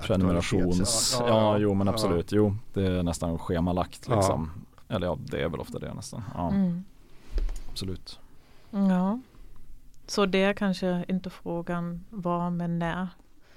Prenumerations, 0.00 1.16
ja, 1.20 1.28
ja, 1.28 1.58
jo 1.58 1.74
men 1.74 1.88
absolut, 1.88 2.32
ja. 2.32 2.36
jo 2.36 2.56
det 2.72 2.86
är 2.86 3.02
nästan 3.02 3.38
schemalagt 3.38 4.08
liksom. 4.08 4.50
Ja. 4.88 4.94
Eller 4.96 5.06
ja, 5.06 5.18
det 5.20 5.42
är 5.42 5.48
väl 5.48 5.60
ofta 5.60 5.78
det 5.78 5.94
nästan. 5.94 6.22
Ja. 6.34 6.48
Mm. 6.50 6.84
Absolut. 7.70 8.20
Ja. 8.70 9.20
Så 10.06 10.26
det 10.26 10.42
är 10.42 10.52
kanske 10.52 11.04
inte 11.08 11.30
frågan 11.30 12.04
var 12.10 12.50
men 12.50 12.78
när 12.78 13.08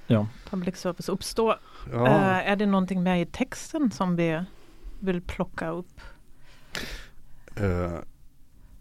ja. 0.08 0.28
public 0.50 0.78
service 0.78 1.10
uppstår. 1.10 1.56
Ja. 1.91 1.97
Uh, 1.97 2.50
är 2.50 2.56
det 2.56 2.66
någonting 2.66 3.04
med 3.04 3.22
i 3.22 3.26
texten 3.26 3.91
som 3.91 4.16
vi 4.16 4.43
vill 5.00 5.22
plocka 5.22 5.70
upp? 5.70 6.02
Uh, 7.62 8.00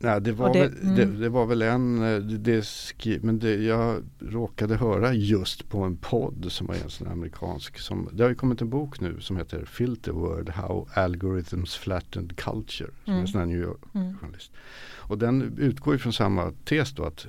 Nej, 0.01 0.21
det 0.21 0.33
var, 0.33 0.53
det, 0.53 0.61
väl, 0.61 0.79
mm. 0.83 0.95
det, 0.95 1.05
det, 1.05 1.29
var 1.29 1.47
väl 1.47 1.63
en, 1.63 2.03
eh, 2.03 2.19
det 2.21 2.67
skri, 2.67 3.21
men 3.23 3.39
det, 3.39 3.55
jag 3.55 4.03
råkade 4.19 4.77
höra 4.77 5.15
just 5.15 5.69
på 5.69 5.79
en 5.79 5.97
podd 5.97 6.47
som 6.49 6.67
var 6.67 6.75
en 6.75 6.91
sån 6.91 7.09
amerikansk. 7.09 7.79
Som, 7.79 8.09
det 8.13 8.23
har 8.23 8.31
ju 8.31 8.37
kommit 8.37 8.63
en 8.63 8.71
bok 8.71 9.01
nu 9.01 9.21
som 9.21 9.37
heter 9.37 9.65
Filter 9.65 10.13
Word 10.13 10.49
How 10.49 10.89
Algorithms 10.95 11.77
Flattened 11.77 12.37
Culture. 12.37 12.91
Som 13.05 13.13
mm. 13.13 13.19
är 13.19 13.21
en 13.21 13.29
sån 13.29 13.41
här 13.41 13.47
New 13.47 13.61
York-journalist. 13.61 14.53
Mm. 14.53 15.11
Och 15.11 15.19
den 15.19 15.59
utgår 15.59 15.95
ju 15.95 15.99
från 15.99 16.13
samma 16.13 16.53
tes 16.65 16.93
då 16.93 17.05
att 17.05 17.27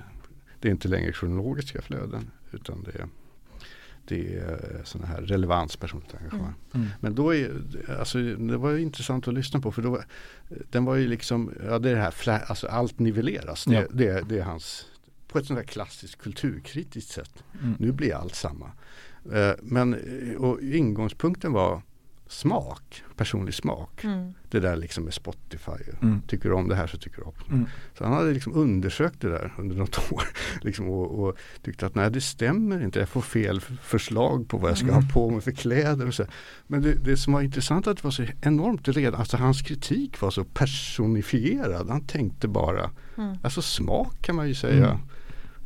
det 0.60 0.68
är 0.68 0.72
inte 0.72 0.88
längre 0.88 1.12
kronologiska 1.12 1.82
flöden 1.82 2.32
utan 2.52 2.84
det 2.84 3.00
är 3.00 3.08
det 4.10 4.36
är 4.36 4.82
sådana 4.84 5.08
här 5.08 5.22
relevans 5.22 5.76
personligt 5.76 6.16
engagemang. 6.16 6.54
Mm. 6.74 6.86
Mm. 6.86 6.88
Men 7.00 7.16
då 7.16 7.36
är, 7.36 7.52
alltså, 8.00 8.18
det 8.18 8.58
var 8.58 8.78
intressant 8.78 9.28
att 9.28 9.34
lyssna 9.34 9.60
på 9.60 9.72
för 9.72 9.82
då, 9.82 10.02
den 10.70 10.86
var 10.86 10.96
ju 10.96 11.08
liksom, 11.08 11.54
ja 11.66 11.80
det 11.80 11.90
är 11.90 11.96
det 11.96 12.02
här, 12.02 12.44
alltså 12.50 12.68
allt 12.68 13.00
nivelleras. 13.00 13.66
Det, 13.66 13.74
ja. 13.74 13.84
det, 13.92 14.30
det 14.30 14.40
är 14.40 14.44
hans, 14.44 14.86
på 15.28 15.40
ett 15.40 15.46
sånt 15.46 15.60
här 15.60 15.66
klassiskt 15.66 16.18
kulturkritiskt 16.18 17.12
sätt. 17.12 17.44
Mm. 17.62 17.76
Nu 17.80 17.92
blir 17.92 18.16
allt 18.16 18.36
samma. 18.36 18.72
Eh, 19.34 19.52
men 19.62 19.94
och 20.38 20.62
ingångspunkten 20.62 21.54
var 21.54 21.82
smak, 22.30 23.04
personlig 23.16 23.54
smak. 23.54 24.04
Mm. 24.04 24.34
Det 24.50 24.60
där 24.60 24.76
liksom 24.76 25.04
med 25.04 25.14
Spotify. 25.14 25.72
Mm. 26.02 26.22
Tycker 26.28 26.50
du 26.50 26.56
om 26.56 26.68
det 26.68 26.76
här 26.76 26.88
så 26.88 26.98
tycker 26.98 27.18
du 27.18 27.24
om 27.24 27.34
det. 27.48 27.54
Mm. 27.54 27.66
Så 27.98 28.04
han 28.04 28.14
hade 28.14 28.34
liksom 28.34 28.54
undersökt 28.56 29.22
det 29.22 29.30
där 29.30 29.54
under 29.58 29.76
något 29.76 30.12
år. 30.12 30.24
Liksom 30.62 30.90
och, 30.90 31.24
och, 31.24 31.38
tyckte 31.62 31.86
att 31.86 31.96
nej 31.96 32.12
det 32.12 32.22
stämmer 32.22 32.84
inte. 32.84 33.00
Jag 33.00 33.10
får 33.10 33.22
fel 33.22 33.62
förslag 33.82 34.48
på 34.48 34.58
vad 34.58 34.72
jag 34.72 34.78
ska 34.78 34.88
ha 34.88 34.98
mm. 34.98 35.10
på 35.10 35.30
mig 35.30 35.42
för 35.42 35.52
kläder. 35.52 36.08
Och 36.08 36.14
så. 36.14 36.26
Men 36.68 36.82
det, 36.82 36.94
det 36.94 37.18
som 37.18 37.34
var 37.34 37.42
intressant 37.42 37.88
att 37.88 37.98
det 37.98 38.04
var 38.04 38.12
så 38.12 38.26
enormt 38.42 38.88
redan. 38.88 39.20
Alltså 39.20 39.38
hans 39.38 39.62
kritik 39.62 40.22
var 40.22 40.32
så 40.32 40.44
personifierad. 40.44 41.90
Han 41.90 42.06
tänkte 42.06 42.48
bara, 42.48 42.92
mm. 43.18 43.38
alltså 43.42 43.62
smak 43.62 44.22
kan 44.22 44.36
man 44.36 44.48
ju 44.48 44.56
säga. 44.56 45.00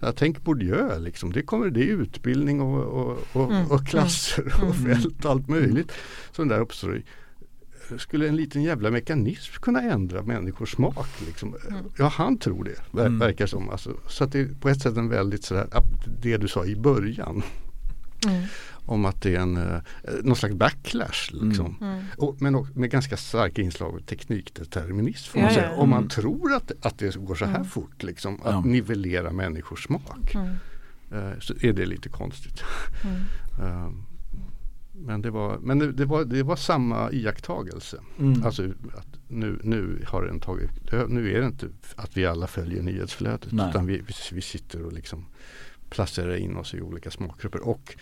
Mm. 0.04 0.10
Jag 0.10 0.16
tänker 0.16 0.41
Bourdieu, 0.41 0.99
liksom. 0.99 1.32
det 1.32 1.41
kommer 1.41 1.70
det 1.70 1.84
är 1.84 2.01
utbildning 2.01 2.62
och, 2.62 2.84
och, 2.84 3.18
och, 3.34 3.51
mm. 3.51 3.72
och 3.72 3.88
klasser 3.88 4.54
och 4.62 4.76
mm. 4.76 4.95
fält 4.95 5.26
allt 5.26 5.47
möjligt 5.47 5.91
som 6.32 6.47
där 6.47 6.60
uppstår. 6.60 7.01
Skulle 7.97 8.28
en 8.28 8.36
liten 8.36 8.64
jävla 8.64 8.91
mekanism 8.91 9.62
kunna 9.62 9.82
ändra 9.82 10.24
människors 10.24 10.72
smak? 10.72 11.08
Liksom? 11.28 11.56
Mm. 11.70 11.84
Ja, 11.97 12.08
han 12.08 12.38
tror 12.38 12.64
det, 12.64 12.76
ver 12.91 13.06
mm. 13.06 13.20
verkar 13.20 13.47
som. 13.47 13.70
Alltså, 13.70 13.97
så 14.08 14.24
att 14.24 14.32
det 14.32 14.39
är 14.39 14.47
på 14.62 14.70
ett 14.70 14.82
sätt 14.82 14.97
en 14.97 15.10
väldigt 15.10 15.43
sådär, 15.43 15.68
det 16.22 16.38
du 16.38 16.47
sa 16.47 16.66
i 16.66 16.76
början. 16.76 17.43
Mm 18.28 18.43
om 18.86 19.05
att 19.05 19.21
det 19.21 19.36
är 19.36 19.39
en, 19.39 19.57
eh, 19.57 19.82
någon 20.24 20.36
slags 20.36 20.55
backlash. 20.55 21.32
Liksom. 21.32 21.78
Mm. 21.82 21.93
mm. 21.93 22.05
Och, 22.17 22.41
men 22.41 22.67
med 22.74 22.89
ganska 22.89 23.17
starka 23.17 23.61
inslag 23.61 23.95
av 23.95 23.99
teknikdeterminism. 23.99 25.39
Ja, 25.39 25.51
ja. 25.51 25.71
Om 25.76 25.89
man 25.89 25.99
mm. 25.99 26.09
tror 26.09 26.53
att, 26.53 26.71
att 26.82 26.97
det 26.97 27.15
går 27.15 27.36
så 27.36 27.45
här 27.45 27.55
mm. 27.55 27.67
fort, 27.67 28.03
liksom, 28.03 28.41
att 28.43 28.51
ja. 28.51 28.61
nivellera 28.61 29.32
människors 29.32 29.86
smak. 29.86 30.36
Mm. 30.36 30.47
Uh, 31.13 31.39
så 31.39 31.53
är 31.61 31.74
det 31.74 31.86
lite 31.86 32.09
konstigt. 32.09 32.63
uh, 33.59 33.89
men 34.91 35.21
det 35.21 35.30
var, 35.32 35.57
men 35.57 35.80
det, 35.80 35.91
det, 35.91 36.05
var, 36.05 36.26
det 36.26 36.43
var 36.43 36.55
samma 36.55 37.11
iakttagelse. 37.11 37.97
Mm. 38.19 38.45
Alltså 38.45 38.63
att 38.97 39.07
nu, 39.28 39.59
nu, 39.63 40.05
har 40.07 40.24
den 40.24 40.39
tagit, 40.39 40.71
nu 41.09 41.34
är 41.34 41.39
det 41.39 41.45
inte 41.45 41.69
att 41.95 42.17
vi 42.17 42.26
alla 42.26 42.47
följer 42.47 42.84
nyhetsflödet. 42.84 43.51
Nej. 43.51 43.69
Utan 43.69 43.86
vi, 43.86 44.03
vi, 44.32 44.41
sitter 44.41 44.86
och 44.86 44.93
liksom 44.93 45.26
placerar 45.94 46.36
in 46.36 46.58
oss 46.58 46.74
i 46.74 46.82
olika 46.82 47.12
smakgrupper. 47.12 47.68
Och 47.68 47.96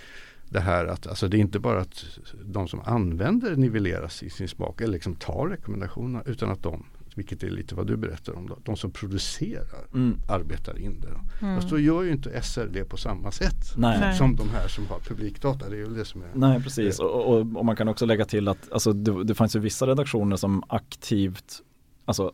det 0.50 0.60
här 0.60 0.86
att 0.86 1.08
alltså 1.08 1.28
det 1.28 1.38
är 1.38 1.39
inte 1.39 1.60
bara 1.60 1.82
att 1.82 2.06
de 2.46 2.68
som 2.68 2.82
använder 2.86 3.56
nivelleras 3.56 4.24
i 4.24 4.30
sin 4.30 4.48
smak 4.48 4.82
eller 4.82 4.94
liksom 4.94 5.16
tar 5.16 5.48
rekommendationerna 5.48 6.24
utan 6.26 6.52
att 6.52 6.64
de, 6.64 6.86
vilket 7.16 7.44
är 7.44 7.50
lite 7.50 7.76
vad 7.76 7.88
du 7.88 7.98
berättar 7.98 8.34
om, 8.36 8.48
då, 8.48 8.58
de 8.64 8.76
som 8.76 8.92
producerar 8.92 9.88
mm. 9.94 10.18
arbetar 10.30 10.80
in 10.80 11.00
det. 11.00 11.46
Mm. 11.46 11.56
Fast 11.56 11.70
då 11.70 11.80
gör 11.80 12.02
ju 12.04 12.12
inte 12.12 12.42
SR 12.42 12.70
det 12.74 12.84
på 12.84 12.98
samma 12.98 13.32
sätt 13.32 13.74
Nej. 13.78 14.18
som 14.18 14.36
de 14.36 14.50
här 14.50 14.68
som 14.68 14.88
har 14.88 15.00
publikdata. 15.00 15.70
Det 15.70 15.76
är 15.76 15.80
ju 15.80 15.86
det 15.86 16.06
som 16.06 16.22
är 16.22 16.28
Nej 16.34 16.64
precis 16.64 17.00
och, 17.00 17.26
och, 17.26 17.39
och 17.39 17.66
man 17.66 17.76
kan 17.76 17.88
också 17.88 18.06
lägga 18.06 18.26
till 18.26 18.48
att 18.48 18.72
alltså, 18.72 18.94
det, 18.94 19.24
det 19.24 19.36
fanns 19.36 19.56
ju 19.56 19.60
vissa 19.60 19.88
redaktioner 19.88 20.36
som 20.36 20.64
aktivt 20.68 21.62
alltså 22.06 22.32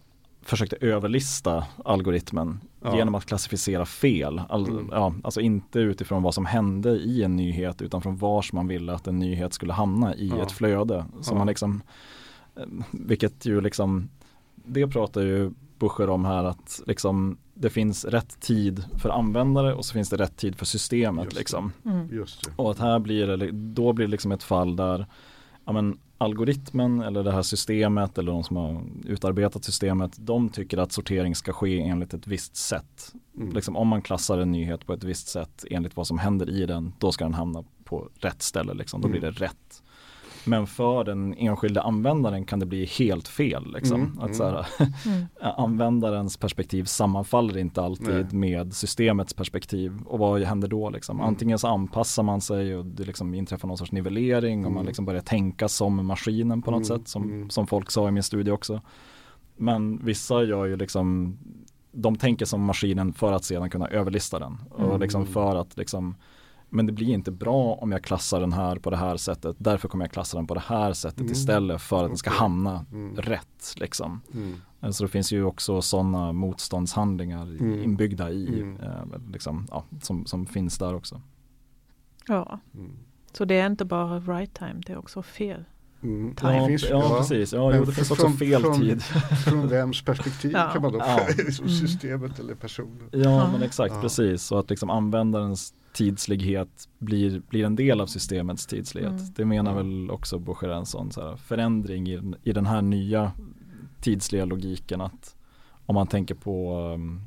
försökte 0.48 0.76
överlista 0.82 1.66
algoritmen 1.86 2.60
ja. 2.82 2.98
genom 2.98 3.16
att 3.16 3.26
klassificera 3.26 3.86
fel. 3.86 4.42
All, 4.50 4.68
mm. 4.68 4.90
ja, 4.92 5.14
alltså 5.24 5.42
inte 5.42 5.80
utifrån 5.80 6.24
vad 6.24 6.34
som 6.34 6.46
hände 6.46 6.90
i 6.90 7.24
en 7.24 7.36
nyhet 7.36 7.82
utan 7.82 8.02
från 8.02 8.18
vars 8.18 8.54
man 8.54 8.68
ville 8.68 8.94
att 8.94 9.08
en 9.08 9.20
nyhet 9.20 9.54
skulle 9.54 9.74
hamna 9.74 10.16
i 10.16 10.28
ja. 10.28 10.44
ett 10.44 10.52
flöde. 10.52 11.06
Så 11.22 11.36
man 11.36 11.48
liksom, 11.48 11.82
vilket 12.92 13.46
ju 13.46 13.62
liksom, 13.62 14.10
det 14.56 14.88
pratar 14.88 15.22
ju 15.22 15.52
Buscher 15.80 16.10
om 16.10 16.26
här 16.26 16.44
att 16.44 16.82
liksom, 16.86 17.38
det 17.54 17.70
finns 17.70 18.06
rätt 18.06 18.40
tid 18.40 18.84
för 18.98 19.10
användare 19.10 19.74
och 19.74 19.86
så 19.86 19.94
finns 19.94 20.10
det 20.10 20.18
rätt 20.18 20.38
tid 20.38 20.56
för 20.56 20.66
systemet. 20.66 21.26
Just 21.26 21.38
liksom. 21.38 21.72
Mm. 21.86 22.10
Just 22.12 22.50
och 22.56 22.72
att 22.72 22.80
här 22.80 23.00
blir 23.00 23.28
det, 23.28 23.52
då 23.52 23.94
blir 23.94 24.06
det 24.08 24.12
liksom 24.12 24.32
ett 24.32 24.44
fall 24.44 24.76
där 24.76 25.06
ja, 25.68 25.74
men, 25.74 26.00
algoritmen 26.18 27.02
eller 27.02 27.24
det 27.24 27.32
här 27.32 27.42
systemet 27.42 28.18
eller 28.18 28.32
de 28.32 28.44
som 28.44 28.58
har 28.58 28.84
utarbetat 29.06 29.64
systemet 29.64 30.12
de 30.18 30.50
tycker 30.50 30.78
att 30.78 30.92
sortering 30.92 31.36
ska 31.36 31.54
ske 31.54 31.82
enligt 31.82 32.14
ett 32.14 32.28
visst 32.28 32.56
sätt. 32.56 33.14
Mm. 33.38 33.54
Liksom, 33.54 33.76
om 33.76 33.88
man 33.88 34.02
klassar 34.02 34.38
en 34.38 34.52
nyhet 34.52 34.86
på 34.86 34.94
ett 34.94 35.04
visst 35.04 35.28
sätt 35.28 35.66
enligt 35.70 35.96
vad 35.96 36.08
som 36.08 36.18
händer 36.18 36.50
i 36.50 36.66
den 36.66 36.94
då 37.00 37.12
ska 37.12 37.24
den 37.24 37.34
hamna 37.34 37.64
på 37.84 38.10
rätt 38.20 38.42
ställe. 38.42 38.74
Liksom. 38.74 39.02
Då 39.02 39.08
blir 39.08 39.24
mm. 39.24 39.34
det 39.34 39.46
rätt. 39.46 39.84
Men 40.48 40.68
för 40.68 41.04
den 41.04 41.34
enskilda 41.34 41.82
användaren 41.82 42.46
kan 42.46 42.60
det 42.60 42.66
bli 42.66 42.86
helt 42.86 43.28
fel. 43.28 43.74
Liksom. 43.74 44.02
Mm, 44.02 44.20
att 44.20 44.36
så 44.36 44.44
här, 44.44 44.68
mm. 45.06 45.26
användarens 45.40 46.38
perspektiv 46.38 46.84
sammanfaller 46.84 47.58
inte 47.58 47.82
alltid 47.82 48.28
Nej. 48.32 48.34
med 48.34 48.74
systemets 48.74 49.34
perspektiv. 49.34 50.02
Och 50.06 50.20
vad 50.20 50.42
händer 50.42 50.68
då? 50.68 50.90
Liksom? 50.90 51.18
Mm. 51.18 51.28
Antingen 51.28 51.60
så 51.60 51.68
anpassar 51.68 52.24
man 52.24 52.42
sig 52.42 52.76
och 52.76 52.86
det 52.86 53.04
liksom 53.04 53.34
inträffar 53.34 53.68
någon 53.68 53.78
sorts 53.78 53.92
nivellering 53.92 54.66
och 54.66 54.72
man 54.72 54.80
mm. 54.80 54.88
liksom 54.88 55.06
börjar 55.06 55.22
tänka 55.22 55.68
som 55.68 56.06
maskinen 56.06 56.62
på 56.62 56.72
något 56.72 56.90
mm, 56.90 57.00
sätt. 57.00 57.08
Som, 57.08 57.24
mm. 57.24 57.50
som 57.50 57.68
folk 57.68 57.92
sa 57.92 58.08
i 58.08 58.12
min 58.12 58.24
studie 58.24 58.52
också. 58.52 58.82
Men 59.58 60.06
vissa 60.06 60.44
gör 60.44 60.66
ju 60.66 60.76
liksom 60.76 61.38
de 61.92 62.16
tänker 62.16 62.46
som 62.46 62.62
maskinen 62.62 63.14
för 63.14 63.32
att 63.32 63.44
sedan 63.44 63.70
kunna 63.70 63.88
överlista 63.88 64.40
den. 64.40 64.58
Och 64.70 65.00
liksom 65.00 65.26
för 65.26 65.56
att 65.56 65.78
liksom 65.78 66.16
Men 66.70 66.86
det 66.86 66.92
blir 66.92 67.10
inte 67.10 67.32
bra 67.32 67.74
om 67.74 67.92
jag 67.92 68.04
klassar 68.04 68.40
den 68.40 68.54
här 68.54 68.76
på 68.76 68.90
det 68.90 68.98
här 68.98 69.18
sättet. 69.18 69.56
Därför 69.60 69.88
kommer 69.88 70.06
jag 70.06 70.12
klassa 70.12 70.38
den 70.38 70.48
på 70.48 70.54
det 70.54 70.64
här 70.66 70.94
sättet 70.94 71.20
mm. 71.20 71.32
istället 71.32 71.82
för 71.82 72.04
att 72.04 72.10
den 72.10 72.18
ska 72.18 72.30
hamna 72.30 72.86
mm. 72.92 73.16
rätt. 73.16 73.74
Liksom. 73.78 74.22
Mm. 74.34 74.94
Så 74.94 75.04
det 75.04 75.10
finns 75.10 75.32
ju 75.32 75.44
också 75.44 75.82
sådana 75.82 76.32
motståndshandlingar 76.32 77.44
mm. 77.44 77.84
inbyggda 77.84 78.32
i, 78.32 78.62
mm. 78.62 78.82
eh, 78.82 79.32
liksom, 79.32 79.68
ja, 79.72 79.84
som, 80.02 80.26
som 80.26 80.46
finns 80.46 80.78
där 80.78 80.96
också. 80.96 81.22
Ja, 82.28 82.60
mm. 82.74 82.92
så 83.32 83.46
det 83.46 83.60
är 83.60 83.68
inte 83.68 83.86
bara 83.86 84.20
right 84.20 84.54
time, 84.54 84.82
det 84.86 84.94
är 84.94 84.98
också 84.98 85.24
fel. 85.24 85.66
Mm. 86.04 86.36
Ja, 86.42 86.68
finns, 86.68 86.90
ja, 86.90 86.90
ja, 86.90 87.18
precis. 87.18 87.54
Ja, 87.54 87.76
jo, 87.76 87.86
det 87.86 87.92
finns 87.92 88.12
också 88.12 88.24
från, 88.24 88.38
fel 88.38 88.62
från, 88.62 88.80
tid. 88.80 89.04
Från 89.46 89.68
vems 89.68 90.02
perspektiv 90.02 90.52
ja. 90.52 90.70
kan 90.74 90.82
man 90.82 90.92
då 90.92 91.00
ja. 91.00 91.20
liksom 91.38 91.70
systemet 91.70 92.40
eller 92.40 92.56
personen. 92.56 93.10
Ja, 93.12 93.52
men 93.52 93.64
exakt, 93.64 94.02
precis. 94.02 94.44
Så 94.44 94.58
att 94.58 94.70
liksom 94.70 94.90
användarens 94.90 95.74
tidslighet 95.94 96.90
blir, 96.98 97.42
blir 97.50 97.66
en 97.66 97.76
del 97.76 98.02
av 98.02 98.08
systemets 98.08 98.66
tidslighet. 98.66 99.12
Mm. 99.12 99.34
Det 99.36 99.46
menar 99.46 99.76
väl 99.76 100.12
också 100.12 100.40
Boucher 100.40 100.70
en 100.70 100.86
sån 100.86 101.12
så 101.12 101.22
här, 101.22 101.36
förändring 101.36 102.10
i, 102.10 102.34
i 102.44 102.54
den 102.54 102.66
här 102.66 102.82
nya 102.82 103.32
tidsliga 104.02 104.46
logiken 104.46 105.02
att 105.02 105.36
om 105.86 105.96
man 105.96 106.08
tänker 106.08 106.36
på 106.36 106.80
um, 106.94 107.22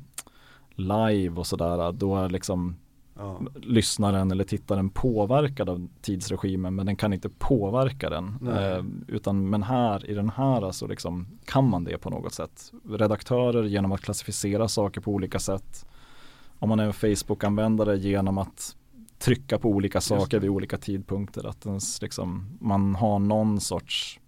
live 0.75 1.35
och 1.35 1.47
sådär 1.47 1.91
då 1.91 2.17
är 2.17 2.29
liksom 2.29 2.75
ja. 3.21 3.41
lyssnaren 3.55 4.31
eller 4.31 4.43
tittaren 4.43 4.89
påverkad 4.89 5.69
av 5.69 5.87
tidsregimen 6.01 6.75
men 6.75 6.85
den 6.85 6.95
kan 6.95 7.13
inte 7.13 7.29
påverka 7.29 8.09
den. 8.09 8.47
Eh, 8.47 8.83
utan 9.07 9.49
men 9.49 9.63
här 9.63 10.09
i 10.09 10.13
den 10.13 10.29
här 10.29 10.61
alltså 10.61 10.87
liksom, 10.87 11.27
kan 11.45 11.69
man 11.69 11.83
det 11.83 11.97
på 11.97 12.09
något 12.09 12.33
sätt. 12.33 12.71
Redaktörer 12.89 13.63
genom 13.63 13.91
att 13.91 14.01
klassificera 14.01 14.67
saker 14.67 15.01
på 15.01 15.11
olika 15.11 15.39
sätt. 15.39 15.85
Om 16.59 16.69
man 16.69 16.79
är 16.79 16.85
en 16.85 16.93
Facebook-användare 16.93 17.97
genom 17.97 18.37
att 18.37 18.75
trycka 19.21 19.59
på 19.59 19.69
olika 19.69 20.01
saker 20.01 20.39
vid 20.39 20.49
olika 20.49 20.77
tidpunkter. 20.77 21.47
Att 21.47 21.65
ens, 21.65 22.01
liksom, 22.01 22.57
man 22.59 22.95
har 22.95 23.19
någon 23.19 23.59
sorts, 23.59 24.19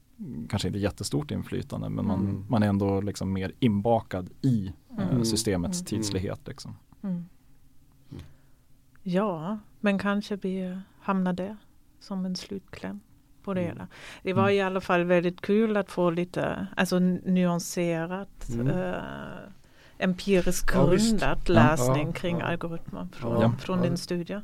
kanske 0.49 0.67
inte 0.67 0.79
jättestort 0.79 1.31
inflytande, 1.31 1.89
men 1.89 2.07
man, 2.07 2.19
mm. 2.19 2.45
man 2.49 2.63
är 2.63 2.67
ändå 2.67 3.01
liksom 3.01 3.33
mer 3.33 3.51
inbakad 3.59 4.29
i 4.41 4.71
eh, 4.97 5.09
mm. 5.09 5.25
systemets 5.25 5.79
mm. 5.79 5.85
tidslighet. 5.85 6.47
Liksom. 6.47 6.75
Mm. 7.03 7.25
Ja, 9.03 9.59
men 9.79 9.99
kanske 9.99 10.35
vi 10.35 10.77
hamnar 10.99 11.33
där 11.33 11.57
som 11.99 12.25
en 12.25 12.35
slutkläm 12.35 12.99
på 13.43 13.53
det 13.53 13.61
mm. 13.61 13.73
hela. 13.73 13.87
Det 14.23 14.33
var 14.33 14.43
mm. 14.43 14.55
i 14.55 14.61
alla 14.61 14.81
fall 14.81 15.03
väldigt 15.03 15.41
kul 15.41 15.77
att 15.77 15.91
få 15.91 16.09
lite 16.09 16.67
alltså, 16.77 16.99
nyanserat 16.99 18.49
mm. 18.53 18.67
äh, 18.67 18.93
empiriskt 19.97 20.71
grundat 20.71 21.39
ja, 21.45 21.53
läsning 21.53 22.07
ja, 22.07 22.13
kring 22.13 22.39
ja, 22.39 22.45
algoritmer 22.45 23.07
från, 23.13 23.57
från 23.57 23.81
din 23.81 23.97
studie. 23.97 24.41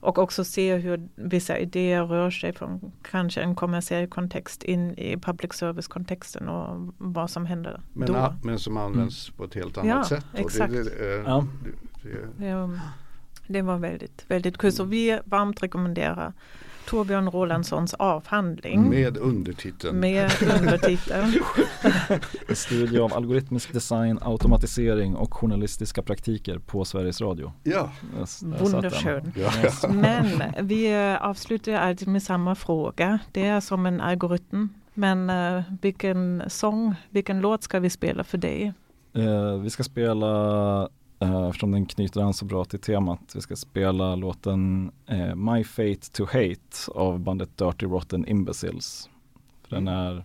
Och 0.00 0.18
också 0.18 0.44
se 0.44 0.76
hur 0.76 1.08
vissa 1.14 1.58
idéer 1.58 2.04
rör 2.04 2.30
sig 2.30 2.52
från 2.52 2.92
kanske 3.02 3.40
en 3.40 3.54
kommersiell 3.54 4.08
kontext 4.08 4.62
in 4.62 4.98
i 4.98 5.16
public 5.16 5.52
service-kontexten 5.52 6.48
och 6.48 6.92
vad 6.98 7.30
som 7.30 7.46
händer 7.46 7.80
men, 7.92 8.08
då. 8.08 8.34
Men 8.42 8.58
som 8.58 8.76
används 8.76 9.28
mm. 9.28 9.36
på 9.36 9.44
ett 9.44 9.54
helt 9.54 9.78
annat 9.78 10.06
sätt. 10.06 10.26
Exakt. 10.34 10.72
Det, 10.72 10.84
det, 10.84 11.24
det, 12.38 12.80
det, 13.48 13.62
var 13.62 13.78
väldigt, 13.78 14.24
väldigt 14.28 14.58
kul. 14.58 14.72
Så 14.72 14.84
vi 14.84 15.18
varmt 15.24 15.62
rekommenderar 15.62 16.32
Torbjörn 16.88 17.30
Rolandssons 17.30 17.94
avhandling. 17.94 18.90
Med 18.90 19.16
undertiteln. 19.16 20.00
Med 20.00 20.30
undertiteln. 20.60 21.32
en 22.48 22.56
studie 22.56 22.98
av 22.98 23.14
algoritmisk 23.14 23.72
design, 23.72 24.18
automatisering 24.22 25.16
och 25.16 25.34
journalistiska 25.34 26.02
praktiker 26.02 26.58
på 26.58 26.84
Sveriges 26.84 27.20
Radio. 27.20 27.52
Ja. 27.62 27.90
Wunderschön. 28.40 29.32
Ja. 29.36 29.50
Men 29.88 30.42
vi 30.62 30.94
avslutar 31.20 31.72
alltid 31.72 32.08
med 32.08 32.22
samma 32.22 32.54
fråga. 32.54 33.18
Det 33.32 33.46
är 33.46 33.60
som 33.60 33.86
en 33.86 34.00
algoritm. 34.00 34.68
Men 34.94 35.30
uh, 35.30 35.62
vilken 35.82 36.42
sång, 36.46 36.94
vilken 37.10 37.40
låt 37.40 37.62
ska 37.62 37.80
vi 37.80 37.90
spela 37.90 38.24
för 38.24 38.38
dig? 38.38 38.72
Uh, 39.16 39.54
vi 39.54 39.70
ska 39.70 39.82
spela 39.82 40.88
Uh, 41.22 41.48
eftersom 41.48 41.70
den 41.70 41.86
knyter 41.86 42.20
an 42.20 42.34
så 42.34 42.44
bra 42.44 42.64
till 42.64 42.78
temat. 42.78 43.20
Vi 43.34 43.40
ska 43.40 43.56
spela 43.56 44.16
låten 44.16 44.92
uh, 45.10 45.34
My 45.34 45.64
Fate 45.64 46.12
to 46.12 46.24
Hate 46.24 46.92
av 46.94 47.20
bandet 47.20 47.58
Dirty 47.58 47.86
Rotten 47.86 48.28
Imbeciles. 48.28 49.10
För 49.62 49.76
den, 49.76 49.88
mm. 49.88 50.00
är, 50.00 50.24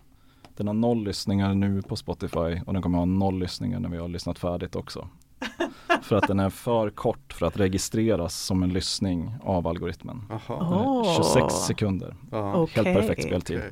den 0.56 0.68
har 0.68 0.74
noll 0.74 1.04
lyssningar 1.04 1.54
nu 1.54 1.82
på 1.82 1.96
Spotify 1.96 2.62
och 2.66 2.74
den 2.74 2.82
kommer 2.82 2.98
ha 2.98 3.06
noll 3.06 3.40
lyssningar 3.40 3.80
när 3.80 3.90
vi 3.90 3.98
har 3.98 4.08
lyssnat 4.08 4.40
färdigt 4.40 4.76
också. 4.76 5.08
för 6.02 6.16
att 6.16 6.28
den 6.28 6.40
är 6.40 6.50
för 6.50 6.90
kort 6.90 7.34
för 7.34 7.46
att 7.46 7.58
registreras 7.58 8.36
som 8.36 8.64
en 8.64 8.70
lyssning 8.70 9.36
av 9.42 9.68
algoritmen. 9.68 10.22
Oh. 10.50 11.16
26 11.16 11.54
sekunder. 11.54 12.16
Okay. 12.32 12.84
Helt 12.84 13.00
perfekt 13.00 13.24
speltid. 13.24 13.58
Okay. 13.58 13.72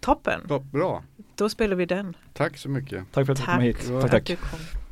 Toppen. 0.00 0.40
Bra. 0.72 1.02
Då 1.34 1.48
spelar 1.48 1.76
vi 1.76 1.86
den. 1.86 2.16
Tack 2.32 2.56
så 2.56 2.68
mycket. 2.68 3.04
Tack 3.12 3.26
för 3.26 3.32
att 3.32 3.38
du 3.38 3.44
kom 3.44 3.60
hit. 3.60 3.90
Tack, 4.00 4.10
tack. 4.10 4.26
tack. 4.26 4.85